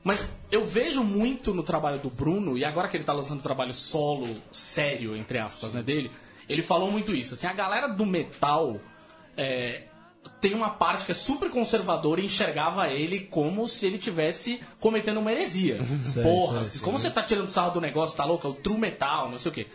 mas 0.04 0.30
eu 0.52 0.64
vejo 0.64 1.02
muito 1.02 1.54
no 1.54 1.62
trabalho 1.62 1.98
do 1.98 2.10
Bruno, 2.10 2.58
e 2.58 2.64
agora 2.64 2.88
que 2.88 2.96
ele 2.96 3.04
tá 3.04 3.12
lançando 3.14 3.42
trabalho 3.42 3.72
solo, 3.72 4.36
sério, 4.52 5.16
entre 5.16 5.38
aspas, 5.38 5.72
né, 5.72 5.82
dele, 5.82 6.10
ele 6.46 6.62
falou 6.62 6.90
muito 6.90 7.14
isso. 7.14 7.32
Assim, 7.32 7.46
a 7.46 7.54
galera 7.54 7.88
do 7.88 8.04
metal 8.04 8.78
é, 9.34 9.84
tem 10.40 10.54
uma 10.54 10.70
parte 10.70 11.06
que 11.06 11.12
é 11.12 11.14
super 11.14 11.50
conservadora 11.50 12.20
e 12.20 12.26
enxergava 12.26 12.88
ele 12.88 13.20
como 13.20 13.66
se 13.66 13.86
ele 13.86 13.96
tivesse 13.96 14.60
cometendo 14.78 15.20
uma 15.20 15.32
heresia. 15.32 15.78
Porra, 16.22 16.60
sei, 16.60 16.68
sei. 16.68 16.80
como 16.82 16.98
você 16.98 17.10
tá 17.10 17.22
tirando 17.22 17.48
sarro 17.48 17.72
do 17.72 17.80
negócio, 17.80 18.14
tá 18.14 18.26
louco? 18.26 18.46
É 18.46 18.50
o 18.50 18.54
true 18.54 18.78
metal, 18.78 19.30
não 19.30 19.38
sei 19.38 19.50
o 19.50 19.54
quê. 19.54 19.66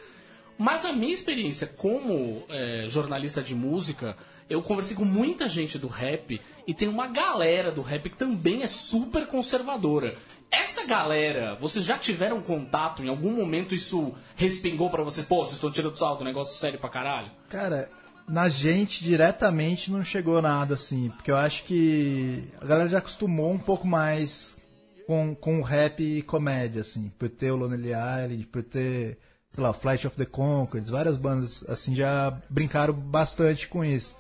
Mas 0.59 0.83
a 0.83 0.91
minha 0.91 1.13
experiência 1.13 1.65
como 1.65 2.43
é, 2.49 2.85
jornalista 2.89 3.41
de 3.41 3.55
música, 3.55 4.17
eu 4.49 4.61
conversei 4.61 4.93
com 4.93 5.05
muita 5.05 5.47
gente 5.47 5.79
do 5.79 5.87
rap 5.87 6.41
e 6.67 6.73
tem 6.73 6.89
uma 6.89 7.07
galera 7.07 7.71
do 7.71 7.81
rap 7.81 8.09
que 8.09 8.17
também 8.17 8.61
é 8.61 8.67
super 8.67 9.25
conservadora. 9.25 10.15
Essa 10.51 10.85
galera, 10.85 11.55
vocês 11.55 11.85
já 11.85 11.97
tiveram 11.97 12.41
contato? 12.41 13.01
Em 13.01 13.07
algum 13.07 13.31
momento 13.31 13.73
isso 13.73 14.13
respingou 14.35 14.89
pra 14.89 15.01
vocês? 15.01 15.25
Pô, 15.25 15.37
vocês 15.37 15.53
estão 15.53 15.71
tirando 15.71 15.93
do 15.93 15.97
salto, 15.97 16.25
negócio 16.25 16.59
sério 16.59 16.77
pra 16.77 16.89
caralho? 16.89 17.31
Cara, 17.47 17.89
na 18.27 18.49
gente 18.49 19.01
diretamente 19.01 19.89
não 19.89 20.03
chegou 20.03 20.41
nada 20.41 20.73
assim, 20.73 21.09
porque 21.11 21.31
eu 21.31 21.37
acho 21.37 21.63
que 21.63 22.43
a 22.59 22.65
galera 22.65 22.89
já 22.89 22.97
acostumou 22.97 23.49
um 23.53 23.57
pouco 23.57 23.87
mais 23.87 24.57
com, 25.07 25.33
com 25.33 25.59
o 25.59 25.63
rap 25.63 26.03
e 26.03 26.21
comédia, 26.21 26.81
assim, 26.81 27.09
por 27.17 27.29
ter 27.29 27.49
o 27.49 27.55
Lonely 27.55 27.91
Island, 27.91 28.45
por 28.51 28.61
ter, 28.61 29.17
sei 29.51 29.63
lá, 29.63 29.73
Flight 29.73 30.07
of 30.07 30.15
the 30.17 30.25
Conchords, 30.25 30.89
várias 30.89 31.17
bandas 31.17 31.63
assim 31.67 31.95
já 31.95 32.37
brincaram 32.49 32.93
bastante 32.93 33.67
com 33.67 33.83
isso. 33.83 34.15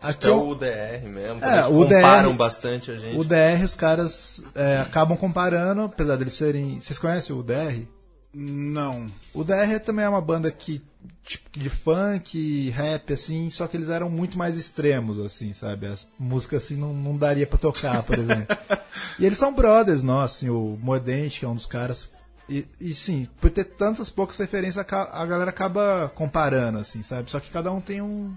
Até 0.00 0.30
o 0.30 0.50
UDR 0.50 1.02
mesmo, 1.04 1.44
É, 1.44 1.66
o 1.66 1.84
comparam 1.84 2.30
UDR 2.30 2.38
bastante 2.38 2.90
a 2.90 2.96
gente. 2.96 3.18
O 3.18 3.24
DR, 3.24 3.64
os 3.64 3.74
caras 3.74 4.44
é, 4.54 4.78
acabam 4.78 5.16
comparando, 5.16 5.82
apesar 5.82 6.16
deles 6.16 6.34
serem. 6.34 6.80
Vocês 6.80 6.98
conhecem 6.98 7.34
o 7.34 7.42
DR? 7.42 7.84
Não. 8.32 9.06
O 9.34 9.42
DR 9.42 9.80
também 9.84 10.04
é 10.04 10.08
uma 10.08 10.20
banda 10.20 10.50
que 10.52 10.80
tipo, 11.24 11.58
de 11.58 11.68
funk, 11.68 12.70
rap, 12.70 13.12
assim, 13.12 13.50
só 13.50 13.66
que 13.66 13.76
eles 13.76 13.90
eram 13.90 14.08
muito 14.08 14.38
mais 14.38 14.56
extremos, 14.56 15.18
assim, 15.18 15.52
sabe? 15.52 15.86
As 15.86 16.08
músicas 16.18 16.64
assim 16.64 16.76
não, 16.76 16.92
não 16.92 17.16
daria 17.16 17.46
pra 17.46 17.58
tocar, 17.58 18.02
por 18.04 18.18
exemplo. 18.18 18.56
e 19.18 19.26
eles 19.26 19.38
são 19.38 19.52
brothers 19.52 20.02
nossos, 20.02 20.38
assim, 20.38 20.48
o 20.48 20.78
Mordente, 20.80 21.40
que 21.40 21.44
é 21.44 21.48
um 21.48 21.54
dos 21.54 21.66
caras. 21.66 22.08
E, 22.48 22.66
e 22.80 22.94
sim, 22.94 23.28
por 23.40 23.50
ter 23.50 23.64
tantas 23.64 24.08
poucas 24.08 24.38
referências, 24.38 24.84
a, 24.90 25.22
a 25.22 25.26
galera 25.26 25.50
acaba 25.50 26.10
comparando, 26.14 26.78
assim, 26.78 27.02
sabe? 27.02 27.30
Só 27.30 27.38
que 27.40 27.50
cada 27.50 27.70
um 27.70 27.80
tem 27.80 28.00
um 28.00 28.34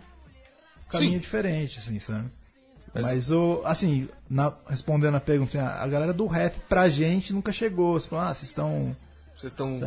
caminho 0.89 1.13
Sim. 1.13 1.19
diferente, 1.19 1.79
assim, 1.79 1.97
sabe? 1.99 2.25
Mas- 2.93 3.03
Mas, 3.03 3.31
o, 3.31 3.61
assim, 3.63 4.09
na- 4.29 4.53
respondendo 4.67 5.15
a 5.15 5.19
pergunta, 5.21 5.57
assim, 5.57 5.65
a 5.65 5.81
a 5.81 5.87
galera 5.87 6.13
do 6.13 6.27
rap 6.27 6.59
pra 6.67 6.89
gente 6.89 7.31
nunca 7.31 7.53
chegou. 7.53 7.97
Você 7.97 8.09
falou, 8.09 8.25
ah, 8.25 8.33
vocês 8.33 8.49
estão. 8.49 8.93
Vocês 9.37 9.53
estão. 9.53 9.79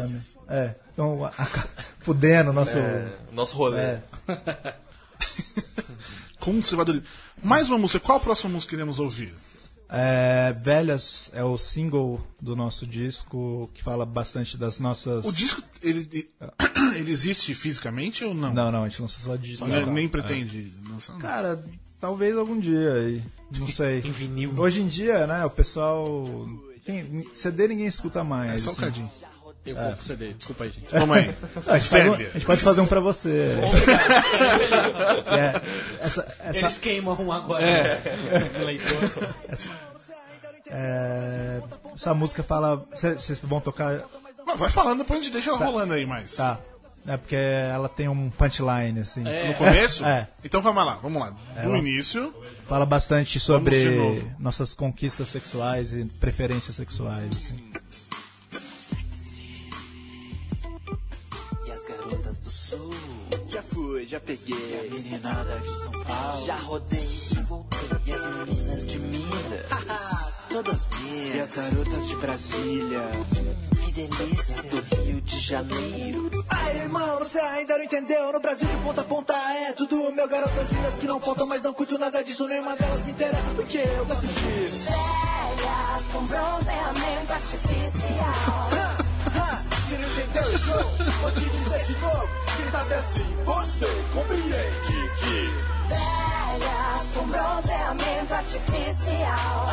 É, 0.48 0.74
estão 0.88 1.30
fudendo 2.00 2.48
o 2.48 2.52
nosso. 2.54 2.78
É, 2.78 3.12
nosso 3.30 3.54
rolê. 3.56 3.78
É. 3.78 4.02
Conservadorismo. 6.40 7.06
Mais 7.42 7.68
uma 7.68 7.78
música. 7.78 8.00
Qual 8.00 8.18
a 8.18 8.20
próxima 8.20 8.50
música 8.50 8.70
que 8.70 8.76
iremos 8.76 8.98
ouvir? 8.98 9.34
É, 9.96 10.52
Velhas 10.52 11.30
é 11.32 11.44
o 11.44 11.56
single 11.56 12.20
do 12.40 12.56
nosso 12.56 12.84
disco 12.84 13.70
que 13.72 13.82
fala 13.82 14.04
bastante 14.04 14.56
das 14.56 14.80
nossas. 14.80 15.24
O 15.24 15.32
disco, 15.32 15.62
ele, 15.80 16.28
ele 16.96 17.12
existe 17.12 17.54
fisicamente 17.54 18.24
ou 18.24 18.34
não? 18.34 18.52
Não, 18.52 18.72
não, 18.72 18.84
a 18.84 18.88
gente 18.88 19.00
lançou 19.00 19.24
só 19.24 19.36
disco. 19.36 19.64
Nem, 19.66 19.86
Não, 19.86 19.92
nem 19.92 20.06
é. 20.06 20.08
pretende 20.08 20.72
lançar? 20.90 21.16
Cara, 21.18 21.62
talvez 22.00 22.36
algum 22.36 22.58
dia 22.58 22.92
aí. 22.92 23.22
Não 23.52 23.68
sei. 23.72 23.98
Em 24.00 24.10
vinil. 24.10 24.58
Hoje 24.58 24.80
em 24.80 24.88
dia, 24.88 25.26
né, 25.28 25.44
o 25.44 25.50
pessoal. 25.50 26.48
Quem, 26.84 27.24
CD 27.34 27.68
ninguém 27.68 27.86
escuta 27.86 28.24
mais. 28.24 28.52
É 28.52 28.58
só 28.58 28.70
um 28.70 28.72
assim. 28.72 28.80
cadinho. 28.82 29.10
Eu 29.66 29.74
compro 29.76 30.02
CD, 30.04 30.34
desculpa 30.34 30.64
aí, 30.64 30.70
gente. 30.70 30.86
Vamos 30.92 31.16
aí. 31.16 31.34
A 31.66 31.78
gente, 31.78 31.88
um- 31.94 32.16
Velha. 32.16 32.28
a 32.28 32.32
gente 32.34 32.46
pode 32.46 32.60
fazer 32.60 32.80
um 32.82 32.86
pra 32.86 33.00
você. 33.00 33.54
É, 35.26 36.04
essa, 36.04 36.34
essa, 36.40 36.58
Eles 36.58 36.78
queimam 36.78 37.18
um 37.20 37.32
agora. 37.32 37.64
É. 37.64 38.00
no 38.58 38.64
leitor. 38.66 39.34
é, 40.70 41.62
essa 41.94 42.14
música 42.14 42.42
fala. 42.42 42.84
cê- 42.94 43.14
Vocês 43.14 43.40
vão 43.44 43.60
tocar. 43.60 44.02
Mas 44.46 44.58
vai 44.58 44.68
falando, 44.68 44.98
depois 44.98 45.20
a 45.20 45.22
gente 45.22 45.32
deixa 45.32 45.50
ela 45.50 45.58
rolando 45.64 45.94
aí 45.94 46.04
mais. 46.06 46.36
Tá. 46.36 46.58
É 47.06 47.18
porque 47.18 47.36
ela 47.36 47.86
tem 47.88 48.08
um 48.08 48.30
punchline, 48.30 48.98
assim. 49.00 49.26
É. 49.28 49.48
No 49.48 49.54
começo? 49.54 50.04
É. 50.06 50.26
Então 50.42 50.62
vamos 50.62 50.84
lá, 50.86 50.94
vamos 51.02 51.20
lá. 51.20 51.30
No 51.56 51.60
Ela- 51.62 51.78
início, 51.78 52.34
Fala 52.66 52.86
bastante 52.86 53.38
sobre 53.38 54.26
nossas 54.38 54.72
conquistas 54.72 55.28
sexuais 55.28 55.92
e 55.92 56.06
preferências 56.18 56.76
sexuais. 56.76 57.30
assim. 57.30 57.72
Já 64.06 64.20
peguei. 64.20 64.54
A 64.54 64.94
meninada 64.94 65.60
de 65.60 65.82
São 65.82 65.92
Paulo. 66.04 66.46
Já 66.46 66.56
rodei 66.56 67.20
e 67.32 67.42
voltei. 67.42 67.88
E 68.04 68.12
as 68.12 68.26
meninas 68.36 68.86
de 68.86 68.98
Minas. 68.98 70.46
Todas 70.50 70.86
minhas. 70.88 71.34
E 71.34 71.40
as 71.40 71.50
garotas 71.50 72.08
de 72.08 72.16
Brasília. 72.16 73.00
Que 73.84 73.92
delícia. 73.92 74.62
Do 74.64 74.80
Rio 74.96 75.20
de 75.22 75.40
Janeiro. 75.40 76.44
Aí, 76.50 76.78
irmão, 76.80 77.18
você 77.18 77.38
ainda 77.38 77.78
não 77.78 77.84
entendeu? 77.84 78.32
No 78.32 78.40
Brasil 78.40 78.68
de 78.68 78.76
ponta 78.78 79.00
a 79.00 79.04
ponta 79.04 79.34
é 79.34 79.72
tudo 79.72 80.12
meu. 80.12 80.28
Garotas 80.28 80.70
lindas 80.70 80.94
que 80.94 81.06
não 81.06 81.18
faltam, 81.18 81.46
mas 81.46 81.62
não 81.62 81.72
curto 81.72 81.98
nada 81.98 82.22
disso. 82.22 82.46
Nenhuma 82.46 82.76
delas 82.76 83.02
me 83.04 83.12
interessa 83.12 83.50
porque 83.56 83.78
eu 83.78 84.04
gosto 84.04 84.26
de. 84.26 84.34
Velhas 84.34 86.04
com 86.12 86.24
bronzeamento 86.24 87.32
artificial. 87.32 88.70
Se 89.88 89.94
não 89.94 90.08
entendeu, 90.08 90.58
show, 90.58 90.82
vou 91.20 91.30
te 91.32 91.40
dizer 91.40 91.84
de 91.86 92.00
novo. 92.00 92.43
Quem 92.74 92.80
sabe 92.80 92.94
assim, 92.94 93.36
você 93.44 93.86
compreende 94.12 95.08
que. 95.20 95.48
Velhas 95.88 97.08
com 97.14 97.26
bronzeamento 97.28 98.34
artificial. 98.34 99.68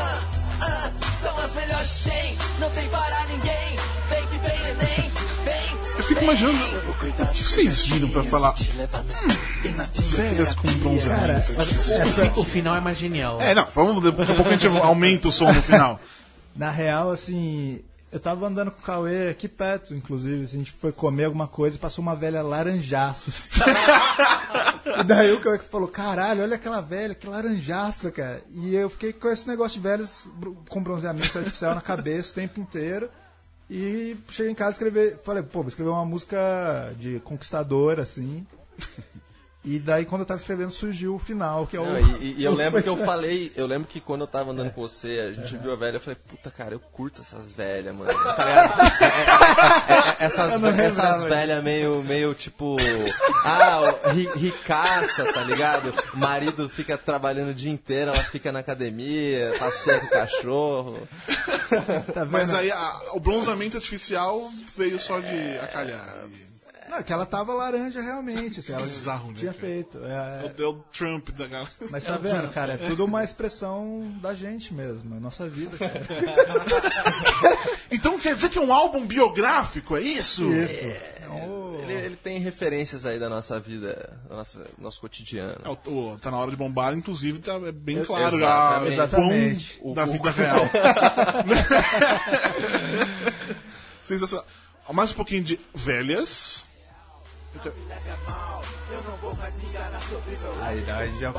Ah, 0.61 0.91
são 1.19 1.35
as 1.39 1.51
melhores 1.55 1.89
que 1.89 2.09
tem. 2.11 2.37
Não 2.59 2.69
tem 2.69 2.87
para 2.89 3.25
ninguém. 3.25 3.75
Vem 4.07 4.27
que 4.27 4.37
vem, 4.37 4.59
neném. 4.59 5.11
Vem. 5.43 5.97
eu 5.97 6.03
fico 6.03 6.23
imaginando. 6.23 6.77
O 6.77 7.33
que 7.33 7.43
vocês 7.43 7.85
viram 7.85 8.09
pra 8.09 8.23
falar? 8.23 8.53
Hum, 8.53 10.11
velhas 10.11 10.53
com 10.53 10.67
bronzeamento. 10.67 11.21
Cara, 11.21 11.33
essa, 11.33 12.33
O 12.39 12.43
final 12.43 12.75
é 12.75 12.81
mais 12.81 12.99
genial. 12.99 13.41
É, 13.41 13.55
não, 13.55 13.67
vamos, 13.73 14.03
daqui 14.03 14.31
a 14.31 14.35
pouco 14.35 14.49
a 14.49 14.55
gente 14.55 14.67
aumenta 14.77 15.27
o 15.27 15.31
som 15.31 15.51
no 15.51 15.63
final. 15.63 15.99
na 16.55 16.69
real, 16.69 17.09
assim, 17.09 17.81
eu 18.11 18.19
tava 18.19 18.45
andando 18.45 18.71
com 18.71 18.79
o 18.79 18.83
Cauê 18.83 19.29
aqui 19.29 19.47
perto, 19.47 19.93
inclusive. 19.95 20.43
assim, 20.43 20.57
a 20.57 20.59
gente 20.59 20.71
foi 20.73 20.91
comer 20.91 21.25
alguma 21.25 21.47
coisa 21.47 21.77
e 21.77 21.79
passou 21.79 22.01
uma 22.01 22.15
velha 22.15 22.41
laranjaça. 22.41 23.29
assim. 23.29 23.49
e 24.99 25.03
daí 25.03 25.31
o 25.31 25.41
Cauê 25.41 25.57
falou: 25.59 25.87
caralho, 25.87 26.43
olha 26.43 26.55
aquela 26.55 26.81
velha, 26.81 27.15
que 27.15 27.25
laranjaça, 27.25 28.11
cara. 28.11 28.41
E 28.51 28.75
eu 28.75 28.89
fiquei 28.89 29.13
com 29.13 29.29
esse 29.29 29.47
negócio 29.47 29.79
de 29.79 29.87
velhos 29.87 30.27
com 30.67 30.83
bronzeamento 30.83 31.37
artificial 31.37 31.73
na 31.73 31.81
cabeça 31.81 32.31
o 32.31 32.35
tempo 32.35 32.59
inteiro. 32.59 33.09
E 33.69 34.17
cheguei 34.29 34.51
em 34.51 34.55
casa 34.55 34.85
e 34.85 35.15
falei, 35.23 35.43
pô, 35.43 35.61
vou 35.61 35.69
escrever 35.69 35.91
uma 35.91 36.03
música 36.03 36.93
de 36.99 37.21
conquistador, 37.21 38.01
assim. 38.01 38.45
E 39.63 39.77
daí, 39.77 40.05
quando 40.05 40.21
eu 40.21 40.25
tava 40.25 40.39
escrevendo, 40.39 40.71
surgiu 40.71 41.13
o 41.13 41.19
final, 41.19 41.67
que 41.67 41.77
é 41.77 41.79
o. 41.79 41.85
Não, 41.85 41.99
e, 42.19 42.33
e 42.39 42.43
eu 42.43 42.51
lembro 42.53 42.81
que 42.81 42.89
eu 42.89 42.97
falei, 43.05 43.51
eu 43.55 43.67
lembro 43.67 43.87
que 43.87 43.99
quando 44.01 44.21
eu 44.21 44.27
tava 44.27 44.51
andando 44.51 44.71
com 44.71 44.81
você, 44.81 45.27
a 45.29 45.31
gente 45.31 45.55
viu 45.57 45.71
a 45.71 45.75
velha, 45.75 45.97
eu 45.97 46.01
falei, 46.01 46.17
puta 46.27 46.49
cara, 46.49 46.73
eu 46.73 46.79
curto 46.79 47.21
essas 47.21 47.51
velhas, 47.51 47.93
mano. 47.95 48.11
Tá 48.35 48.43
ligado? 48.45 48.81
É, 49.01 49.05
é, 49.05 50.23
é, 50.23 50.25
essas 50.25 50.63
essas 50.79 51.23
velhas 51.25 51.63
meio, 51.63 52.01
meio 52.03 52.33
tipo, 52.33 52.75
ah, 53.45 53.81
ri- 54.13 54.29
ricaça, 54.35 55.31
tá 55.31 55.43
ligado? 55.43 55.93
O 56.13 56.17
marido 56.17 56.67
fica 56.67 56.97
trabalhando 56.97 57.49
o 57.49 57.53
dia 57.53 57.71
inteiro, 57.71 58.11
ela 58.11 58.23
fica 58.23 58.51
na 58.51 58.59
academia, 58.59 59.53
passeia 59.59 59.99
com 59.99 60.07
o 60.07 60.09
cachorro. 60.09 61.07
Tá 62.13 62.21
vendo? 62.23 62.31
Mas 62.31 62.53
aí 62.53 62.71
a- 62.71 63.01
o 63.13 63.19
bronzeamento 63.19 63.77
artificial 63.77 64.49
veio 64.75 64.99
só 64.99 65.19
de 65.19 65.57
acalhar. 65.59 66.15
Não, 66.91 67.01
que 67.01 67.13
ela 67.13 67.25
tava 67.25 67.53
laranja 67.53 68.01
realmente. 68.01 68.59
Assim, 68.59 68.73
ela 68.73 68.81
Bizarro, 68.81 69.29
né, 69.29 69.35
tinha 69.39 69.53
cara? 69.53 69.65
feito. 69.65 69.97
é, 70.03 70.51
É 70.57 70.65
o 70.65 70.73
Trump 70.91 71.29
da 71.29 71.47
galera. 71.47 71.71
Mas 71.89 72.03
tá 72.03 72.17
vendo, 72.17 72.49
cara? 72.51 72.73
É 72.73 72.77
tudo 72.77 73.05
uma 73.05 73.23
expressão 73.23 74.13
da 74.21 74.33
gente 74.33 74.73
mesmo, 74.73 75.15
é 75.15 75.19
nossa 75.19 75.47
vida. 75.47 75.77
Cara. 75.77 76.01
Então 77.93 78.17
quer 78.17 78.35
dizer 78.35 78.49
que 78.49 78.57
é 78.57 78.61
um 78.61 78.71
álbum 78.73 79.05
biográfico, 79.05 79.95
é 79.97 80.01
isso? 80.01 80.49
Isso. 80.53 80.73
Ele, 81.83 81.93
ele 81.93 82.15
tem 82.15 82.39
referências 82.39 83.05
aí 83.05 83.19
da 83.19 83.27
nossa 83.29 83.59
vida, 83.59 84.17
do 84.29 84.35
nosso, 84.35 84.61
nosso 84.77 85.01
cotidiano. 85.01 85.57
É, 85.65 85.69
o- 85.69 86.13
o- 86.13 86.17
tá 86.17 86.31
na 86.31 86.37
hora 86.37 86.49
de 86.51 86.55
bombar, 86.57 86.93
inclusive, 86.93 87.39
tá 87.39 87.55
é 87.55 87.71
bem 87.71 87.97
Eu- 87.97 88.05
claro 88.05 88.35
exatamente. 88.35 88.95
já 88.95 89.03
Exatamente. 89.03 89.79
O- 89.81 89.93
da 89.93 90.03
o- 90.05 90.11
vida 90.11 90.31
real. 90.31 90.69
Sensacional. 94.03 94.45
Mais 94.93 95.11
um 95.11 95.15
pouquinho 95.15 95.43
de 95.43 95.59
velhas. 95.73 96.65
Aí, 100.61 100.89
aí 100.91 101.19
já. 101.19 101.29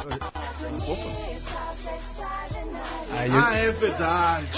Aí 3.12 3.30
eu, 3.30 3.44
Ah, 3.44 3.56
é 3.56 3.70
verdade. 3.72 4.48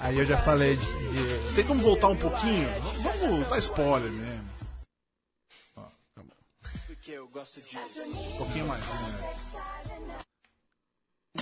aí 0.00 0.18
eu 0.18 0.24
já 0.26 0.38
falei 0.42 0.76
de. 0.76 0.84
de- 0.84 1.54
Tem 1.54 1.66
como 1.66 1.80
voltar 1.82 2.08
um 2.08 2.16
pouquinho? 2.16 2.68
Vamos 3.20 3.48
dar 3.48 3.58
spoiler 3.58 4.10
mesmo. 4.10 4.48
Ó, 5.76 5.82
calma. 6.14 6.30
Porque 6.86 7.10
eu 7.12 7.28
gosto 7.28 7.60
de. 7.60 7.78
Um 7.78 8.36
pouquinho 8.38 8.66
mais. 8.68 8.84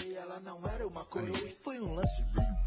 E 0.03 0.14
ela 0.14 0.41
não 0.41 0.61
era 0.66 0.87
uma 0.87 1.05
coroa 1.05 1.35
foi 1.62 1.79
um 1.81 1.95
lance. 1.95 2.25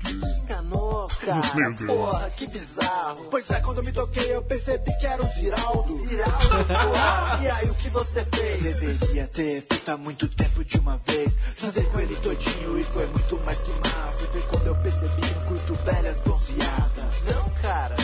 Enganou, 0.10 1.08
cara. 1.08 1.42
Porra, 1.86 2.30
que 2.32 2.50
bizarro. 2.50 3.26
Pois 3.30 3.50
é, 3.50 3.60
quando 3.60 3.80
eu 3.80 3.84
me 3.84 3.92
toquei, 3.92 4.36
eu 4.36 4.42
percebi 4.44 4.98
que 4.98 5.06
era 5.06 5.24
o 5.24 5.28
Ziraldo. 5.30 5.92
Ziraldo, 5.92 6.66
porra. 6.66 7.40
E 7.42 7.50
aí, 7.50 7.70
o 7.70 7.76
que 7.76 7.90
você 7.90 8.26
fez? 8.26 8.64
Deveria 8.64 9.28
ter 9.28 9.62
feito 9.62 9.90
há 9.90 9.98
muito 9.98 10.28
tempo 10.30 10.64
de 10.64 10.78
uma 10.78 10.98
vez. 10.98 11.38
Fazer 11.56 11.84
com 11.92 12.00
ele 12.00 12.16
todinho 12.18 12.80
e 12.80 12.84
foi 12.84 13.06
muito 13.08 13.38
mais 13.44 13.60
que 13.60 13.72
massa. 13.72 14.28
Foi 14.32 14.42
quando 14.44 14.68
eu 14.68 14.76
percebi 14.78 15.22
que 15.22 15.34
eu 15.34 15.42
curto 15.42 15.74
velhas 15.84 16.18
bronzeadas. 16.20 17.26
Não, 17.26 17.50
cara. 17.62 17.96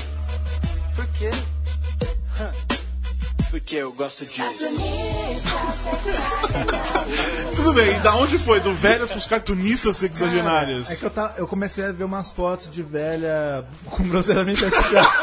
Por 0.96 1.08
quê? 1.08 1.32
Porque 3.54 3.76
eu 3.76 3.94
gosto 3.94 4.26
de. 4.26 4.42
Tudo 7.56 7.72
bem, 7.74 7.98
e 7.98 8.00
da 8.00 8.16
onde 8.16 8.40
foi? 8.40 8.60
Do 8.60 8.74
velhas 8.74 9.12
pros 9.12 9.28
cartunistas 9.28 9.96
sexagenários? 9.98 10.90
É 10.90 10.96
que 10.96 11.06
eu, 11.06 11.12
tava, 11.12 11.36
eu 11.38 11.48
comecei 11.48 11.86
a 11.86 11.92
ver 11.92 12.04
umas 12.04 12.32
fotos 12.32 12.72
de 12.72 12.82
velha 12.82 13.64
com 13.86 14.02
bronzeamento 14.06 14.66
artificial. 14.66 15.06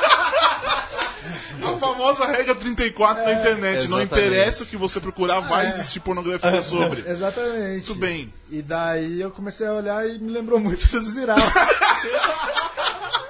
A 1.61 1.77
famosa 1.77 2.25
regra 2.25 2.55
34 2.55 3.25
da 3.25 3.33
internet. 3.33 3.89
Não 3.89 3.99
exatamente. 3.99 4.29
interessa 4.29 4.63
o 4.63 4.67
que 4.67 4.77
você 4.77 5.01
procurar, 5.01 5.41
vai 5.41 5.67
existir 5.67 5.99
pornografia 5.99 6.63
sobre. 6.63 7.03
Exatamente. 7.11 7.87
Tudo 7.87 7.99
bem. 7.99 8.33
E 8.49 8.63
daí 8.63 9.21
eu 9.21 9.33
comecei 9.33 9.67
a 9.67 9.73
olhar 9.73 10.09
e 10.09 10.21
me 10.21 10.31
lembrou 10.31 10.61
muito 10.61 10.87
do 10.87 11.03
Ziraldo. 11.05 11.43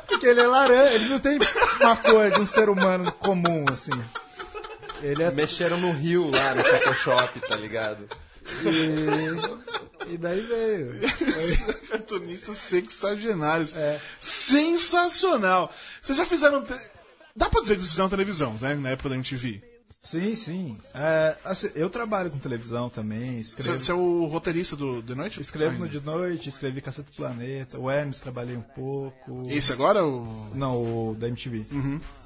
Porque 0.06 0.26
ele 0.26 0.40
é 0.42 0.46
laranja, 0.46 0.92
ele 0.92 1.08
não 1.08 1.18
tem 1.18 1.38
uma 1.80 1.96
cor 1.96 2.30
de 2.30 2.40
um 2.40 2.46
ser 2.46 2.68
humano 2.68 3.10
comum, 3.12 3.64
assim. 3.72 3.92
Ele 5.02 5.22
é. 5.22 5.30
Mexeram 5.30 5.78
no 5.78 5.92
rio 5.92 6.30
lá 6.30 6.54
no 6.54 6.62
Photoshop, 6.62 7.40
tá 7.40 7.56
ligado? 7.56 8.08
E, 8.64 10.12
e 10.14 10.18
daí 10.18 10.40
veio. 10.40 11.00
Cartunistas 11.88 12.56
sexagenários. 12.58 13.74
É. 13.74 14.00
Sensacional. 14.20 15.72
Vocês 16.02 16.16
já 16.18 16.24
fizeram. 16.26 16.62
te- 16.62 16.74
Dá 17.36 17.48
pra 17.48 17.60
dizer 17.60 17.74
que 17.74 17.80
vocês 17.80 17.90
fizeram 17.92 18.08
televisão, 18.08 18.54
né? 18.60 18.74
Na 18.74 18.90
época 18.90 19.08
da 19.10 19.14
MTV. 19.14 19.62
Sim, 20.02 20.34
sim. 20.34 20.78
É, 20.94 21.36
assim, 21.44 21.70
eu 21.74 21.90
trabalho 21.90 22.30
com 22.30 22.38
televisão 22.38 22.88
também, 22.88 23.42
Você, 23.42 23.50
escrevo, 23.50 23.78
você 23.78 23.92
é 23.92 23.94
o 23.94 24.24
roteirista 24.24 24.74
do 24.74 25.02
The 25.02 25.14
Noite? 25.14 25.40
escrevo 25.42 25.78
no. 25.80 25.88
De 25.88 26.00
Noite, 26.00 26.48
escrevi 26.48 26.80
Cacete 26.80 27.10
do 27.10 27.16
Planeta, 27.16 27.78
o 27.78 27.90
Hermes 27.90 28.18
trabalhei 28.18 28.56
um 28.56 28.62
pouco. 28.62 29.42
Esse 29.50 29.74
agora? 29.74 30.02
O... 30.04 30.50
Não, 30.54 31.10
o 31.10 31.14
da 31.14 31.28
MTV. 31.28 31.66
O 31.70 32.19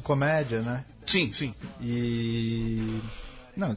Comédia, 0.00 0.62
né? 0.62 0.84
Sim, 1.04 1.32
sim. 1.32 1.54
E. 1.80 3.00
Não, 3.54 3.76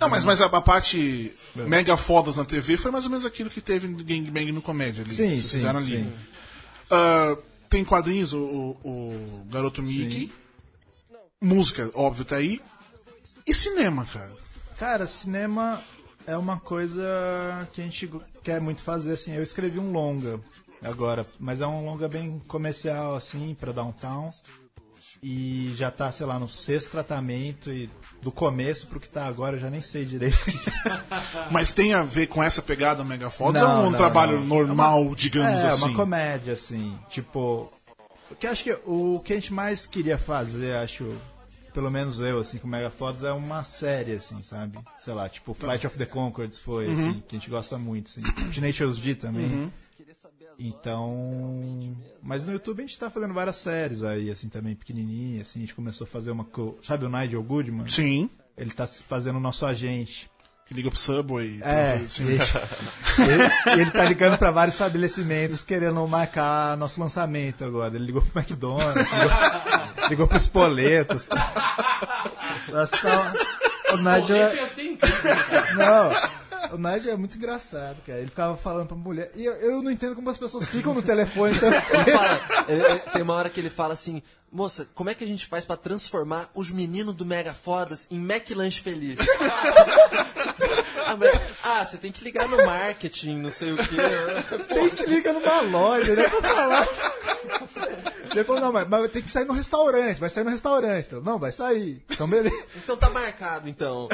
Não, 0.00 0.08
mas, 0.08 0.24
mas 0.24 0.40
a, 0.40 0.46
a 0.46 0.62
parte 0.62 1.32
mega 1.54 1.96
fodas 1.96 2.38
na 2.38 2.44
TV 2.44 2.76
foi 2.78 2.90
mais 2.90 3.04
ou 3.04 3.10
menos 3.10 3.26
aquilo 3.26 3.50
que 3.50 3.60
teve 3.60 3.86
no 3.86 4.02
Gangbang 4.02 4.50
no 4.52 4.62
Comédia 4.62 5.04
ali. 5.04 5.12
Sim, 5.12 5.36
sim, 5.36 5.58
fizeram 5.58 5.78
ali. 5.78 5.96
sim. 5.96 6.12
Ah, 6.90 7.36
tem 7.68 7.84
quadrinhos, 7.84 8.32
o, 8.32 8.76
o, 8.82 9.46
Garoto 9.50 9.82
Mickey. 9.82 10.32
Música, 11.40 11.90
óbvio, 11.94 12.24
tá 12.24 12.36
aí. 12.36 12.60
E 13.46 13.54
cinema, 13.54 14.04
cara? 14.04 14.36
Cara, 14.78 15.06
cinema 15.06 15.82
é 16.26 16.36
uma 16.36 16.58
coisa 16.58 17.02
que 17.72 17.80
a 17.80 17.84
gente 17.84 18.10
quer 18.42 18.60
muito 18.60 18.82
fazer, 18.82 19.12
assim. 19.12 19.32
Eu 19.32 19.42
escrevi 19.42 19.78
um 19.78 19.92
longa 19.92 20.40
agora, 20.82 21.26
mas 21.38 21.60
é 21.60 21.66
um 21.66 21.84
longa 21.84 22.08
bem 22.08 22.40
comercial, 22.48 23.14
assim, 23.14 23.54
pra 23.58 23.72
Downtown. 23.72 24.32
E 25.22 25.74
já 25.76 25.90
tá, 25.90 26.10
sei 26.10 26.24
lá, 26.24 26.38
no 26.38 26.48
sexto 26.48 26.92
tratamento 26.92 27.70
e 27.70 27.90
do 28.22 28.32
começo 28.32 28.86
pro 28.86 28.98
que 28.98 29.08
tá 29.08 29.26
agora, 29.26 29.56
eu 29.56 29.60
já 29.60 29.68
nem 29.68 29.82
sei 29.82 30.04
direito. 30.06 30.38
Mas 31.50 31.72
tem 31.74 31.92
a 31.92 32.02
ver 32.02 32.26
com 32.28 32.42
essa 32.42 32.62
pegada 32.62 33.04
mega 33.04 33.28
Não, 33.60 33.78
ou 33.78 33.84
é 33.84 33.88
um 33.88 33.90
não, 33.90 33.98
trabalho 33.98 34.40
não. 34.40 34.46
normal, 34.46 34.98
É 35.00 35.06
uma- 35.08 35.16
digamos 35.16 35.60
é, 35.62 35.66
assim? 35.68 35.84
uma 35.88 35.94
comédia, 35.96 36.52
assim. 36.54 36.98
Tipo. 37.10 37.70
Que 38.38 38.46
acho 38.46 38.64
que 38.64 38.72
o 38.86 39.20
que 39.24 39.32
a 39.32 39.36
gente 39.36 39.52
mais 39.52 39.84
queria 39.86 40.16
fazer, 40.16 40.76
acho. 40.76 41.06
Pelo 41.72 41.90
menos 41.90 42.20
eu, 42.20 42.40
assim, 42.40 42.58
com 42.58 42.66
Mega 42.68 42.90
Fotos, 42.90 43.22
é 43.24 43.32
uma 43.32 43.62
série, 43.64 44.12
assim, 44.14 44.40
sabe? 44.42 44.78
Sei 44.98 45.14
lá, 45.14 45.28
tipo, 45.28 45.54
Flight 45.54 45.86
of 45.86 45.96
the 45.96 46.06
Conchords 46.06 46.58
foi, 46.58 46.86
Uhum. 46.88 46.92
assim, 46.92 47.22
que 47.28 47.36
a 47.36 47.38
gente 47.38 47.50
gosta 47.50 47.78
muito, 47.78 48.08
assim. 48.08 48.20
Tenacious 48.52 48.98
D 48.98 49.14
também. 49.14 49.72
Então. 50.58 51.96
Mas 52.22 52.44
no 52.44 52.52
YouTube 52.52 52.82
a 52.82 52.86
gente 52.86 52.98
tá 52.98 53.08
fazendo 53.10 53.32
várias 53.34 53.56
séries 53.56 54.02
aí, 54.02 54.30
assim, 54.30 54.48
também 54.48 54.74
pequenininha, 54.74 55.40
assim. 55.42 55.60
A 55.60 55.62
gente 55.62 55.74
começou 55.74 56.04
a 56.04 56.08
fazer 56.08 56.30
uma. 56.30 56.44
co- 56.44 56.78
Sabe 56.82 57.04
o 57.04 57.08
Nigel 57.08 57.42
Goodman? 57.42 57.86
Sim. 57.88 58.28
Ele 58.56 58.70
tá 58.70 58.86
fazendo 58.86 59.36
o 59.36 59.40
nosso 59.40 59.64
agente. 59.64 60.30
Que 60.66 60.74
liga 60.74 60.88
pro 60.90 60.98
Subway. 61.00 61.58
É, 61.62 61.94
pra- 61.96 62.04
assim. 62.04 62.24
e, 62.24 62.34
ele, 63.26 63.42
e 63.76 63.80
ele 63.80 63.90
tá 63.90 64.04
ligando 64.04 64.38
pra 64.38 64.50
vários 64.52 64.74
estabelecimentos 64.74 65.62
querendo 65.62 66.06
marcar 66.06 66.76
nosso 66.76 67.00
lançamento 67.00 67.64
agora. 67.64 67.96
Ele 67.96 68.04
ligou 68.06 68.22
pro 68.22 68.40
McDonald's, 68.40 69.10
ligou, 69.10 69.30
ligou 70.10 70.26
pro 70.26 70.36
Espoletos. 70.38 71.28
Nossa, 72.68 72.96
tá- 72.98 73.32
o 73.94 73.96
Nádia, 73.98 74.26
Colete 74.50 74.58
é 74.58 74.62
assim, 74.62 74.98
não, 75.76 76.74
o 76.76 76.78
Nádia 76.78 77.10
é 77.12 77.16
muito 77.16 77.36
engraçado, 77.36 77.96
cara. 78.06 78.18
Ele 78.20 78.30
ficava 78.30 78.56
falando 78.56 78.86
pra 78.86 78.96
mulher. 78.96 79.32
E 79.34 79.44
eu, 79.44 79.54
eu 79.54 79.82
não 79.82 79.90
entendo 79.90 80.14
como 80.14 80.30
as 80.30 80.38
pessoas 80.38 80.66
ficam 80.68 80.94
no 80.94 81.02
telefone. 81.02 81.56
Então, 81.56 81.68
Ele 81.68 81.80
fala- 82.16 82.40
ele- 82.68 82.82
ele- 82.84 82.98
tem 83.12 83.22
uma 83.22 83.34
hora 83.34 83.50
que 83.50 83.58
ele 83.58 83.70
fala 83.70 83.94
assim, 83.94 84.22
moça, 84.52 84.86
como 84.94 85.10
é 85.10 85.14
que 85.14 85.24
a 85.24 85.26
gente 85.26 85.46
faz 85.46 85.64
pra 85.64 85.76
transformar 85.76 86.48
os 86.54 86.70
meninos 86.70 87.14
do 87.14 87.26
Mega 87.26 87.52
Fodas 87.52 88.06
em 88.12 88.18
McLanche 88.18 88.80
Feliz? 88.80 89.18
A 91.06 91.16
mulher, 91.16 91.42
ah, 91.64 91.84
você 91.84 91.96
tem 91.96 92.12
que 92.12 92.22
ligar 92.22 92.46
no 92.46 92.56
marketing, 92.64 93.38
não 93.38 93.50
sei 93.50 93.72
o 93.72 93.76
quê. 93.76 93.96
tem 94.68 94.90
que 94.90 95.06
ligar 95.06 95.32
numa 95.34 95.60
loja, 95.62 96.14
né? 96.14 96.28
Pra 96.28 96.42
falar. 96.54 96.88
Ele 98.30 98.44
falou, 98.44 98.60
não, 98.60 98.72
mas, 98.72 98.88
mas 98.88 99.10
tem 99.12 99.22
que 99.22 99.30
sair 99.30 99.44
no 99.44 99.52
restaurante, 99.54 100.18
vai 100.20 100.30
sair 100.30 100.44
no 100.44 100.50
restaurante. 100.50 101.06
Então, 101.06 101.20
não, 101.20 101.38
vai 101.38 101.50
sair. 101.52 102.02
Então, 102.08 102.28
beleza. 102.28 102.64
Então 102.76 102.96
tá 102.96 103.10
marcado, 103.10 103.68
então. 103.68 104.08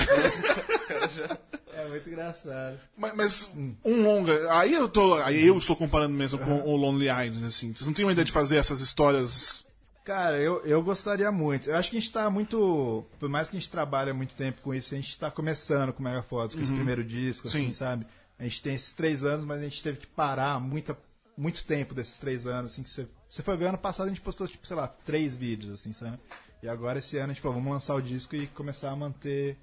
É 1.72 1.88
muito 1.88 2.08
engraçado. 2.08 2.78
Mas, 2.96 3.14
mas 3.14 3.50
um 3.84 4.02
longa. 4.02 4.52
Aí 4.54 4.72
eu 4.72 4.88
tô. 4.88 5.14
Aí 5.14 5.46
eu 5.46 5.58
estou 5.58 5.76
comparando 5.76 6.14
mesmo 6.14 6.38
com 6.38 6.60
o 6.62 6.76
Lonely 6.76 7.06
Island, 7.08 7.46
assim. 7.46 7.72
Vocês 7.74 7.86
não 7.86 7.92
têm 7.92 8.04
uma 8.04 8.12
ideia 8.12 8.24
de 8.24 8.32
fazer 8.32 8.56
essas 8.56 8.80
histórias. 8.80 9.64
Cara, 10.04 10.38
eu, 10.40 10.64
eu 10.64 10.82
gostaria 10.82 11.30
muito. 11.32 11.68
Eu 11.68 11.76
acho 11.76 11.90
que 11.90 11.96
a 11.96 12.00
gente 12.00 12.12
tá 12.12 12.30
muito. 12.30 13.04
Por 13.18 13.28
mais 13.28 13.50
que 13.50 13.56
a 13.56 13.60
gente 13.60 13.70
trabalhe 13.70 14.10
há 14.10 14.14
muito 14.14 14.34
tempo 14.34 14.60
com 14.62 14.72
isso, 14.72 14.94
a 14.94 14.96
gente 14.96 15.18
tá 15.18 15.30
começando 15.30 15.92
com 15.92 16.02
Mega 16.02 16.22
Fotos, 16.22 16.54
com 16.56 16.62
esse 16.62 16.70
Uhum. 16.70 16.76
primeiro 16.78 17.04
disco, 17.04 17.48
assim, 17.48 17.66
Sim. 17.66 17.72
sabe? 17.72 18.06
A 18.38 18.44
gente 18.44 18.62
tem 18.62 18.74
esses 18.74 18.92
três 18.94 19.24
anos, 19.24 19.44
mas 19.44 19.60
a 19.60 19.64
gente 19.64 19.82
teve 19.82 19.98
que 19.98 20.06
parar 20.06 20.60
muita, 20.60 20.96
muito 21.36 21.64
tempo 21.64 21.94
desses 21.94 22.16
três 22.18 22.46
anos, 22.46 22.72
assim, 22.72 22.82
que 22.82 22.90
você. 22.90 23.06
Você 23.30 23.42
foi 23.42 23.56
ver 23.56 23.66
ano 23.66 23.78
passado, 23.78 24.06
a 24.06 24.08
gente 24.08 24.20
postou, 24.20 24.46
tipo, 24.46 24.66
sei 24.66 24.76
lá, 24.76 24.88
três 24.88 25.36
vídeos, 25.36 25.72
assim, 25.72 25.92
sabe? 25.92 26.18
E 26.62 26.68
agora 26.68 26.98
esse 26.98 27.16
ano 27.18 27.30
a 27.30 27.34
gente 27.34 27.42
falou, 27.42 27.56
vamos 27.56 27.72
lançar 27.72 27.94
o 27.94 28.02
disco 28.02 28.34
e 28.34 28.46
começar 28.46 28.90
a 28.90 28.96
manter. 28.96 29.58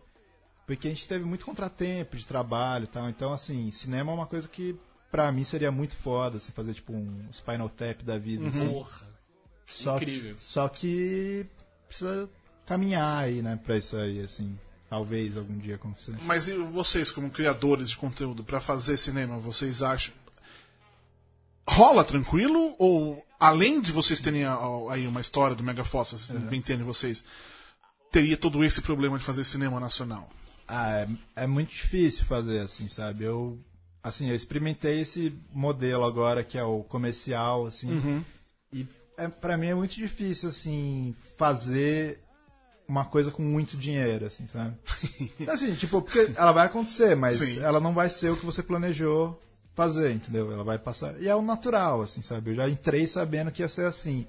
Porque 0.66 0.88
a 0.88 0.92
gente 0.92 1.08
teve 1.08 1.26
muito 1.26 1.46
contratempo 1.46 2.16
de 2.16 2.26
trabalho 2.26 2.86
e 2.86 2.88
tal. 2.88 3.10
Então, 3.10 3.34
assim, 3.34 3.70
cinema 3.72 4.12
é 4.12 4.16
uma 4.16 4.28
coisa 4.28 4.48
que 4.48 4.78
pra 5.12 5.32
mim 5.32 5.44
seria 5.44 5.72
muito 5.72 5.96
foda, 5.96 6.38
assim, 6.38 6.52
fazer 6.52 6.74
tipo 6.74 6.94
um 6.94 7.28
Spinal 7.32 7.70
Tap 7.70 8.02
da 8.04 8.18
vida. 8.18 8.48
assim. 8.48 8.70
Porra. 8.70 9.14
Só 9.66 9.96
Incrível. 9.98 10.36
Que, 10.36 10.44
só 10.44 10.68
que 10.68 11.46
precisa 11.88 12.30
caminhar 12.66 13.24
aí, 13.24 13.42
né, 13.42 13.60
pra 13.64 13.78
isso 13.78 13.98
aí, 13.98 14.22
assim. 14.22 14.58
Talvez 14.90 15.36
algum 15.38 15.58
dia 15.58 15.76
acontecer. 15.76 16.16
Mas 16.22 16.48
e 16.48 16.54
vocês, 16.54 17.12
como 17.12 17.30
criadores 17.32 17.90
de 17.90 17.98
conteúdo, 17.98 18.44
pra 18.44 18.60
fazer 18.60 18.96
cinema, 18.98 19.40
vocês 19.40 19.82
acham. 19.82 20.14
Rola 21.68 22.04
tranquilo? 22.04 22.76
Ou 22.78 23.26
além 23.44 23.82
de 23.82 23.92
vocês 23.92 24.22
terem 24.22 24.44
aí 24.90 25.06
uma 25.06 25.20
história 25.20 25.54
do 25.54 25.64
Mega 25.64 25.84
Fossas, 25.84 26.30
Uhum. 26.30 26.54
entendem 26.54 26.86
vocês, 26.86 27.24
teria 28.10 28.38
todo 28.38 28.64
esse 28.64 28.82
problema 28.82 29.20
de 29.20 29.26
fazer 29.26 29.44
cinema 29.44 29.82
nacional? 29.82 30.30
Ah, 30.66 30.92
é, 31.00 31.08
é 31.44 31.48
muito 31.48 31.72
difícil 31.72 32.24
fazer 32.24 32.62
assim, 32.62 32.88
sabe? 32.88 33.26
Eu, 33.26 33.60
assim, 34.02 34.30
eu 34.30 34.36
experimentei 34.36 35.02
esse 35.02 35.38
modelo 35.52 36.06
agora 36.06 36.42
que 36.42 36.58
é 36.58 36.64
o 36.64 36.84
comercial, 36.84 37.66
assim. 37.66 37.92
Uhum. 37.92 38.24
E 38.72 38.88
é, 39.18 39.28
para 39.28 39.58
mim 39.58 39.68
é 39.68 39.76
muito 39.76 39.94
difícil, 39.96 40.48
assim, 40.48 41.14
fazer 41.38 42.20
uma 42.88 43.04
coisa 43.04 43.30
com 43.30 43.44
muito 43.44 43.76
dinheiro, 43.76 44.26
assim, 44.26 44.48
sabe? 44.48 44.74
assim, 45.52 45.76
tipo, 45.76 46.02
porque 46.02 46.32
ela 46.38 46.54
vai 46.54 46.66
acontecer, 46.66 47.14
mas 47.14 47.40
Sim. 47.40 47.60
ela 47.60 47.82
não 47.82 47.94
vai 47.94 48.10
ser 48.10 48.32
o 48.32 48.38
que 48.38 48.46
você 48.46 48.64
planejou 48.64 49.38
fazer, 49.76 50.12
entendeu? 50.12 50.52
Ela 50.52 50.64
vai 50.64 50.78
passar. 50.78 51.20
E 51.22 51.28
é 51.28 51.36
o 51.36 51.42
natural, 51.42 52.02
assim, 52.02 52.22
sabe? 52.22 52.52
Eu 52.52 52.56
já 52.56 52.70
entrei 52.70 53.08
sabendo 53.08 53.52
que 53.52 53.62
ia 53.62 53.68
ser 53.68 53.86
assim. 53.86 54.28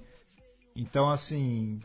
Então, 0.75 1.09
assim. 1.11 1.81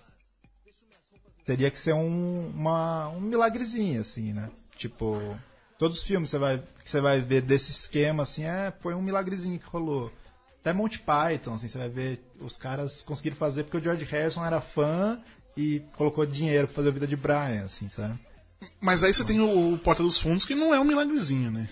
Teria 1.45 1.71
que 1.71 1.79
ser 1.79 1.93
um, 1.93 2.49
uma, 2.49 3.09
um 3.09 3.19
milagrezinho, 3.19 4.01
assim, 4.01 4.33
né? 4.33 4.51
Tipo, 4.75 5.19
todos 5.79 5.97
os 5.97 6.03
filmes 6.03 6.29
que 6.29 6.31
você 6.31 6.37
vai, 6.37 6.63
que 6.83 6.89
você 6.89 7.01
vai 7.01 7.21
ver 7.21 7.41
desse 7.41 7.71
esquema, 7.71 8.21
assim, 8.21 8.43
é, 8.43 8.71
foi 8.79 8.93
um 8.93 9.01
milagrezinho 9.01 9.57
que 9.57 9.65
rolou. 9.65 10.11
Até 10.61 10.73
Monty 10.73 10.99
Python, 10.99 11.55
assim, 11.55 11.67
você 11.67 11.77
vai 11.77 11.89
ver, 11.89 12.23
os 12.39 12.55
caras 12.55 13.01
conseguiram 13.01 13.35
fazer 13.35 13.63
porque 13.63 13.77
o 13.77 13.81
George 13.81 14.05
Harrison 14.05 14.45
era 14.45 14.61
fã 14.61 15.19
e 15.57 15.79
colocou 15.95 16.25
dinheiro 16.25 16.67
pra 16.67 16.75
fazer 16.75 16.89
a 16.89 16.93
vida 16.93 17.07
de 17.07 17.15
Brian, 17.15 17.63
assim, 17.63 17.89
sabe? 17.89 18.19
Mas 18.79 19.03
aí 19.03 19.13
você 19.13 19.23
tem 19.23 19.39
o, 19.39 19.73
o 19.73 19.77
Porta 19.79 20.03
dos 20.03 20.19
Fundos, 20.19 20.45
que 20.45 20.53
não 20.53 20.73
é 20.73 20.79
um 20.79 20.83
milagrezinho, 20.83 21.49
né? 21.49 21.67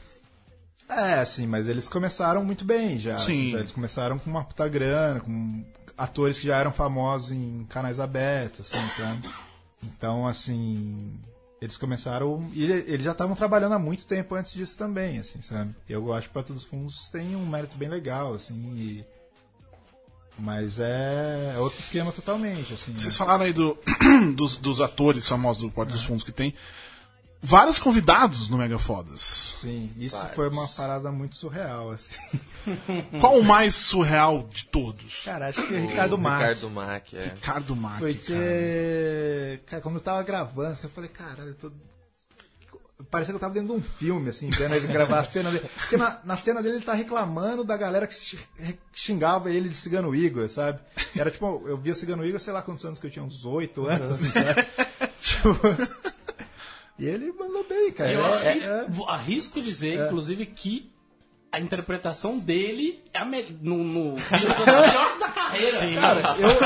É, 0.90 1.16
assim, 1.16 1.46
mas 1.46 1.68
eles 1.68 1.88
começaram 1.88 2.44
muito 2.46 2.64
bem 2.64 2.98
já. 2.98 3.18
Sim. 3.20 3.48
assim, 3.50 3.58
Eles 3.58 3.72
começaram 3.72 4.18
com 4.18 4.30
uma 4.30 4.44
puta 4.44 4.68
grana, 4.70 5.20
com 5.20 5.64
atores 5.98 6.40
que 6.40 6.48
já 6.48 6.58
eram 6.58 6.72
famosos 6.72 7.32
em 7.32 7.66
canais 7.70 8.00
abertos, 8.00 8.72
assim, 8.74 8.88
sabe? 8.98 9.20
Então, 9.84 10.26
assim, 10.26 11.20
eles 11.62 11.78
começaram. 11.78 12.50
E 12.54 12.64
ele- 12.64 12.86
eles 12.92 13.06
já 13.06 13.12
estavam 13.12 13.36
trabalhando 13.36 13.74
há 13.74 13.80
muito 13.80 14.08
tempo 14.08 14.34
antes 14.36 14.54
disso 14.54 14.78
também, 14.78 15.20
assim, 15.20 15.42
sabe? 15.42 15.76
Eu 15.90 16.14
acho 16.14 16.28
que 16.28 16.34
Porta 16.34 16.54
dos 16.54 16.64
Fundos 16.64 17.10
tem 17.10 17.36
um 17.36 17.46
mérito 17.46 17.76
bem 17.78 17.90
legal, 17.90 18.34
assim, 18.34 18.54
e- 18.76 19.06
Mas 20.40 20.80
é, 20.80 21.54
é 21.56 21.60
outro 21.60 21.80
esquema 21.80 22.12
totalmente, 22.12 22.72
assim. 22.72 22.92
né? 22.92 23.00
Vocês 23.00 23.18
falaram 23.18 23.44
aí 23.44 23.52
do, 23.54 23.76
dos, 24.36 24.56
dos 24.58 24.80
atores 24.80 25.28
famosos 25.28 25.64
do 25.64 25.72
Porta 25.72 25.94
dos 25.94 26.04
Fundos 26.04 26.24
que 26.24 26.32
tem. 26.32 26.54
Vários 27.50 27.80
convidados 27.80 28.50
no 28.50 28.58
Mega 28.58 28.78
Fodas. 28.78 29.56
Sim, 29.62 29.90
isso 29.98 30.18
Vários. 30.18 30.36
foi 30.36 30.50
uma 30.50 30.68
parada 30.68 31.12
muito 31.14 31.38
surreal, 31.38 31.92
assim. 31.92 32.14
Qual 33.22 33.40
o 33.40 33.44
mais 33.44 33.74
surreal 33.74 34.44
de 34.52 34.66
todos? 34.68 35.22
Cara, 35.24 35.48
acho 35.48 35.66
que 35.66 35.74
é 35.74 35.80
O 35.80 35.88
Ricardo 35.88 36.18
Mack. 36.18 36.40
Ricardo 36.42 36.70
Mack, 36.70 37.14
é. 37.16 37.24
Ricardo 37.24 37.76
Mack. 37.76 38.00
Porque, 38.00 39.60
cara, 39.66 39.82
quando 39.82 39.96
eu 39.96 40.02
tava 40.02 40.22
gravando, 40.24 40.72
assim, 40.74 40.88
eu 40.88 40.92
falei, 40.92 41.10
caralho, 41.10 41.50
eu 41.52 41.56
tô. 41.56 41.72
Parecia 43.10 43.32
que 43.32 43.36
eu 43.38 43.40
tava 43.40 43.54
dentro 43.54 43.70
de 43.74 43.80
um 43.80 43.82
filme, 43.82 44.30
assim, 44.32 44.50
vendo 44.50 44.76
ele 44.76 44.88
gravar 44.88 45.20
a 45.20 45.24
cena 45.26 45.50
dele. 45.50 45.66
Porque 45.74 45.96
na, 45.96 46.20
na 46.26 46.36
cena 46.36 46.62
dele 46.62 46.76
ele 46.78 46.84
tá 46.86 46.94
reclamando 46.94 47.64
da 47.64 47.78
galera 47.78 48.06
que 48.08 48.14
xi- 48.16 48.40
xingava 48.94 49.50
ele 49.50 49.70
de 49.70 49.78
Cigano 49.78 50.14
Igor, 50.14 50.50
sabe? 50.50 50.80
Era 51.16 51.32
tipo, 51.32 51.64
eu 51.68 51.78
via 51.78 51.96
Cigano 51.96 52.26
Igor, 52.26 52.40
sei 52.42 52.52
lá 52.52 52.62
quantos 52.62 52.84
anos 52.84 53.00
que 53.00 53.08
eu 53.08 53.12
tinha, 53.12 53.24
uns 53.24 53.46
oito 53.46 53.86
anos, 53.88 54.12
assim, 54.20 54.30
sabe? 54.32 54.68
tipo. 55.22 55.50
E 57.00 57.06
ele 57.06 57.32
mandou 57.32 57.64
bem, 57.64 57.92
cara. 57.92 58.12
Eu 58.12 58.26
É- 58.26 58.28
acho 58.30 58.42
que, 58.42 58.48
é- 58.48 58.86
arrisco 59.08 59.62
dizer, 59.62 60.00
É. 60.00 60.06
inclusive, 60.08 60.46
que 60.48 60.92
a 61.52 61.60
interpretação 61.60 62.38
dele 62.38 63.02
é 63.14 63.20
a 63.20 63.26
me- 63.26 63.58
no, 63.62 63.78
no 63.84 64.18
filme 64.18 64.46
é 64.46 64.70
a 64.70 64.82
melhor 64.82 65.18
da 65.20 65.30
carreira. 65.30 65.78
Cara, 66.00 66.22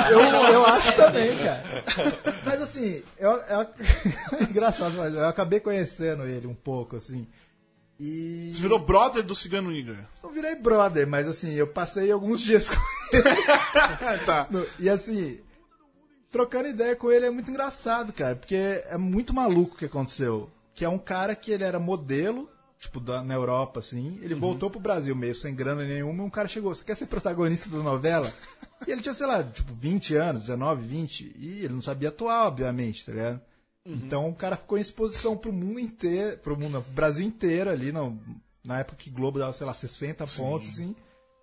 eu, 0.10 0.20
eu, 0.20 0.54
eu 0.54 0.66
acho 0.66 0.96
também, 0.96 1.38
cara. 1.38 1.64
Mas 2.46 2.62
assim, 2.62 3.04
eu, 3.20 3.32
eu- 3.32 3.62
é 3.62 3.68
engraçado, 4.50 4.96
mas 4.98 5.14
eu 5.14 5.26
acabei 5.28 5.60
conhecendo 5.60 6.26
ele 6.26 6.48
um 6.48 6.56
pouco, 6.56 6.96
assim. 6.96 7.28
E. 8.00 8.52
Você 8.56 8.62
virou 8.62 8.80
brother 8.80 9.22
do 9.22 9.36
Cigano 9.36 9.72
Igor. 9.72 9.98
Não 10.24 10.32
virei 10.32 10.56
brother, 10.56 11.06
mas 11.06 11.28
assim, 11.28 11.54
eu 11.54 11.68
passei 11.68 12.12
alguns 12.12 12.42
dias 12.42 12.68
com 12.70 12.76
tá. 14.26 14.48
ele. 14.52 14.66
E 14.80 14.90
assim, 14.90 15.40
trocando 16.32 16.70
ideia 16.70 16.96
com 16.96 17.12
ele 17.12 17.26
é 17.26 17.30
muito 17.30 17.52
engraçado, 17.52 18.14
cara, 18.14 18.36
porque 18.36 18.56
é 18.56 18.98
muito 18.98 19.34
maluco 19.34 19.76
o 19.76 19.78
que 19.78 19.86
aconteceu. 19.86 20.50
Que 20.74 20.86
é 20.86 20.90
um 20.90 20.98
cara 20.98 21.36
que 21.36 21.52
ele 21.52 21.64
era 21.64 21.80
modelo, 21.80 22.50
tipo, 22.80 23.00
da, 23.00 23.22
na 23.22 23.34
Europa, 23.34 23.80
assim. 23.80 24.18
Ele 24.22 24.34
voltou 24.34 24.70
pro 24.70 24.80
Brasil 24.80 25.16
meio 25.16 25.36
sem 25.36 25.54
grana 25.54 25.84
nenhuma, 25.84 26.24
e 26.24 26.26
um 26.26 26.30
cara 26.30 26.48
chegou, 26.48 26.74
você 26.74 26.84
quer 26.84 26.96
ser 26.96 27.08
protagonista 27.08 27.70
da 27.70 27.84
novela? 27.84 28.32
E 28.88 28.92
ele 28.92 29.02
tinha, 29.04 29.14
sei 29.14 29.28
lá, 29.28 29.44
tipo, 29.44 29.76
20 29.76 30.16
anos, 30.16 30.42
19, 30.42 30.88
20, 30.88 31.36
e 31.38 31.60
ele 31.66 31.76
não 31.76 31.84
sabia 31.84 32.10
atuar, 32.10 32.48
obviamente, 32.48 33.06
tá 33.06 33.12
ligado? 33.12 33.42
Então 33.86 34.28
o 34.28 34.34
cara 34.34 34.58
ficou 34.58 34.76
em 34.76 34.82
exposição 34.82 35.38
pro 35.38 35.54
mundo 35.54 35.80
inteiro, 35.80 36.40
pro 36.40 36.58
mundo, 36.58 36.82
pro 36.82 36.92
Brasil 36.92 37.24
inteiro 37.24 37.70
ali, 37.70 37.92
não, 37.92 38.20
na 38.64 38.80
época 38.80 38.98
que 38.98 39.12
Globo 39.12 39.38
dava, 39.38 39.54
sei 39.54 39.68
lá, 39.68 39.74
60 39.74 40.26
pontos, 40.26 40.70
assim, 40.70 40.96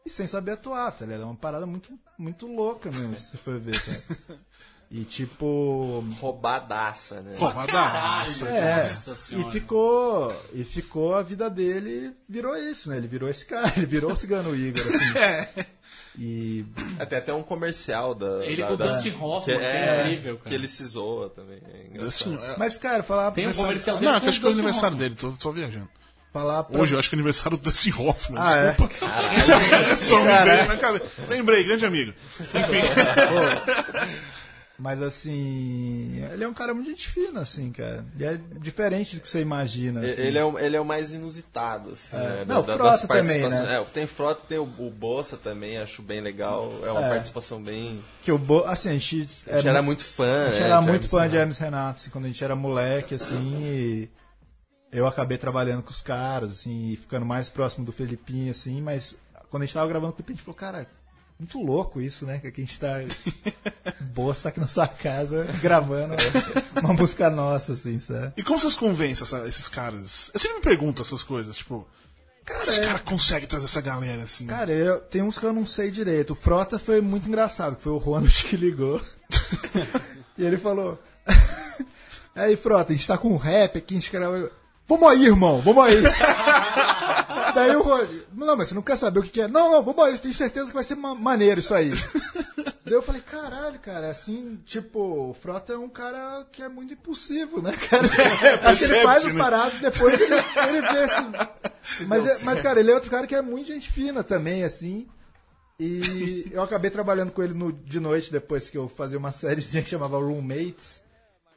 e 0.05 0.11
sem 0.11 0.27
saber 0.27 0.53
atuar, 0.53 0.91
tá 0.93 1.05
ligado? 1.05 1.23
É 1.23 1.27
uma 1.27 1.37
parada 1.37 1.65
muito, 1.65 1.97
muito 2.19 2.47
louca 2.47 2.91
mesmo, 2.91 3.15
se 3.15 3.31
você 3.31 3.37
for 3.37 3.61
ver, 3.61 3.81
cara. 3.81 4.41
E 4.91 5.05
tipo. 5.05 6.03
Roubadaça, 6.19 7.21
né? 7.21 7.37
Roubadaça. 7.37 8.49
É, 8.49 8.77
Nossa 8.89 9.13
e 9.13 9.17
Senhora. 9.17 9.53
ficou. 9.53 10.35
E 10.55 10.65
ficou 10.65 11.15
a 11.15 11.23
vida 11.23 11.51
dele, 11.51 12.13
virou 12.29 12.57
isso, 12.57 12.89
né? 12.89 12.97
Ele 12.97 13.07
virou 13.09 13.29
esse 13.29 13.45
cara, 13.45 13.71
ele 13.77 13.85
virou 13.87 14.13
o 14.13 14.17
Cigano 14.17 14.55
Igor, 14.57 14.81
assim. 14.83 15.19
É. 15.19 15.49
E. 16.19 16.65
Até 16.99 17.19
até 17.19 17.33
um 17.35 17.43
comercial 17.43 18.15
da. 18.15 18.45
Ele 18.45 18.57
da, 18.63 18.69
com 18.69 18.75
o 18.75 18.77
da- 18.79 18.87
Dustin 18.95 19.15
Hoffman, 19.21 19.57
que 19.57 19.63
que 19.63 19.67
é 19.69 20.01
incrível, 20.07 20.37
cara. 20.39 20.49
Que 20.49 20.55
ele 20.55 20.67
se 20.69 20.85
zoa 20.87 21.31
também. 21.31 21.61
É. 21.95 22.03
Assim, 22.03 22.37
é- 22.43 22.57
Mas, 22.59 22.77
cara, 22.79 23.03
falar. 23.03 23.31
Tem 23.33 23.47
um 23.47 23.53
comercial 23.53 23.99
dele 23.99 24.11
Não, 24.11 24.19
é 24.19 24.29
acho 24.29 24.41
que 24.41 24.47
é 24.47 24.49
o 24.49 24.53
Dustin 24.53 24.63
aniversário 24.65 24.97
Hoffman. 24.97 25.09
dele, 25.11 25.15
tô, 25.21 25.33
tô 25.33 25.53
viajando. 25.53 25.89
Falar 26.33 26.65
pra- 26.65 26.81
Hoje 26.81 26.95
eu 26.95 26.99
acho 26.99 27.09
que 27.09 27.15
é 27.15 27.19
aniversário 27.19 27.57
do 27.59 27.63
Dustin 27.71 27.93
Hoffman. 27.93 28.41
Ah, 28.43 28.55
é? 28.55 28.67
desculpa. 28.69 28.95
Só 29.97 30.19
me 30.21 30.45
veio 30.51 30.67
na 30.69 30.77
cabeça. 30.77 31.05
Lembrei, 31.29 31.65
grande 31.65 31.87
amigo. 31.87 32.13
Enfim. 32.41 32.81
Mas 34.79 35.03
assim. 35.03 36.25
Ele 36.33 36.45
é 36.45 36.49
um 36.49 36.55
cara 36.55 36.73
muito 36.73 36.89
gente 36.91 37.09
fina, 37.09 37.41
assim, 37.41 37.73
cara. 37.73 38.05
E 38.17 38.25
é 38.25 38.39
diferente 38.61 39.17
do 39.17 39.23
que 39.23 39.29
você 39.29 39.41
imagina. 39.41 39.99
assim. 40.01 40.21
Ele 40.21 40.39
é, 40.39 40.45
o, 40.45 40.57
ele 40.59 40.77
é 40.77 40.81
o 40.81 40.85
mais 40.85 41.13
inusitado, 41.13 41.91
assim, 41.93 42.17
É. 42.17 42.21
né? 42.21 42.45
Não, 42.47 42.63
da- 42.63 42.75
Frota 42.77 42.91
das 42.91 43.03
também, 43.03 43.49
né? 43.49 43.75
É, 43.77 43.85
tem 43.85 44.07
Frota, 44.07 44.43
tem 44.49 44.59
o, 44.59 44.63
o 44.63 44.89
Bolsa 44.91 45.37
também, 45.37 45.79
acho 45.79 46.01
bem 46.01 46.21
legal. 46.21 46.73
É 46.85 46.93
uma 46.93 47.07
É. 47.07 47.09
participação 47.09 47.61
bem. 47.61 48.05
Que 48.23 48.31
o 48.31 48.39
Bo... 48.39 48.63
Assim, 48.65 48.91
a 48.91 48.93
gente. 48.93 49.27
A 49.49 49.57
gente 49.57 49.69
era 49.69 49.83
muito 49.83 50.05
fã, 50.05 50.45
A 50.47 50.51
gente 50.51 50.61
né, 50.61 50.67
era 50.67 50.81
muito 50.81 51.09
fã 51.09 51.29
de. 51.29 51.37
Hermes 51.37 51.59
Renato, 51.59 52.01
assim, 52.01 52.11
quando 52.11 52.27
a 52.27 52.29
gente 52.29 52.45
era 52.45 52.55
moleque, 52.55 53.17
assim, 53.17 53.61
e 53.65 54.09
eu 54.93 55.07
acabei 55.09 55.37
trabalhando 55.39 55.83
com 55.83 55.91
os 55.91 56.01
caras, 56.01 56.53
assim, 56.53 56.93
e 56.93 56.97
ficando 56.97 57.27
mais 57.27 57.49
próximo 57.51 57.85
do 57.85 57.91
Felipinho, 57.93 58.53
assim, 58.53 58.81
mas 58.81 59.17
quando 59.51 59.65
a 59.65 59.67
gente 59.67 59.75
tava 59.75 59.89
gravando 59.89 60.13
o 60.13 60.17
Felipinho, 60.17 60.35
a 60.35 60.37
gente 60.37 60.45
falou, 60.45 60.57
cara, 60.57 60.87
muito 61.39 61.63
louco 61.63 62.01
isso, 62.01 62.27
né? 62.27 62.39
Que 62.39 62.49
a 62.49 62.51
gente 62.51 62.79
tá. 62.79 62.97
Boa, 64.01 64.35
tá 64.35 64.49
aqui 64.49 64.61
na 64.61 64.67
sua 64.69 64.89
casa 64.89 65.47
gravando 65.61 66.15
uma 66.83 66.93
música 66.93 67.31
nossa, 67.31 67.73
assim, 67.75 67.99
sabe? 68.01 68.33
E 68.37 68.43
como 68.43 68.59
vocês 68.59 68.75
convencem 68.75 69.23
essa- 69.25 69.47
esses 69.49 69.69
caras? 69.69 70.31
Eu 70.35 70.41
sempre 70.41 70.57
me 70.59 70.63
pergunto 70.63 71.03
essas 71.03 71.23
coisas, 71.23 71.57
tipo. 71.57 71.87
Como 72.47 72.63
esse 72.71 72.81
é- 72.81 72.87
cara 72.87 72.99
consegue 73.01 73.47
trazer 73.47 73.67
essa 73.67 73.81
galera 73.81 74.23
assim? 74.23 74.47
Cara, 74.47 74.73
eu, 74.73 75.01
tem 75.01 75.23
uns 75.23 75.39
que 75.39 75.45
eu 75.45 75.53
não 75.53 75.67
sei 75.67 75.91
direito. 75.91 76.33
O 76.33 76.37
Frota 76.37 76.79
foi 76.79 77.01
muito 77.01 77.29
engraçado, 77.29 77.77
foi 77.79 77.93
o 77.93 77.99
Ronald 77.99 78.33
que 78.45 78.57
ligou. 78.57 79.01
e 80.37 80.45
ele 80.45 80.57
falou: 80.57 80.99
Aí, 82.35 82.57
Frota, 82.57 82.93
a 82.93 82.97
gente 82.97 83.07
tá 83.07 83.19
com 83.19 83.29
um 83.33 83.37
rap 83.37 83.79
aqui, 83.79 83.95
a 83.95 84.01
gente 84.01 84.11
quer. 84.11 84.21
Vamos 84.89 85.09
aí, 85.11 85.27
irmão, 85.27 85.61
vamos 85.61 85.85
aí. 85.85 85.97
Daí 87.55 87.75
o 87.77 87.83
Ronald, 87.83 88.23
não, 88.35 88.57
mas 88.57 88.69
você 88.69 88.75
não 88.75 88.83
quer 88.83 88.97
saber 88.97 89.21
o 89.21 89.23
que, 89.23 89.31
que 89.31 89.41
é? 89.43 89.49
Não, 89.49 89.71
não, 89.73 89.83
vamos 89.83 90.05
aí, 90.05 90.19
tenho 90.19 90.35
certeza 90.35 90.69
que 90.69 90.75
vai 90.75 90.85
ser 90.85 90.95
ma- 90.97 91.15
maneiro 91.15 91.61
isso 91.61 91.75
aí. 91.75 91.91
Daí 92.85 92.95
eu 92.95 93.03
falei, 93.03 93.21
caralho, 93.21 93.79
cara, 93.81 94.11
assim, 94.11 94.59
tipo, 94.65 94.99
o 95.31 95.35
Frota 95.35 95.75
é 95.75 95.77
um 95.79 95.89
cara 95.91 96.47
que 96.51 96.63
é 96.63 96.69
muito 96.69 96.95
impulsivo, 96.95 97.61
né, 97.61 97.73
cara? 97.89 98.09
Acho 98.69 98.79
que 98.87 98.93
ele 98.93 99.03
faz 99.03 99.27
as 99.27 99.35
né? 99.35 99.39
paradas 99.41 99.81
depois 99.81 100.19
ele, 100.21 100.35
ele 100.35 100.81
vê 100.81 100.99
assim. 101.05 102.07
Mas, 102.07 102.27
é- 102.27 102.45
mas, 102.45 102.61
cara, 102.63 102.81
ele 102.81 102.91
é 102.91 102.95
outro 102.95 103.11
cara 103.11 103.27
que 103.27 103.35
é 103.35 103.43
muito 103.43 103.67
gente 103.67 103.91
fina 103.93 104.25
também, 104.25 104.65
assim. 104.65 105.07
E 105.81 106.49
eu 106.51 106.63
acabei 106.63 106.91
trabalhando 106.91 107.31
com 107.31 107.43
ele 107.43 107.55
no- 107.55 107.71
de 107.73 108.01
noite 108.01 108.33
depois 108.33 108.69
que 108.71 108.77
eu 108.79 108.89
fazia 108.89 109.19
uma 109.19 109.33
sériezinha 109.33 109.83
que 109.83 109.91
chamava 109.91 110.19
Roommates. 110.19 111.01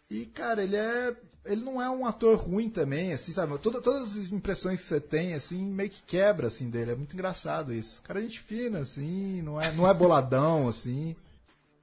E, 0.10 0.26
cara, 0.26 0.62
ele 0.64 0.76
é. 0.76 1.16
Ele 1.44 1.64
não 1.64 1.82
é 1.82 1.89
um 1.89 2.06
ator 2.06 2.38
ruim 2.38 2.70
também, 2.70 3.14
assim, 3.14 3.32
sabe? 3.32 3.58
Toda- 3.58 3.82
todas 3.82 4.16
as 4.16 4.32
impressões 4.32 4.82
que 4.82 4.86
você 4.88 5.00
tem, 5.02 5.34
assim, 5.34 5.64
meio 5.66 5.89
que 5.89 6.04
quebra, 6.04 6.48
assim, 6.48 6.70
dele. 6.70 6.92
É 6.92 6.96
muito 6.96 7.14
engraçado 7.14 7.74
isso. 7.74 8.00
O 8.00 8.04
cara 8.04 8.20
é 8.20 8.22
gente 8.24 8.39
fina, 8.39 8.80
assim, 8.80 9.42
não 9.42 9.60
é, 9.60 9.72
não 9.72 9.88
é 9.89 9.94
boladão, 9.94 10.68
assim. 10.68 11.16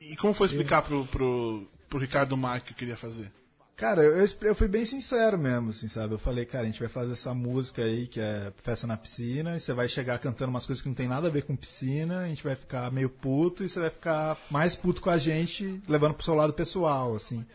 E 0.00 0.16
como 0.16 0.32
foi 0.32 0.46
explicar 0.46 0.82
pro, 0.82 1.04
pro, 1.06 1.66
pro 1.88 1.98
Ricardo 1.98 2.34
o 2.36 2.60
que 2.60 2.72
eu 2.72 2.76
queria 2.76 2.96
fazer? 2.96 3.32
Cara, 3.78 4.02
eu, 4.02 4.16
eu, 4.16 4.26
eu 4.42 4.54
fui 4.56 4.66
bem 4.66 4.84
sincero 4.84 5.38
mesmo, 5.38 5.70
assim, 5.70 5.86
sabe? 5.86 6.14
Eu 6.14 6.18
falei, 6.18 6.44
cara, 6.44 6.64
a 6.64 6.66
gente 6.66 6.80
vai 6.80 6.88
fazer 6.88 7.12
essa 7.12 7.32
música 7.32 7.82
aí, 7.82 8.08
que 8.08 8.20
é 8.20 8.52
Festa 8.62 8.88
na 8.88 8.96
Piscina, 8.96 9.56
e 9.56 9.60
você 9.60 9.72
vai 9.72 9.86
chegar 9.86 10.18
cantando 10.18 10.50
umas 10.50 10.66
coisas 10.66 10.82
que 10.82 10.88
não 10.88 10.96
tem 10.96 11.06
nada 11.06 11.28
a 11.28 11.30
ver 11.30 11.42
com 11.42 11.54
piscina, 11.54 12.20
a 12.20 12.26
gente 12.26 12.42
vai 12.42 12.56
ficar 12.56 12.90
meio 12.90 13.08
puto, 13.08 13.62
e 13.62 13.68
você 13.68 13.78
vai 13.78 13.90
ficar 13.90 14.36
mais 14.50 14.74
puto 14.74 15.00
com 15.00 15.10
a 15.10 15.16
gente, 15.16 15.80
levando 15.86 16.14
pro 16.14 16.24
seu 16.24 16.34
lado 16.34 16.52
pessoal, 16.52 17.14
assim. 17.14 17.46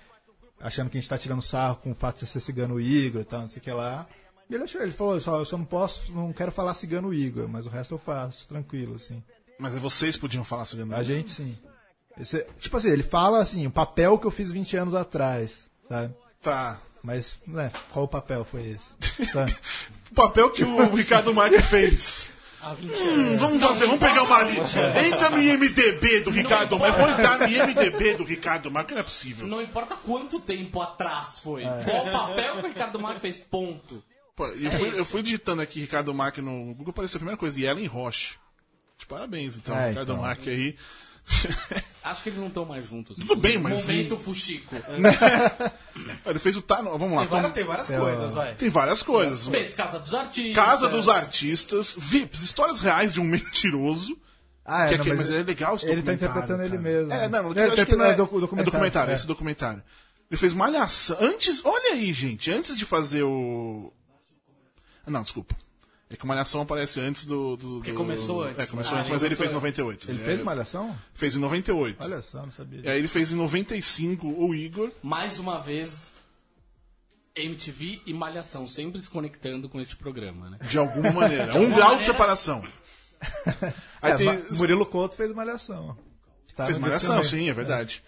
Achando 0.64 0.89
que 0.89 0.97
a 0.97 1.01
gente 1.01 1.09
tá 1.09 1.18
tirando 1.18 1.41
sarro 1.41 1.76
com 1.76 1.91
o 1.91 1.95
fato 1.95 2.16
de 2.16 2.20
você 2.22 2.39
ser 2.39 2.39
cigano 2.39 2.80
Igor 2.80 3.22
e 3.22 3.26
tal, 3.26 3.41
não 3.41 3.49
sei 3.49 3.59
o 3.59 3.64
que 3.64 3.72
lá. 3.72 4.07
E 4.49 4.55
ele, 4.55 4.64
achou, 4.64 4.82
ele 4.82 4.91
falou, 4.91 5.20
só, 5.20 5.38
eu 5.39 5.45
só 5.45 5.57
não 5.57 5.66
posso, 5.66 6.11
não 6.11 6.32
quero 6.32 6.51
falar 6.51 6.74
cigano 6.74 7.14
Igor, 7.14 7.47
mas 7.49 7.66
o 7.66 7.70
resto 7.70 7.95
eu 7.95 7.99
faço, 7.99 8.47
tranquilo, 8.47 8.95
assim. 8.95 9.22
Mas 9.59 9.78
vocês 9.78 10.16
podiam 10.18 10.43
falar 10.43 10.66
cigano 10.66 10.95
A 10.95 11.03
gente 11.03 11.32
sim. 11.32 11.57
Esse- 12.18 12.45
tipo 12.59 12.78
assim, 12.78 12.89
ele 12.89 13.03
fala 13.03 13.39
assim, 13.39 13.68
o 13.68 13.72
papel 13.72 14.18
que 14.18 14.26
eu 14.26 14.32
fiz 14.32 14.51
20 14.51 14.78
anos 14.78 14.95
atrás, 14.95 15.70
sabe? 15.88 16.14
Tá. 16.41 16.80
Mas, 17.03 17.38
né, 17.45 17.70
qual 17.91 18.05
o 18.05 18.07
papel 18.07 18.45
foi 18.45 18.70
esse? 18.70 18.88
O 20.11 20.16
papel 20.16 20.51
que 20.51 20.64
o 20.64 20.93
Ricardo 20.93 21.34
Marque 21.34 21.59
fez. 21.64 22.30
Há 22.64 22.74
20 22.76 22.93
Hum, 22.93 23.36
vamos 23.38 23.61
fazer, 23.61 23.86
vamos 23.86 23.99
pegar 23.99 24.24
uma 24.24 24.41
lista. 24.43 24.80
Entra 25.05 25.30
no 25.30 25.41
IMDB 25.41 26.22
do 26.22 26.30
Ricardo 26.30 26.80
Marque. 26.80 26.99
Vou 27.01 27.09
entrar 27.09 27.39
no 27.39 27.47
IMDB 27.47 28.16
do 28.16 28.24
Ricardo 28.24 28.72
Marque, 28.72 28.93
não 28.93 29.01
é 29.01 29.03
possível. 29.03 29.45
Não 29.45 29.61
importa 29.61 29.95
quanto 29.95 30.39
tempo 30.39 30.82
atrás 30.82 31.39
foi. 31.39 31.64
Qual 31.64 32.07
o 32.07 32.11
papel 32.11 32.53
que 32.61 32.66
o 32.66 32.68
Ricardo 32.70 32.99
Marques 32.99 33.22
fez, 33.22 33.39
ponto. 33.39 34.01
Pô, 34.36 34.47
eu, 34.47 34.68
É 34.72 34.78
fui, 34.78 34.99
eu 34.99 35.05
fui 35.05 35.22
digitando 35.22 35.61
aqui 35.61 35.82
Ricardo 35.82 36.14
Marque 36.14 36.41
no 36.41 36.74
Google, 36.74 36.91
apareceu 36.91 37.18
a 37.18 37.20
primeira 37.20 37.38
coisa, 37.38 37.59
e 37.59 37.66
Ellen 37.66 37.86
Roche. 37.86 38.38
De 38.97 39.05
parabéns, 39.05 39.57
então, 39.57 39.76
É, 39.76 39.89
Ricardo 39.89 40.14
então. 40.14 40.24
Marque 40.24 40.49
aí. 40.49 40.76
Acho 42.03 42.21
que 42.24 42.30
eles 42.30 42.39
não 42.39 42.47
estão 42.47 42.65
mais 42.65 42.86
juntos. 42.86 43.17
Tudo 43.17 43.36
bem, 43.38 43.57
mas- 43.57 43.86
Momento 43.88 44.17
Fuxico. 44.17 44.76
Ele 46.26 46.39
fez 46.39 46.57
o 46.57 46.61
tá, 46.61 46.82
não, 46.82 46.97
vamos 46.97 47.15
lá. 47.15 47.21
Tem 47.21 47.30
várias, 47.30 47.53
tem 47.53 47.63
várias 47.65 47.89
É, 47.91 47.97
coisas, 47.97 48.34
vai. 48.34 48.55
Tem 48.55 48.69
várias 48.69 49.01
coisas. 49.03 49.47
Fez 49.47 49.74
Casa 49.74 49.99
dos 49.99 50.13
Artistas. 50.13 50.55
Casa 50.65 50.89
dos 50.89 51.07
Artistas, 51.09 51.95
VIPs, 51.97 52.41
histórias 52.41 52.82
reais 52.82 53.13
de 53.13 53.21
um 53.21 53.24
mentiroso. 53.24 54.17
Ah, 54.65 54.88
que 54.88 54.95
não, 54.95 55.01
aqui- 55.01 55.09
mas 55.09 55.17
mas 55.30 55.32
é 55.32 55.43
legal 55.43 55.76
esse 55.76 55.86
ele 55.86 56.01
tá 56.01 56.11
documentário, 56.13 56.32
interpretando 56.43 56.61
ele 56.63 56.78
cara. 56.78 56.82
mesmo. 56.82 57.13
É, 57.13 57.30
não, 57.30 57.51
Ele 57.51 57.61
acho 57.61 57.86
que 57.86 57.95
não 57.95 58.05
é, 58.05 58.09
é 58.11 58.13
docu- 58.15 58.38
é 58.38 58.41
documentário, 58.41 58.71
documentário, 58.71 59.11
é. 59.11 59.15
esse 59.15 59.28
documentário. 59.28 59.84
Ele 60.32 60.38
fez 60.38 60.53
malhação. 60.53 61.17
Antes, 61.19 61.63
olha 61.65 61.93
aí, 61.93 62.13
gente, 62.13 62.49
antes 62.51 62.78
de 62.78 62.86
fazer 62.86 63.24
o. 63.24 63.91
Ah, 65.05 65.11
Não, 65.11 65.21
desculpa. 65.21 65.55
É 66.14 66.16
que 66.16 66.24
o 66.24 66.28
Malhação 66.28 66.61
aparece 66.61 66.99
antes 67.01 67.26
do. 67.26 67.57
do 67.57 67.68
Porque 67.78 67.91
do- 67.91 67.97
começou 67.97 68.43
antes. 68.43 68.59
É, 68.64 68.68
começou 68.68 68.95
Ah, 68.95 68.99
antes, 68.99 69.09
mas 69.09 69.22
ele 69.24 69.30
ele 69.30 69.36
fez 69.36 69.49
em 69.49 69.53
começou 69.55 69.86
98. 69.86 70.11
Ele 70.11 70.22
É, 70.22 70.26
fez 70.26 70.41
Malhação? 70.43 70.95
Fez 71.16 71.36
em 71.36 71.39
98. 71.39 72.03
Olha 72.03 72.22
só, 72.22 72.38
não 72.45 72.51
sabia. 72.51 72.82
E 72.84 72.88
aí 72.89 72.99
ele 72.99 73.07
fez 73.07 73.32
em 73.32 73.36
95 73.36 74.28
o 74.28 74.53
Igor. 74.53 74.91
Mais 75.01 75.39
uma 75.39 75.59
vez, 75.59 76.14
MTV 77.36 78.01
e 78.05 78.14
Malhação, 78.14 78.68
sempre 78.68 79.01
se 79.01 79.09
conectando 79.09 79.68
com 79.68 79.82
este 79.82 79.95
programa, 79.95 80.51
né? 80.51 80.59
De 80.70 80.78
alguma 80.78 81.09
maneira. 81.11 81.47
De 81.47 81.57
um 81.57 81.70
grau 81.72 81.72
de 81.72 81.80
maneira- 81.95 82.05
separação. 82.14 82.64
Aí 84.01 84.11
É, 84.11 84.16
tem. 84.16 84.45
Murilo 84.51 84.86
Couto 84.86 85.16
fez 85.16 85.34
Malhação. 85.34 85.97
Tá 86.55 86.66
Fez 86.66 86.78
malhação, 86.78 87.24
sim, 87.24 87.49
é 87.49 87.53
verdade. 87.53 88.03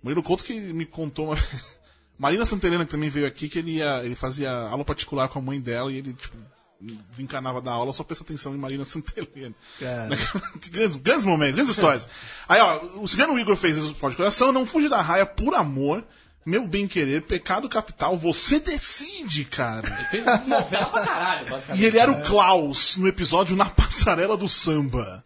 Murilo 0.00 0.22
Couto 0.22 0.44
que 0.44 0.54
me 0.54 0.86
contou 0.86 1.26
uma... 1.32 1.36
Marina 2.16 2.44
Santelena, 2.46 2.84
que 2.84 2.90
também 2.92 3.08
veio 3.08 3.26
aqui, 3.26 3.48
que 3.48 3.58
ele, 3.58 3.76
ia, 3.78 4.04
ele 4.04 4.14
fazia 4.14 4.50
aula 4.52 4.84
particular 4.84 5.28
com 5.28 5.40
a 5.40 5.42
mãe 5.42 5.60
dela 5.60 5.90
e 5.90 5.96
ele, 5.98 6.12
tipo, 6.12 6.36
desencanava 6.80 7.60
da 7.60 7.72
aula 7.72 7.92
só 7.92 8.04
presta 8.04 8.24
atenção 8.24 8.54
em 8.54 8.58
Marina 8.58 8.84
Santelena. 8.86 9.54
Grandes, 10.70 10.96
grandes 10.96 11.24
momentos, 11.24 11.54
grandes 11.56 11.74
histórias. 11.74 12.08
Aí, 12.48 12.60
ó, 12.60 12.80
o 13.00 13.08
Cigano 13.08 13.38
Igor 13.38 13.56
fez 13.56 13.76
isso 13.76 13.94
pode 13.94 14.16
coração, 14.16 14.52
não 14.52 14.64
fuge 14.66 14.88
da 14.88 15.00
raia 15.02 15.26
por 15.26 15.54
amor, 15.54 16.04
meu 16.46 16.66
bem-querer, 16.66 17.22
pecado 17.22 17.68
capital, 17.68 18.16
você 18.16 18.58
decide, 18.60 19.44
cara. 19.44 19.86
Ele 19.86 20.04
fez 20.04 20.24
novela 20.46 20.86
pra 20.86 21.04
caralho, 21.06 21.50
basicamente. 21.50 21.82
E 21.82 21.86
ele 21.86 21.98
era 21.98 22.10
o 22.12 22.22
Klaus 22.22 22.96
no 22.96 23.06
episódio 23.08 23.54
Na 23.56 23.66
Passarela 23.68 24.36
do 24.36 24.48
Samba. 24.48 25.22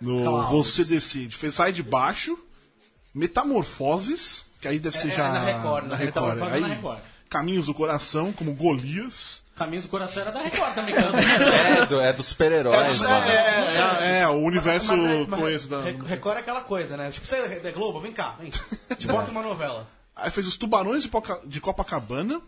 No 0.00 0.22
Klaus. 0.22 0.50
Você 0.50 0.84
Decide. 0.84 1.36
Fez 1.36 1.54
Sai 1.54 1.72
de 1.72 1.82
Baixo, 1.82 2.38
Metamorfoses, 3.14 4.44
que 4.60 4.68
aí 4.68 4.78
deve 4.78 4.96
ser 4.96 5.08
É, 5.08 5.16
já. 5.16 5.26
é 5.26 5.32
na 5.32 5.44
Record, 5.44 5.84
na 5.86 5.96
né? 5.98 6.04
Record. 6.04 6.24
Metamorfoses 6.34 6.54
Aí, 6.54 6.60
na 6.60 6.66
Record. 6.68 6.98
Caminhos 7.28 7.66
do 7.66 7.74
Coração, 7.74 8.32
como 8.32 8.54
Golias. 8.54 9.43
Caminhos 9.54 9.84
do 9.84 9.88
Coração 9.88 10.22
era 10.22 10.32
da 10.32 10.40
Record 10.40 10.74
também. 10.74 10.94
É, 10.98 11.86
do, 11.86 12.00
é 12.00 12.12
dos 12.12 12.26
super-heróis 12.26 13.00
É, 13.02 13.06
lá. 13.06 13.28
é, 13.28 14.16
é, 14.16 14.20
é, 14.22 14.28
o 14.28 14.38
universo 14.42 14.96
Mas 14.96 15.04
é- 15.10 15.26
mas 15.28 15.40
coeso 15.40 15.68
da. 15.68 15.80
Re- 15.82 15.98
Record 16.06 16.36
é 16.36 16.40
aquela 16.40 16.60
coisa, 16.62 16.96
né? 16.96 17.10
Tipo, 17.10 17.26
você 17.26 17.36
é 17.36 17.60
da 17.60 17.70
Globo, 17.70 18.00
vem 18.00 18.12
cá, 18.12 18.36
vem. 18.40 18.50
Te 18.96 19.06
bota 19.06 19.30
uma 19.30 19.42
novela. 19.42 19.86
Aí 20.16 20.30
fez 20.30 20.46
os 20.46 20.56
Tubarões 20.56 21.08
de, 21.46 21.60
Copacabana. 21.60 22.40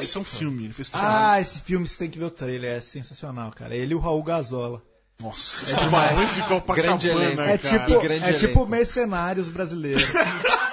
Esse 0.00 0.16
é 0.16 0.20
um 0.20 0.24
filme, 0.24 0.64
ele 0.64 0.72
fez 0.72 0.90
Ah, 0.94 1.38
esse 1.40 1.60
filme 1.60 1.86
você 1.86 1.98
tem 1.98 2.10
que 2.10 2.18
ver 2.18 2.24
o 2.24 2.30
trailer, 2.30 2.72
é 2.78 2.80
sensacional, 2.80 3.50
cara. 3.50 3.74
Ele 3.76 3.92
e 3.92 3.94
o 3.94 3.98
Raul 3.98 4.22
Gazola. 4.22 4.82
Nossa, 5.20 5.64
os 5.66 5.72
Tubarões 5.72 6.34
de 6.34 6.42
Copacabana. 6.42 6.82
Grande 6.82 7.08
elenco. 7.10 7.40
É 7.42 7.58
cara. 7.58 7.78
tipo, 7.86 8.00
grande 8.00 8.24
é 8.24 8.28
elenco. 8.28 8.46
tipo 8.46 8.66
mercenários 8.66 9.50
brasileiros. 9.50 10.02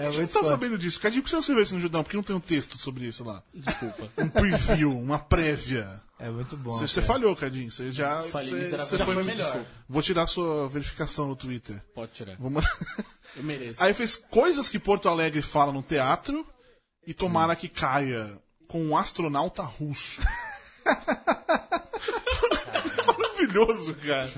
Como 0.00 0.08
é 0.08 0.12
que 0.12 0.18
a 0.18 0.22
gente 0.22 0.32
muito 0.32 0.32
tá 0.32 0.44
sabendo 0.44 0.78
disso? 0.78 1.00
Cadinho, 1.00 1.22
por 1.22 1.26
que 1.26 1.30
você 1.30 1.36
não 1.36 1.40
escreveu 1.40 1.62
isso 1.62 1.74
no 1.74 1.80
Judão? 1.80 2.02
Porque 2.02 2.16
não 2.16 2.22
tem 2.22 2.34
um 2.36 2.40
texto 2.40 2.78
sobre 2.78 3.06
isso 3.06 3.22
lá. 3.24 3.42
Desculpa. 3.54 4.08
Um 4.18 4.28
preview, 4.28 4.98
uma 4.98 5.18
prévia. 5.18 6.00
É 6.18 6.28
muito 6.30 6.56
bom. 6.56 6.72
Você, 6.72 6.86
você 6.88 7.02
falhou, 7.02 7.34
Cadinho. 7.36 7.70
Você 7.70 7.92
já. 7.92 8.22
Falhei 8.22 8.50
você, 8.70 8.76
você 8.76 8.96
Já 8.96 9.04
foi 9.04 9.14
foi 9.14 9.24
melhor. 9.24 9.52
melhor. 9.52 9.66
Vou 9.88 10.02
tirar 10.02 10.26
sua 10.26 10.68
verificação 10.68 11.28
no 11.28 11.36
Twitter. 11.36 11.82
Pode 11.94 12.12
tirar. 12.12 12.36
Vou 12.36 12.50
mandar- 12.50 12.78
Eu 13.36 13.42
mereço. 13.42 13.82
Aí 13.82 13.94
fez 13.94 14.16
coisas 14.16 14.68
que 14.68 14.78
Porto 14.78 15.08
Alegre 15.08 15.40
fala 15.42 15.72
no 15.72 15.82
teatro 15.82 16.46
e 17.06 17.14
tomara 17.14 17.54
que 17.56 17.68
caia 17.68 18.38
com 18.68 18.82
um 18.84 18.96
astronauta 18.96 19.62
russo. 19.62 20.20
Maravilhoso, 23.54 23.94
cara. 23.96 24.28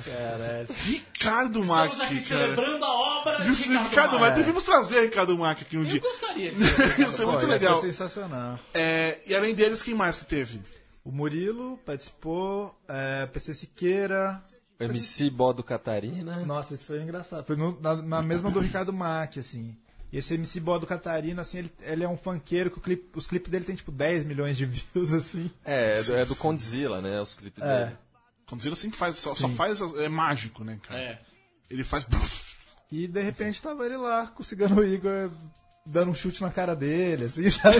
Ricardo 0.84 1.64
Mack, 1.64 1.92
Estamos 1.92 2.00
aqui 2.00 2.28
cara. 2.28 2.40
celebrando 2.44 2.84
a 2.84 3.18
obra 3.20 3.40
de 3.42 3.50
Ricardo, 3.50 3.88
Ricardo 3.88 4.12
Mack. 4.12 4.20
Mack. 4.22 4.36
Devíamos 4.36 4.62
trazer 4.64 5.00
Ricardo 5.02 5.38
Mack 5.38 5.62
aqui 5.62 5.76
um 5.76 5.80
Eu 5.82 5.86
dia. 5.86 6.00
gostaria 6.00 6.52
de 6.52 6.62
Isso 7.02 7.22
é 7.22 7.24
Pô, 7.24 7.30
muito 7.32 7.40
ser 7.40 7.46
legal. 7.46 7.80
sensacional. 7.80 8.58
É, 8.74 9.18
e 9.26 9.34
além 9.34 9.54
deles, 9.54 9.82
quem 9.82 9.94
mais 9.94 10.16
que 10.16 10.24
teve? 10.24 10.60
O 11.04 11.10
Murilo 11.10 11.78
participou, 11.84 12.74
é, 12.88 13.26
PC 13.26 13.54
Siqueira. 13.54 14.42
O 14.80 14.84
MC 14.84 15.30
Bodo 15.30 15.62
Catarina. 15.62 16.36
Nossa, 16.44 16.74
isso 16.74 16.86
foi 16.86 17.00
engraçado. 17.02 17.44
Foi 17.44 17.56
no- 17.56 17.78
na, 17.80 17.96
na 17.96 18.22
mesma 18.22 18.50
do 18.50 18.60
Ricardo 18.60 18.92
Mack, 18.92 19.38
assim. 19.38 19.76
E 20.12 20.18
esse 20.18 20.34
MC 20.34 20.60
Bodo 20.60 20.86
Catarina, 20.86 21.40
assim, 21.42 21.58
ele, 21.58 21.72
ele 21.80 22.04
é 22.04 22.08
um 22.08 22.18
funkeiro 22.18 22.70
que 22.70 22.76
o 22.78 22.80
clipe- 22.82 23.08
os 23.16 23.26
clipes 23.26 23.50
dele 23.50 23.64
tem 23.64 23.74
tipo 23.74 23.90
10 23.90 24.24
milhões 24.26 24.56
de 24.56 24.66
views, 24.66 25.12
assim. 25.12 25.50
É, 25.64 25.96
é 25.98 26.02
do, 26.02 26.16
é 26.16 26.24
do 26.26 26.36
Condzilla, 26.36 27.00
né? 27.00 27.18
Os 27.20 27.32
clipes 27.34 27.62
É. 27.64 27.84
dele. 27.86 27.96
Condzilla 28.52 28.76
sempre 28.76 28.98
faz, 28.98 29.16
só, 29.16 29.34
só 29.34 29.48
faz. 29.48 29.80
É 29.80 30.10
mágico, 30.10 30.62
né, 30.62 30.78
cara? 30.82 31.00
É. 31.00 31.18
Ele 31.70 31.82
faz. 31.82 32.06
E 32.94 33.08
de 33.08 33.22
repente 33.22 33.62
tava 33.62 33.86
ele 33.86 33.96
lá 33.96 34.26
com 34.26 34.42
o 34.42 34.44
Cigano 34.44 34.84
Igor 34.84 35.30
dando 35.86 36.10
um 36.10 36.14
chute 36.14 36.42
na 36.42 36.50
cara 36.50 36.76
dele, 36.76 37.24
assim, 37.24 37.48
sabe? 37.48 37.78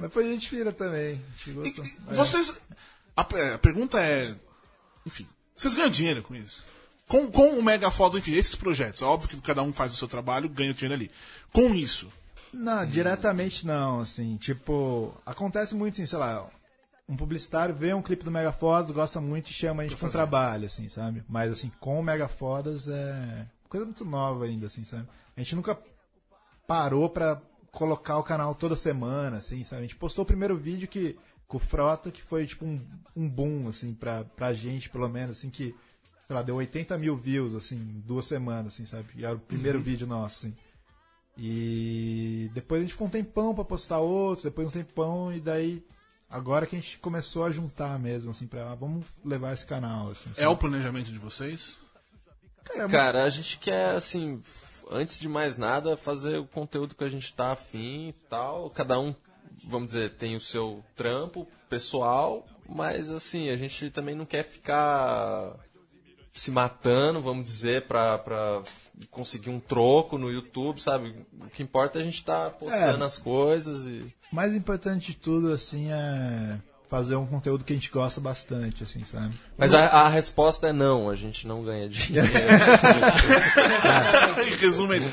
Mas 0.00 0.12
foi 0.12 0.30
gente 0.30 0.48
fina 0.48 0.70
também. 0.70 1.20
A 1.20 1.36
gente 1.36 1.50
gostou. 1.50 1.84
É. 1.84 2.14
Vocês. 2.14 2.62
A, 3.16 3.22
a 3.22 3.58
pergunta 3.58 3.98
é. 4.00 4.32
Enfim, 5.04 5.26
vocês 5.56 5.74
ganham 5.74 5.90
dinheiro 5.90 6.22
com 6.22 6.36
isso? 6.36 6.64
Com, 7.08 7.26
com 7.26 7.58
o 7.58 7.62
Mega 7.64 7.90
Foto, 7.90 8.16
enfim, 8.16 8.34
esses 8.34 8.54
projetos. 8.54 9.02
É 9.02 9.04
óbvio 9.04 9.30
que 9.30 9.40
cada 9.40 9.64
um 9.64 9.72
faz 9.72 9.92
o 9.92 9.96
seu 9.96 10.06
trabalho, 10.06 10.48
ganha 10.48 10.70
o 10.70 10.74
dinheiro 10.74 10.94
ali. 10.94 11.10
Com 11.52 11.74
isso. 11.74 12.08
Não, 12.52 12.86
diretamente 12.86 13.66
não, 13.66 13.98
assim, 13.98 14.36
tipo, 14.36 15.12
acontece 15.26 15.74
muito 15.74 15.94
assim, 15.94 16.06
sei 16.06 16.20
lá, 16.20 16.48
um 17.12 17.16
publicitário 17.16 17.74
vê 17.74 17.92
um 17.92 18.00
clipe 18.00 18.24
do 18.24 18.30
Mega 18.30 18.52
Fodas, 18.52 18.90
gosta 18.90 19.20
muito 19.20 19.50
e 19.50 19.52
chama 19.52 19.82
a 19.82 19.86
gente 19.86 19.98
pra 19.98 20.08
um 20.08 20.10
trabalho, 20.10 20.64
assim, 20.64 20.88
sabe? 20.88 21.22
Mas 21.28 21.52
assim, 21.52 21.70
com 21.78 22.00
o 22.00 22.02
Mega 22.02 22.26
Fodas 22.26 22.88
é 22.88 23.46
coisa 23.68 23.84
muito 23.84 24.04
nova 24.04 24.46
ainda, 24.46 24.66
assim, 24.66 24.82
sabe? 24.82 25.06
A 25.36 25.40
gente 25.40 25.54
nunca 25.54 25.78
parou 26.66 27.10
pra 27.10 27.40
colocar 27.70 28.16
o 28.16 28.22
canal 28.22 28.54
toda 28.54 28.74
semana, 28.74 29.36
assim, 29.36 29.62
sabe? 29.62 29.80
A 29.80 29.82
gente 29.82 29.96
postou 29.96 30.22
o 30.22 30.26
primeiro 30.26 30.56
vídeo 30.56 30.88
que 30.88 31.18
com 31.46 31.58
o 31.58 31.60
Frota, 31.60 32.10
que 32.10 32.22
foi 32.22 32.46
tipo 32.46 32.64
um, 32.64 32.80
um 33.14 33.28
boom, 33.28 33.68
assim, 33.68 33.92
pra, 33.92 34.24
pra 34.24 34.54
gente, 34.54 34.88
pelo 34.88 35.08
menos, 35.08 35.36
assim, 35.36 35.50
que, 35.50 35.74
sei 36.26 36.34
lá, 36.34 36.40
deu 36.40 36.56
80 36.56 36.96
mil 36.96 37.14
views, 37.14 37.54
assim, 37.54 37.76
em 37.76 38.00
duas 38.00 38.24
semanas, 38.24 38.72
assim, 38.72 38.86
sabe? 38.86 39.08
E 39.16 39.24
era 39.24 39.34
o 39.34 39.40
primeiro 39.40 39.78
vídeo 39.78 40.06
nosso, 40.06 40.46
assim. 40.46 40.56
E 41.36 42.50
depois 42.54 42.80
a 42.80 42.84
gente 42.84 42.92
ficou 42.92 43.06
um 43.06 43.10
tempão 43.10 43.54
pra 43.54 43.64
postar 43.64 44.00
outro, 44.00 44.44
depois 44.44 44.68
um 44.68 44.70
tempão, 44.70 45.30
e 45.30 45.40
daí 45.40 45.84
agora 46.32 46.66
que 46.66 46.74
a 46.74 46.80
gente 46.80 46.98
começou 46.98 47.44
a 47.44 47.50
juntar 47.50 47.98
mesmo, 47.98 48.30
assim, 48.30 48.46
pra 48.46 48.72
ah, 48.72 48.74
vamos 48.74 49.04
levar 49.24 49.52
esse 49.52 49.66
canal, 49.66 50.10
assim. 50.10 50.30
É 50.36 50.48
o 50.48 50.56
planejamento 50.56 51.12
de 51.12 51.18
vocês? 51.18 51.76
É, 52.74 52.86
Cara, 52.88 53.24
a 53.24 53.28
gente 53.30 53.58
quer, 53.58 53.94
assim, 53.94 54.42
antes 54.90 55.18
de 55.18 55.28
mais 55.28 55.56
nada, 55.56 55.96
fazer 55.96 56.38
o 56.38 56.46
conteúdo 56.46 56.94
que 56.94 57.04
a 57.04 57.08
gente 57.08 57.32
tá 57.34 57.52
afim 57.52 58.08
e 58.08 58.12
tal. 58.28 58.70
Cada 58.70 58.98
um, 58.98 59.14
vamos 59.66 59.88
dizer, 59.88 60.10
tem 60.16 60.34
o 60.34 60.40
seu 60.40 60.82
trampo 60.96 61.46
pessoal, 61.68 62.46
mas, 62.68 63.10
assim, 63.10 63.50
a 63.50 63.56
gente 63.56 63.90
também 63.90 64.14
não 64.14 64.24
quer 64.24 64.44
ficar 64.44 65.56
se 66.32 66.50
matando, 66.50 67.20
vamos 67.20 67.44
dizer, 67.44 67.86
pra, 67.86 68.16
pra 68.18 68.62
conseguir 69.10 69.50
um 69.50 69.60
troco 69.60 70.16
no 70.16 70.30
YouTube, 70.30 70.80
sabe? 70.80 71.14
O 71.40 71.50
que 71.50 71.62
importa 71.62 71.98
é 71.98 72.02
a 72.02 72.04
gente 72.04 72.24
tá 72.24 72.48
postando 72.48 73.02
É. 73.02 73.06
as 73.06 73.18
coisas 73.18 73.84
e. 73.86 74.14
mais 74.32 74.54
importante 74.54 75.12
de 75.12 75.18
tudo, 75.18 75.52
assim, 75.52 75.90
é 75.92 76.58
fazer 76.88 77.16
um 77.16 77.26
conteúdo 77.26 77.64
que 77.64 77.72
a 77.72 77.76
gente 77.76 77.90
gosta 77.90 78.20
bastante, 78.20 78.82
assim, 78.82 79.02
sabe? 79.04 79.34
Mas 79.56 79.72
a, 79.72 79.84
a 79.86 80.08
resposta 80.08 80.68
é 80.68 80.72
não, 80.74 81.08
a 81.08 81.16
gente 81.16 81.46
não 81.46 81.64
ganha 81.64 81.88
dinheiro. 81.88 82.28
em 84.46 84.56
resumo, 84.56 84.92
é 84.92 84.98
isso. 84.98 85.08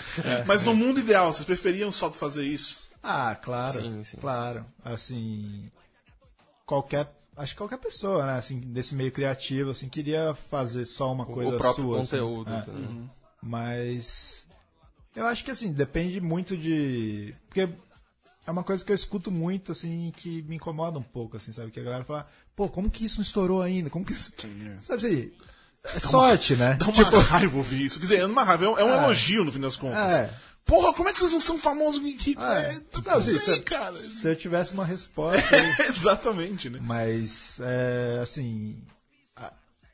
Mas 0.46 0.62
no 0.62 0.76
mundo 0.76 1.00
ideal, 1.00 1.32
vocês 1.32 1.46
preferiam 1.46 1.90
só 1.90 2.12
fazer 2.12 2.44
isso? 2.44 2.78
Ah, 3.02 3.34
claro. 3.34 3.72
Sim, 3.72 4.04
sim. 4.04 4.18
Claro. 4.18 4.66
Assim, 4.84 5.72
qualquer, 6.66 7.10
acho 7.38 7.54
que 7.54 7.58
qualquer 7.58 7.80
pessoa, 7.80 8.26
né, 8.26 8.34
assim, 8.34 8.60
desse 8.60 8.94
meio 8.94 9.14
criativo, 9.14 9.72
assim, 9.72 9.88
queria 9.88 10.34
fazer 10.52 10.84
só 10.84 11.10
uma 11.14 11.26
coisa 11.26 11.56
o 11.56 11.58
próprio 11.58 11.86
sua, 11.86 12.00
assim. 12.00 12.10
conteúdo. 12.10 12.54
É. 12.54 12.58
entendeu? 12.58 13.10
Mas 13.42 14.46
eu 15.16 15.26
acho 15.26 15.44
que 15.44 15.52
assim, 15.52 15.72
depende 15.72 16.22
muito 16.22 16.56
de. 16.56 17.34
Porque 17.48 17.70
é 18.50 18.52
uma 18.52 18.64
coisa 18.64 18.84
que 18.84 18.92
eu 18.92 18.96
escuto 18.96 19.32
muito, 19.32 19.72
assim, 19.72 20.12
que 20.18 20.42
me 20.44 20.56
incomoda 20.56 20.98
um 21.00 21.04
pouco, 21.04 21.38
assim, 21.38 21.54
sabe? 21.54 21.72
Que 21.72 21.80
a 21.80 21.84
galera 21.84 22.04
fala, 22.04 22.28
pô, 22.56 22.68
como 22.68 22.90
que 22.90 23.06
isso 23.06 23.18
não 23.20 23.24
estourou 23.24 23.62
ainda? 23.62 23.90
Como 23.90 24.04
que 24.04 24.14
isso. 24.14 24.32
Sabe 24.82 25.06
assim? 25.06 25.32
É 25.96 26.00
sorte, 26.00 26.56
né? 26.56 26.74
Dá 26.80 26.88
uma 26.88 27.20
raiva 27.24 27.58
ouvir 27.58 27.86
isso. 27.86 28.00
Quer 28.00 28.06
dizer, 28.06 28.20
é 28.20 28.26
uma 28.26 28.44
raiva, 28.44 28.66
é 28.66 28.70
um, 28.70 28.78
é 28.78 28.82
É. 28.84 29.04
elogio 29.04 29.46
no 29.46 29.52
fim 29.52 29.60
das 29.62 29.78
contas. 29.78 30.12
É. 30.14 30.34
Porra, 30.66 30.94
como 30.94 31.08
é 31.10 31.14
que 31.14 31.20
vocês 31.20 31.32
não 31.32 31.40
são 31.40 31.58
famosos 31.58 32.00
que. 32.22 32.36
É. 32.38 32.42
É, 32.42 32.74
Não, 32.94 33.02
não 33.02 33.14
assim, 33.16 33.40
sei, 33.40 33.56
se- 33.56 33.62
cara. 33.62 33.96
Se 33.96 34.28
eu 34.30 34.36
tivesse 34.36 34.74
uma 34.74 34.86
resposta. 34.86 35.56
eu- 35.56 35.86
Exatamente, 35.90 36.70
né? 36.70 36.80
Mas, 36.82 37.60
é, 37.62 38.20
assim, 38.22 38.84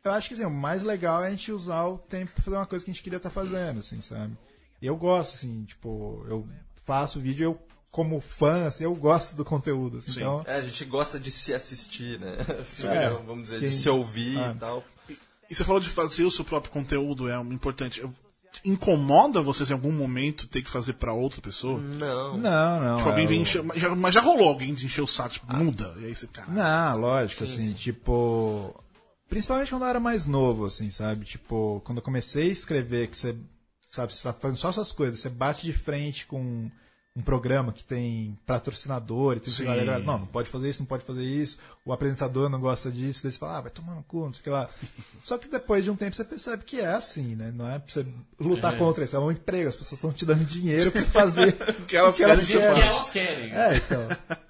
eu 0.04 0.12
acho 0.12 0.28
que 0.28 0.34
assim, 0.34 0.44
o 0.46 0.52
mais 0.52 0.82
legal 0.84 1.24
é 1.24 1.28
a 1.28 1.30
gente 1.32 1.52
usar 1.52 1.84
o 1.86 1.98
tempo 1.98 2.32
pra 2.34 2.44
fazer 2.44 2.58
uma 2.58 2.66
coisa 2.66 2.84
que 2.84 2.92
a 2.92 2.94
gente 2.94 3.04
queria 3.04 3.18
estar 3.18 3.30
fazendo, 3.30 3.80
assim, 3.80 4.02
sabe? 4.02 4.36
E 4.82 4.86
eu 4.86 4.96
gosto, 4.98 5.36
assim, 5.36 5.64
tipo, 5.66 6.26
eu 6.28 6.48
faço 6.84 7.20
vídeo, 7.20 7.44
eu 7.46 7.60
como 7.96 8.20
fã, 8.20 8.66
assim, 8.68 8.84
eu 8.84 8.94
gosto 8.94 9.38
do 9.38 9.46
conteúdo. 9.46 10.00
assim, 10.00 10.20
então, 10.20 10.44
É, 10.46 10.56
a 10.56 10.62
gente 10.62 10.84
gosta 10.84 11.18
de 11.18 11.32
se 11.32 11.54
assistir, 11.54 12.20
né? 12.20 12.36
Assim, 12.60 12.88
É, 12.88 13.10
vamos 13.26 13.44
dizer, 13.44 13.60
quem- 13.62 13.70
de 13.70 13.74
se 13.76 13.90
ouvir 13.90 14.38
Ah. 14.38 14.52
e 14.54 14.60
tal. 14.60 14.84
E 15.50 15.56
você 15.56 15.64
falou 15.64 15.80
de 15.80 15.88
fazer 15.88 16.26
o 16.26 16.32
seu 16.32 16.44
próprio 16.44 16.74
conteúdo, 16.74 17.30
é 17.30 17.40
um 17.40 17.54
importante. 17.54 18.02
Eu- 18.02 18.14
Incomoda 18.66 19.42
vocês 19.42 19.70
em 19.70 19.74
algum 19.74 19.92
momento 19.92 20.48
ter 20.48 20.62
que 20.62 20.70
fazer 20.70 20.94
pra 20.94 21.14
outra 21.14 21.42
pessoa? 21.42 21.78
Não. 21.80 22.38
Não, 22.38 22.80
não. 22.84 22.98
Tipo, 22.98 23.10
alguém 23.10 23.26
é 23.26 23.28
vem 23.28 23.42
encher, 23.42 23.62
mas 23.64 23.80
já, 23.82 23.94
mas 23.96 24.14
já 24.16 24.22
rolou 24.22 24.48
alguém 24.50 24.74
de 24.74 24.86
encher 24.86 25.02
o 25.02 25.08
saco, 25.08 25.34
tipo, 25.36 25.54
muda. 25.56 25.94
E 26.00 26.06
aí 26.06 26.16
você, 26.16 26.26
cara. 26.28 26.50
Não, 26.52 26.98
lógico, 27.00 27.44
assim, 27.46 27.74
tipo. 27.74 28.74
Principalmente 29.30 29.70
quando 29.70 29.82
eu 29.84 29.88
era 29.90 30.00
mais 30.00 30.26
novo, 30.28 30.66
assim, 30.66 30.90
sabe? 30.90 31.26
Tipo, 31.26 31.82
quando 31.86 31.98
eu 32.00 32.02
comecei 32.04 32.50
a 32.50 32.52
escrever, 32.52 33.08
que 33.10 33.18
você, 33.18 33.36
sabe, 33.90 34.14
você 34.14 34.24
tá 34.24 34.34
fazendo 34.34 34.58
só 34.58 34.70
essas 34.70 34.92
coisas, 34.94 35.20
você 35.20 35.30
bate 35.30 35.66
de 35.66 35.74
frente 35.74 36.26
com 36.26 36.70
um 37.18 37.22
programa 37.22 37.72
que 37.72 37.82
tem 37.82 38.38
patrocinador 38.46 39.38
e 39.38 39.40
tem 39.40 39.54
que 39.54 39.64
galera, 39.64 40.00
não, 40.00 40.20
não 40.20 40.26
pode 40.28 40.50
fazer 40.50 40.70
isso, 40.70 40.82
não 40.82 40.86
pode 40.86 41.06
fazer 41.06 41.24
isso, 41.24 41.58
o 41.86 41.94
apresentador 41.94 42.50
não 42.50 42.60
gosta 42.60 42.92
disso, 42.92 43.24
daí 43.24 43.32
você 43.32 43.38
fala, 43.40 43.58
ah, 43.58 43.62
vai 43.62 43.72
tomar 43.72 43.96
no 43.96 44.04
cu, 44.04 44.26
não 44.26 44.34
sei 44.34 44.42
o 44.42 44.44
que 44.44 44.50
lá. 44.50 44.70
Só 45.24 45.38
que 45.38 45.48
depois 45.48 45.86
de 45.86 45.90
um 45.92 45.96
tempo 45.96 46.14
você 46.14 46.26
percebe 46.26 46.66
que 46.66 46.82
é 46.82 46.88
assim, 46.88 47.34
né? 47.36 47.54
Não 47.56 47.70
é 47.70 47.80
pra 47.80 47.90
você 47.92 48.06
lutar 48.38 48.74
É. 48.74 48.78
contra 48.78 49.06
isso, 49.06 49.16
é 49.16 49.20
um 49.20 49.32
emprego, 49.32 49.70
as 49.70 49.78
pessoas 49.78 49.98
estão 50.00 50.12
te 50.12 50.26
dando 50.26 50.44
dinheiro 50.44 50.92
pra 50.92 51.04
fazer 51.06 51.56
O 51.80 51.86
que 51.86 51.96
elas 51.96 52.18
querem 52.18 52.46
que 52.46 52.82
elas 52.82 53.10
querem. 53.12 53.52
é, 53.54 53.78
então. 53.78 54.08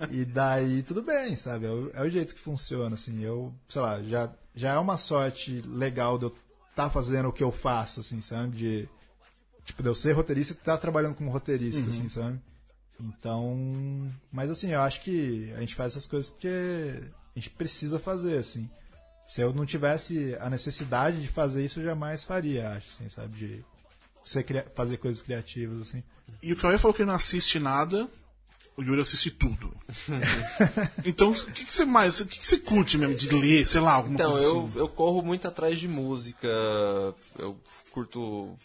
E 0.09 0.25
daí 0.25 0.81
tudo 0.81 1.03
bem, 1.03 1.35
sabe? 1.35 1.67
É 1.67 1.69
o, 1.69 1.91
é 1.93 2.01
o 2.01 2.09
jeito 2.09 2.33
que 2.33 2.41
funciona, 2.41 2.95
assim. 2.95 3.21
Eu, 3.23 3.53
sei 3.69 3.81
lá, 3.81 4.01
já, 4.01 4.31
já 4.55 4.73
é 4.73 4.79
uma 4.79 4.97
sorte 4.97 5.61
legal 5.67 6.17
de 6.17 6.25
eu 6.25 6.35
estar 6.71 6.89
fazendo 6.89 7.29
o 7.29 7.31
que 7.31 7.43
eu 7.43 7.51
faço, 7.51 7.99
assim, 7.99 8.21
sabe? 8.23 8.57
De, 8.57 8.89
tipo, 9.65 9.83
de 9.83 9.89
eu 9.89 9.93
ser 9.93 10.13
roteirista 10.13 10.53
e 10.53 10.57
estar 10.57 10.77
trabalhando 10.79 11.13
como 11.13 11.29
roteirista, 11.29 11.81
Uhum. 11.83 11.89
assim, 11.89 12.09
sabe? 12.09 12.39
Então. 12.99 14.09
Mas 14.31 14.49
assim, 14.49 14.71
eu 14.71 14.81
acho 14.81 15.01
que 15.01 15.51
a 15.55 15.59
gente 15.59 15.75
faz 15.75 15.93
essas 15.93 16.05
coisas 16.07 16.29
porque 16.29 16.47
a 17.35 17.39
gente 17.39 17.49
precisa 17.51 17.99
fazer, 17.99 18.37
assim. 18.37 18.69
Se 19.27 19.41
eu 19.41 19.51
não 19.53 19.65
tivesse 19.65 20.35
a 20.39 20.49
necessidade 20.49 21.19
de 21.21 21.27
fazer 21.27 21.65
isso, 21.65 21.79
eu 21.79 21.85
jamais 21.85 22.23
faria, 22.23 22.69
acho, 22.71 22.87
assim, 22.89 23.09
sabe? 23.09 23.35
De 23.37 23.65
ser, 24.23 24.43
cria- 24.43 24.67
fazer 24.75 24.97
coisas 24.97 25.21
criativas, 25.21 25.81
assim. 25.89 26.03
E 26.43 26.53
o 26.53 26.57
Cauê 26.57 26.77
falou 26.77 26.93
que 26.93 27.01
ele 27.01 27.09
não 27.09 27.15
assiste 27.15 27.59
nada, 27.59 28.07
o 28.77 28.83
Yuri 28.83 29.01
assiste 29.01 29.31
tudo. 29.31 29.75
então, 31.03 31.31
o 31.31 31.33
que, 31.51 31.65
que 31.65 31.73
você 31.73 31.85
mais. 31.85 32.19
O 32.19 32.25
que, 32.27 32.39
que 32.39 32.45
você 32.45 32.59
curte 32.59 32.97
mesmo 32.99 33.15
de 33.15 33.29
ler, 33.29 33.65
sei 33.65 33.81
lá, 33.81 33.93
alguma 33.93 34.13
Então, 34.13 34.31
coisa 34.31 34.47
eu, 34.47 34.65
assim? 34.67 34.77
eu 34.79 34.87
corro 34.89 35.21
muito 35.23 35.47
atrás 35.47 35.79
de 35.79 35.87
música. 35.87 36.47
Eu 37.39 37.59
curto, 37.91 38.55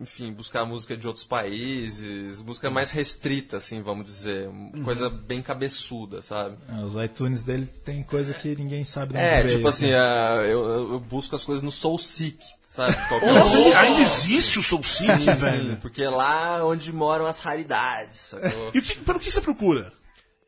enfim, 0.00 0.32
buscar 0.32 0.64
música 0.64 0.96
de 0.96 1.06
outros 1.06 1.24
países, 1.24 2.40
música 2.42 2.70
mais 2.70 2.90
restrita, 2.90 3.56
assim, 3.58 3.82
vamos 3.82 4.06
dizer. 4.06 4.48
Uhum. 4.48 4.82
Coisa 4.84 5.08
bem 5.10 5.40
cabeçuda, 5.42 6.22
sabe? 6.22 6.56
Ah, 6.68 6.80
os 6.80 6.94
iTunes 7.02 7.42
dele 7.44 7.66
tem 7.66 8.02
coisa 8.02 8.32
que 8.34 8.54
ninguém 8.56 8.84
sabe 8.84 9.16
É, 9.16 9.42
veio, 9.42 9.56
tipo 9.56 9.68
assim, 9.68 9.92
ah, 9.92 10.40
eu, 10.44 10.92
eu 10.92 11.00
busco 11.00 11.34
as 11.36 11.44
coisas 11.44 11.62
no 11.62 11.70
Soul 11.70 11.98
Seek, 11.98 12.44
sabe? 12.62 12.96
Qualquer 13.08 13.32
Nossa, 13.32 13.78
ainda 13.78 14.00
existe 14.00 14.58
o 14.58 14.62
Soul 14.62 14.82
Seek, 14.82 15.18
Sim, 15.20 15.32
velho? 15.32 15.70
sim, 15.70 15.76
porque 15.76 16.02
é 16.02 16.10
lá 16.10 16.64
onde 16.64 16.92
moram 16.92 17.26
as 17.26 17.38
raridades, 17.40 18.18
sacou? 18.18 18.70
E 18.74 18.80
que, 18.80 18.98
pelo 18.98 19.20
que 19.20 19.30
você 19.30 19.40
procura? 19.40 19.92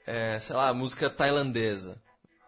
é, 0.07 0.39
sei 0.39 0.55
lá, 0.55 0.73
música 0.75 1.09
tailandesa. 1.09 1.97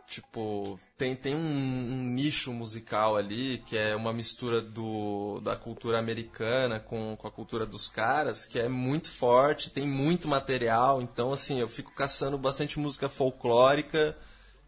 Tipo, 0.07 0.78
tem, 0.97 1.14
tem 1.14 1.34
um, 1.34 1.38
um 1.38 2.05
nicho 2.05 2.53
musical 2.53 3.16
ali 3.16 3.62
que 3.66 3.76
é 3.76 3.94
uma 3.94 4.12
mistura 4.12 4.61
do, 4.61 5.40
da 5.42 5.55
cultura 5.55 5.99
americana 5.99 6.80
com, 6.80 7.14
com 7.16 7.28
a 7.28 7.30
cultura 7.30 7.66
dos 7.66 7.88
caras, 7.88 8.47
que 8.47 8.59
é 8.59 8.68
muito 8.68 9.11
forte, 9.11 9.70
tem 9.70 9.86
muito 9.86 10.26
material. 10.26 11.03
Então, 11.03 11.32
assim, 11.32 11.61
eu 11.61 11.68
fico 11.68 11.92
caçando 11.92 12.38
bastante 12.38 12.78
música 12.78 13.09
folclórica, 13.09 14.16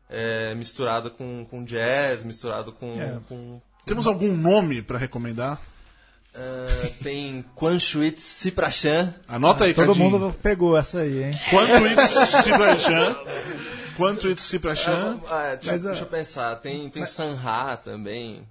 é, 0.08 0.54
misturada 0.54 1.08
com, 1.08 1.46
com 1.48 1.64
jazz, 1.64 2.24
misturado 2.24 2.72
com. 2.72 3.00
É. 3.00 3.18
com 3.28 3.60
Temos 3.86 4.06
algum 4.06 4.36
nome 4.36 4.82
pra 4.82 4.98
recomendar? 4.98 5.60
ah, 6.34 6.90
tem 7.02 7.44
Quan 7.54 7.80
Shuit 7.80 8.20
Siprachan. 8.20 9.14
Anota 9.26 9.64
aí, 9.64 9.74
Todo 9.74 9.88
Cadinho. 9.88 10.10
mundo 10.10 10.36
pegou 10.42 10.76
essa 10.76 11.00
aí, 11.00 11.24
hein? 11.24 11.40
Quanto 11.50 11.86
it's 11.86 12.14
Siprachan? 13.99 14.14
Quanto 14.14 14.28
it's 14.28 14.42
Siprachan? 14.44 15.20
Ah, 15.28 15.55
deixa, 15.57 15.72
Mas, 15.72 15.86
ah, 15.86 15.88
deixa 15.88 16.05
eu 16.05 16.09
pensar, 16.09 16.57
tem, 16.57 16.88
tem 16.88 17.05
Sanha 17.05 17.76
também. 17.76 18.46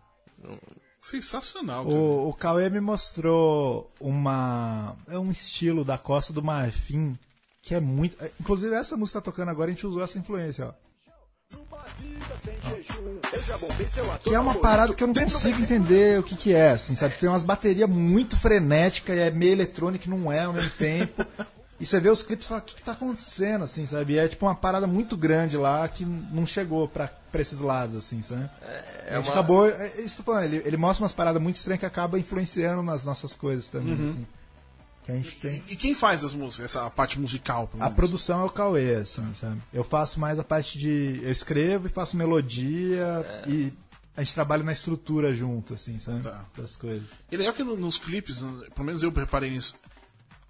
Sensacional. 1.02 1.86
cara. 1.86 1.96
O, 1.96 2.30
o 2.30 2.34
Cauê 2.34 2.70
me 2.70 2.82
mostrou 2.82 3.90
uma. 4.00 4.96
É 5.08 5.18
um 5.18 5.32
estilo 5.32 5.86
da 5.86 5.98
Costa 5.98 6.34
do 6.34 6.44
Marfim 6.44 7.18
que 7.62 7.76
é 7.76 7.80
muito. 7.80 8.16
é, 8.24 8.32
Inclusive, 8.40 8.74
essa 8.76 8.96
música 8.96 9.20
tá 9.20 9.26
tocando 9.26 9.50
agora, 9.50 9.70
a 9.70 9.74
gente 9.74 9.86
usou 9.86 10.02
essa 10.02 10.18
influência, 10.18 10.68
ó. 10.68 10.88
Que 14.24 14.36
é 14.36 14.40
uma 14.40 14.56
parada 14.56 14.94
que 14.94 15.04
eu 15.04 15.08
não 15.08 15.14
consigo 15.14 15.62
entender 15.62 16.20
o 16.20 16.24
que, 16.24 16.36
que 16.36 16.54
é, 16.54 16.72
assim, 16.72 16.96
sabe? 16.96 17.16
Tem 17.16 17.28
umas 17.30 17.44
baterias 17.44 17.90
muito 17.90 18.38
frenéticas 18.38 19.18
e 19.18 19.20
é 19.20 19.32
meio 19.32 19.54
eletrônica 19.54 20.06
e 20.06 20.10
não 20.10 20.32
é 20.32 20.44
ao 20.44 20.54
mesmo 20.54 20.70
tempo. 20.72 21.26
E 21.80 21.86
você 21.86 22.00
vê 22.00 22.10
os 22.10 22.24
clipes 22.24 22.46
e 22.46 22.50
fala, 22.50 22.62
o 22.62 22.64
que, 22.64 22.76
que 22.76 22.82
tá 22.82 22.94
acontecendo, 22.94 23.64
assim, 23.64 23.86
sabe? 23.86 24.14
E 24.14 24.18
é 24.18 24.28
tipo 24.28 24.46
uma 24.46 24.56
parada 24.56 24.88
muito 24.88 25.16
grande 25.16 25.58
lá 25.58 25.88
que 25.88 26.04
não 26.06 26.46
chegou 26.46 26.88
pra, 26.88 27.08
pra 27.32 27.40
esses 27.42 27.60
lados, 27.60 27.96
assim, 27.96 28.24
sabe? 28.24 28.50
É 29.06 29.12
a 29.12 29.16
gente 29.18 29.26
uma- 29.28 29.34
acabou. 29.34 29.68
É, 29.70 29.92
é 29.96 30.02
isso 30.02 30.16
que 30.16 30.22
eu 30.22 30.26
tô 30.26 30.32
falando, 30.34 30.44
ele, 30.46 30.62
ele 30.66 30.78
mostra 30.78 31.04
umas 31.04 31.14
paradas 31.14 31.40
muito 31.42 31.58
estranhas 31.58 31.80
que 31.80 31.86
acaba 31.86 32.18
influenciando 32.18 32.82
nas 32.82 33.06
nossas 33.06 33.36
coisas 33.36 33.68
também, 33.68 33.94
Uhum. 33.94 34.10
assim. 34.10 34.28
Que 35.04 35.12
a 35.12 35.16
gente 35.16 35.36
tem. 35.38 35.64
E 35.70 35.76
quem 35.76 35.94
faz 35.94 36.24
as 36.24 36.34
músicas, 36.34 36.66
essa 36.76 36.90
parte 36.90 37.20
musical? 37.20 37.68
pelo 37.68 37.82
A 37.84 37.90
produção 37.92 38.42
é 38.42 38.46
o 38.46 38.50
Cauê, 38.50 38.96
assim, 38.96 39.34
sabe? 39.36 39.62
Eu 39.72 39.84
faço 39.84 40.20
mais 40.20 40.38
a 40.40 40.44
parte 40.44 40.78
de. 40.80 41.22
Eu 41.24 41.32
escrevo 41.32 41.86
e 41.88 41.90
faço 41.90 42.18
melodia 42.18 43.26
e 43.48 43.72
a 44.18 44.24
gente 44.24 44.34
trabalha 44.34 44.64
na 44.64 44.72
estrutura 44.74 45.34
junto, 45.34 45.76
assim, 45.76 45.98
sabe? 46.00 46.22
Tá. 46.24 46.44
Das 46.58 46.76
coisas. 46.76 47.08
E 47.32 47.36
é 47.36 47.38
legal 47.38 47.54
que 47.54 47.64
no- 47.64 47.78
nos 47.78 47.98
clipes, 47.98 48.40
pelo 48.74 48.86
menos 48.86 49.02
eu 49.04 49.12
reparei 49.12 49.52
nisso, 49.52 49.76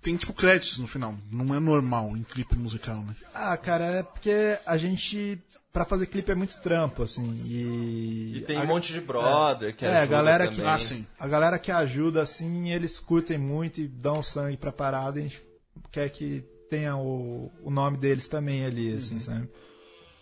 tem 0.01 0.15
tipo 0.15 0.33
créditos 0.33 0.77
no 0.77 0.87
final. 0.87 1.15
Não 1.31 1.53
é 1.55 1.59
normal 1.59 2.15
em 2.15 2.23
clipe 2.23 2.55
musical, 2.57 2.97
né? 3.01 3.15
Ah, 3.33 3.55
cara, 3.57 3.85
é 3.85 4.03
porque 4.03 4.57
a 4.65 4.77
gente. 4.77 5.41
Pra 5.73 5.85
fazer 5.85 6.07
clipe 6.07 6.31
é 6.31 6.35
muito 6.35 6.59
trampo, 6.59 7.03
assim. 7.03 7.35
E. 7.45 8.37
E 8.37 8.41
tem 8.47 8.57
a- 8.57 8.61
um 8.61 8.65
monte 8.67 8.91
de 8.91 8.99
brother 9.01 9.75
que 9.75 9.85
é, 9.85 9.89
a 9.89 10.01
ajuda 10.01 10.07
galera 10.17 10.43
também. 10.45 10.59
que 10.61 10.65
Ah, 10.65 10.79
sim. 10.79 11.05
A 11.19 11.27
galera 11.27 11.59
que 11.59 11.71
ajuda, 11.71 12.21
assim, 12.23 12.71
eles 12.71 12.99
curtem 12.99 13.37
muito 13.37 13.79
e 13.81 13.87
dão 13.87 14.23
sangue 14.23 14.57
pra 14.57 14.71
parada 14.71 15.19
e 15.19 15.25
a 15.25 15.27
gente 15.27 15.43
quer 15.91 16.09
que 16.09 16.43
tenha 16.69 16.97
o, 16.97 17.51
o 17.61 17.69
nome 17.69 17.97
deles 17.97 18.27
também 18.27 18.65
ali, 18.65 18.91
Uhum. 18.91 18.97
assim, 18.97 19.19
sabe? 19.19 19.49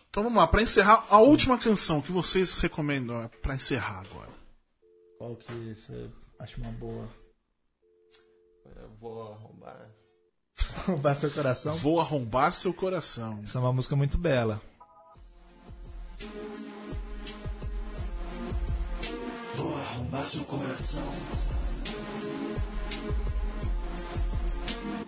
Então 0.10 0.24
vamos 0.24 0.38
lá, 0.38 0.48
pra 0.48 0.62
encerrar, 0.62 1.06
a 1.10 1.20
última 1.20 1.58
canção 1.58 2.02
que 2.02 2.12
vocês 2.12 2.60
recomendam 2.60 3.22
é 3.22 3.28
pra 3.42 3.56
encerrar 3.56 4.04
agora. 4.10 4.32
Qual 5.18 5.36
que 5.38 5.52
você 5.76 6.10
acha 6.40 6.58
uma 6.60 6.72
boa? 6.72 7.08
Eu 8.86 8.92
vou 9.02 9.34
arrombar. 9.34 9.90
Roubar 10.86 11.16
seu 11.16 11.32
coração? 11.32 11.74
Vou 11.78 12.00
arrombar 12.00 12.54
seu 12.54 12.72
coração. 12.72 13.40
Essa 13.44 13.58
é 13.58 13.62
uma 13.62 13.74
música 13.74 13.96
muito 13.96 14.16
bela. 14.16 14.62
Vou 19.56 19.76
arrombar 19.76 20.24
seu 20.24 20.44
coração. 20.44 21.04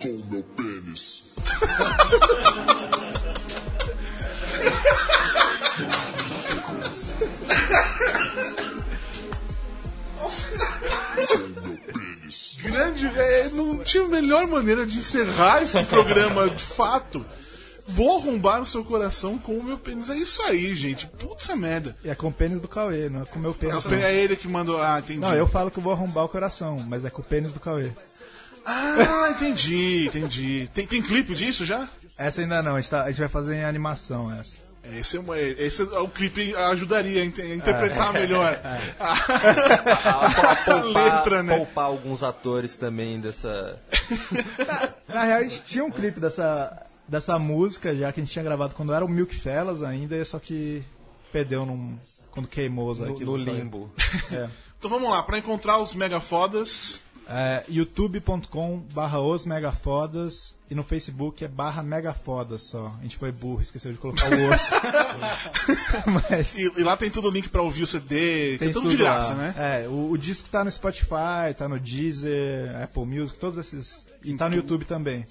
Com 0.02 0.08
o 0.08 0.26
meu 0.26 0.42
pênis. 0.42 1.32
Grande, 12.62 13.06
é, 13.06 13.48
não 13.50 13.78
tinha 13.78 14.06
melhor 14.08 14.46
maneira 14.46 14.84
de 14.86 14.98
encerrar 14.98 15.62
esse 15.62 15.82
programa 15.84 16.48
de 16.50 16.62
fato. 16.62 17.24
Vou 17.90 18.18
arrombar 18.18 18.60
o 18.60 18.66
seu 18.66 18.84
coração 18.84 19.38
com 19.38 19.52
o 19.56 19.64
meu 19.64 19.78
pênis. 19.78 20.10
É 20.10 20.16
isso 20.16 20.42
aí, 20.42 20.74
gente. 20.74 21.06
Putz 21.06 21.48
merda. 21.56 21.96
E 22.04 22.10
é 22.10 22.14
com 22.14 22.28
o 22.28 22.32
pênis 22.32 22.60
do 22.60 22.68
Cauê, 22.68 23.08
não 23.08 23.22
é 23.22 23.24
com 23.24 23.38
o 23.38 23.42
meu 23.42 23.52
É, 23.52 23.54
pênis. 23.54 23.84
o 23.84 23.88
pê- 23.88 23.96
é 24.02 24.14
ele 24.14 24.36
que 24.36 24.46
mandou. 24.46 24.78
Ah, 24.80 24.98
entendi. 24.98 25.20
Não, 25.20 25.34
eu 25.34 25.46
falo 25.46 25.70
que 25.70 25.78
eu 25.78 25.82
vou 25.82 25.92
arrombar 25.94 26.24
o 26.24 26.28
coração, 26.28 26.76
mas 26.86 27.02
é 27.04 27.10
com 27.10 27.22
o 27.22 27.24
pênis 27.24 27.50
do 27.52 27.58
Cauê. 27.60 27.90
Ah, 28.66 29.30
entendi, 29.30 30.06
entendi. 30.06 30.68
Tem, 30.74 30.86
tem 30.86 31.00
clipe 31.00 31.34
disso 31.34 31.64
já? 31.64 31.88
Essa 32.18 32.42
ainda 32.42 32.62
não, 32.62 32.74
a 32.76 32.80
gente, 32.80 32.90
tá- 32.90 33.04
a 33.04 33.10
gente 33.10 33.20
vai 33.20 33.28
fazer 33.28 33.54
em 33.54 33.64
animação 33.64 34.30
essa. 34.38 34.56
Esse 34.84 35.16
é, 35.16 35.20
uma, 35.20 35.38
esse 35.38 35.82
é 35.82 35.98
o 35.98 36.08
clipe 36.08 36.54
ajudaria 36.56 37.20
a 37.22 37.24
inte- 37.24 37.42
a 37.42 37.54
interpretar 37.54 38.12
melhor 38.12 38.58
A, 38.98 40.52
a, 40.52 40.56
poupar, 40.56 40.84
letra, 40.84 41.42
né? 41.42 41.56
poupar 41.56 41.84
alguns 41.84 42.22
atores 42.22 42.76
também 42.76 43.20
dessa. 43.20 43.78
Na 45.08 45.24
real, 45.24 45.40
a 45.40 45.42
gente 45.42 45.62
tinha 45.64 45.84
um 45.84 45.90
clipe 45.90 46.18
dessa, 46.20 46.86
dessa 47.06 47.38
música 47.38 47.94
já 47.94 48.12
que 48.12 48.20
a 48.20 48.22
gente 48.22 48.32
tinha 48.32 48.44
gravado 48.44 48.74
quando 48.74 48.92
era 48.92 49.04
o 49.04 49.08
Milk 49.08 49.34
Fellas 49.34 49.82
ainda, 49.82 50.24
só 50.24 50.38
que 50.38 50.82
perdeu 51.32 51.66
num, 51.66 51.98
quando 52.30 52.48
queimou 52.48 52.94
No, 52.94 53.18
no 53.18 53.36
limbo. 53.36 53.90
É. 54.32 54.48
Então 54.78 54.88
vamos 54.88 55.10
lá, 55.10 55.22
pra 55.22 55.38
encontrar 55.38 55.78
os 55.78 55.92
mega 55.94 56.20
fodas. 56.20 57.02
É, 57.30 57.62
youtube.com 57.68 58.78
barra 58.94 59.20
os 59.20 59.44
megafodas 59.44 60.56
e 60.70 60.74
no 60.74 60.82
Facebook 60.82 61.44
é 61.44 61.48
barra 61.48 61.82
megafodas 61.82 62.62
só. 62.62 62.86
A 62.98 63.02
gente 63.02 63.18
foi 63.18 63.30
burro, 63.30 63.60
esqueceu 63.60 63.92
de 63.92 63.98
colocar 63.98 64.30
o 64.32 64.48
osso. 64.50 64.74
Mas 66.10 66.56
E, 66.56 66.72
e 66.76 66.82
lá 66.82 66.96
tem 66.96 67.10
tudo 67.10 67.28
o 67.28 67.30
link 67.30 67.48
pra 67.50 67.60
ouvir 67.62 67.82
o 67.82 67.86
CD, 67.86 68.56
tem, 68.56 68.58
tem 68.58 68.72
tudo, 68.72 68.88
de 68.88 68.96
graça, 68.96 69.34
lá. 69.34 69.36
né? 69.36 69.54
É, 69.84 69.88
o, 69.88 70.10
o 70.10 70.16
disco 70.18 70.48
tá 70.48 70.64
no 70.64 70.70
Spotify, 70.70 71.52
tá 71.56 71.68
no 71.68 71.78
Deezer, 71.78 72.74
Apple 72.82 73.04
Music, 73.04 73.38
todos 73.38 73.58
esses. 73.58 74.06
E 74.24 74.34
tá 74.34 74.48
no 74.48 74.56
YouTube 74.56 74.84
também. 74.84 75.26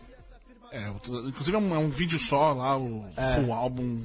É, 0.71 0.89
inclusive 1.27 1.55
é 1.55 1.59
um, 1.59 1.73
é 1.75 1.77
um 1.79 1.89
vídeo 1.89 2.19
só 2.19 2.53
lá, 2.53 2.77
o 2.77 3.05
É. 3.17 3.35
full 3.35 3.53
álbum. 3.53 3.99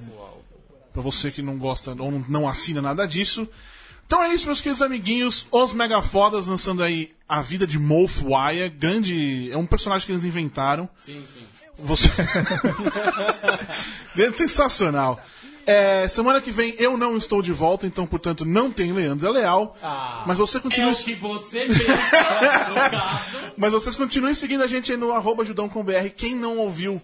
Pra 0.92 1.02
você 1.02 1.30
que 1.30 1.40
não 1.42 1.58
gosta 1.58 1.90
ou 1.98 2.10
não 2.28 2.46
assina 2.48 2.80
nada 2.82 3.06
disso. 3.06 3.48
Então 4.12 4.22
é 4.22 4.34
isso, 4.34 4.44
meus 4.44 4.60
queridos 4.60 4.82
amiguinhos. 4.82 5.46
Os 5.50 5.72
Megafodas 5.72 6.44
lançando 6.46 6.82
aí 6.82 7.08
a 7.26 7.40
vida 7.40 7.66
de 7.66 7.78
Moff 7.78 8.22
Wire. 8.22 8.68
Grande. 8.68 9.50
É 9.50 9.56
um 9.56 9.64
personagem 9.64 10.04
que 10.04 10.12
eles 10.12 10.22
inventaram. 10.22 10.86
Sim, 11.00 11.24
sim. 11.26 11.40
Você. 11.78 12.10
Grande 14.14 14.36
sensacional. 14.36 15.18
É, 15.64 16.06
semana 16.08 16.42
que 16.42 16.50
vem 16.50 16.74
eu 16.78 16.98
não 16.98 17.16
estou 17.16 17.40
de 17.40 17.52
volta, 17.52 17.86
então, 17.86 18.06
portanto, 18.06 18.44
não 18.44 18.70
tem 18.70 18.92
Leandro 18.92 19.32
Leal. 19.32 19.72
mas 20.26 20.36
você 20.36 20.58
É 20.58 20.60
continua. 20.60 20.92
o 20.92 20.94
que 20.94 21.14
você 21.14 21.60
pensa, 21.64 22.68
no 22.68 22.74
caso. 22.90 23.38
Mas 23.56 23.72
vocês 23.72 23.96
continuem 23.96 24.34
seguindo 24.34 24.62
a 24.62 24.66
gente 24.66 24.92
aí 24.92 24.98
no 24.98 25.10
arroba 25.12 25.42
judão.com.br. 25.42 25.90
Quem 26.14 26.34
não 26.36 26.58
ouviu, 26.58 27.00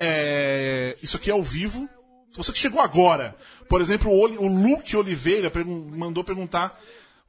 é, 0.00 0.96
isso 1.02 1.18
aqui 1.18 1.28
é 1.28 1.34
ao 1.34 1.42
vivo. 1.42 1.86
Se 2.36 2.44
você 2.44 2.52
que 2.52 2.58
chegou 2.58 2.82
agora, 2.82 3.34
por 3.66 3.80
exemplo, 3.80 4.12
o, 4.12 4.46
Luke 4.46 4.94
Oliveira 4.94 5.50
mandou 5.64 6.22
perguntar. 6.22 6.78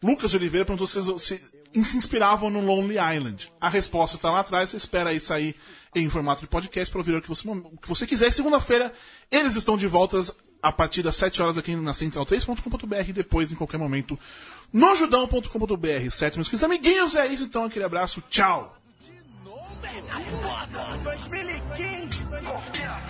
Lucas 0.04 0.34
Oliveira 0.34 0.66
perguntou 0.66 0.86
se, 0.86 1.02
se 1.18 1.42
se 1.84 1.96
inspiravam 1.96 2.50
no 2.50 2.60
Lonely 2.60 2.98
Island. 3.16 3.52
A 3.60 3.70
resposta 3.70 4.18
está 4.18 4.30
lá 4.30 4.42
atrás, 4.42 4.70
você 4.70 4.78
espera 4.78 5.12
aí 5.12 5.20
sair 5.20 5.56
em 5.96 6.10
formato 6.10 6.42
de 6.42 6.48
podcast 6.48 6.92
para 6.92 7.00
ouvir 7.00 7.16
o 7.16 7.22
que 7.22 7.30
você, 7.30 7.48
o 7.48 7.78
que 7.82 7.88
você 7.88 8.06
quiser. 8.06 8.34
Segunda-feira, 8.34 8.92
eles 9.32 9.56
estão 9.56 9.78
de 9.78 9.88
voltas 9.88 10.36
a 10.62 10.72
partir 10.74 11.04
das 11.04 11.16
7 11.16 11.42
horas 11.42 11.58
aqui 11.58 11.74
na 11.76 11.92
central3.com.br 11.92 13.10
e 13.10 13.14
depois, 13.14 13.50
em 13.50 13.56
qualquer 13.56 13.78
momento, 13.78 14.20
no 14.74 14.94
judão.com.br. 14.94 16.12
Certo, 16.12 16.36
meus 16.36 16.48
queridos 16.48 16.64
amiguinhos? 16.66 17.16
É 17.16 17.28
isso, 17.28 17.46
então. 17.46 17.64
Aquele 17.64 17.86
abraço. 17.86 18.22
Tchau. 18.30 18.76
2015. 21.04 22.26
Conspiração. 22.26 23.07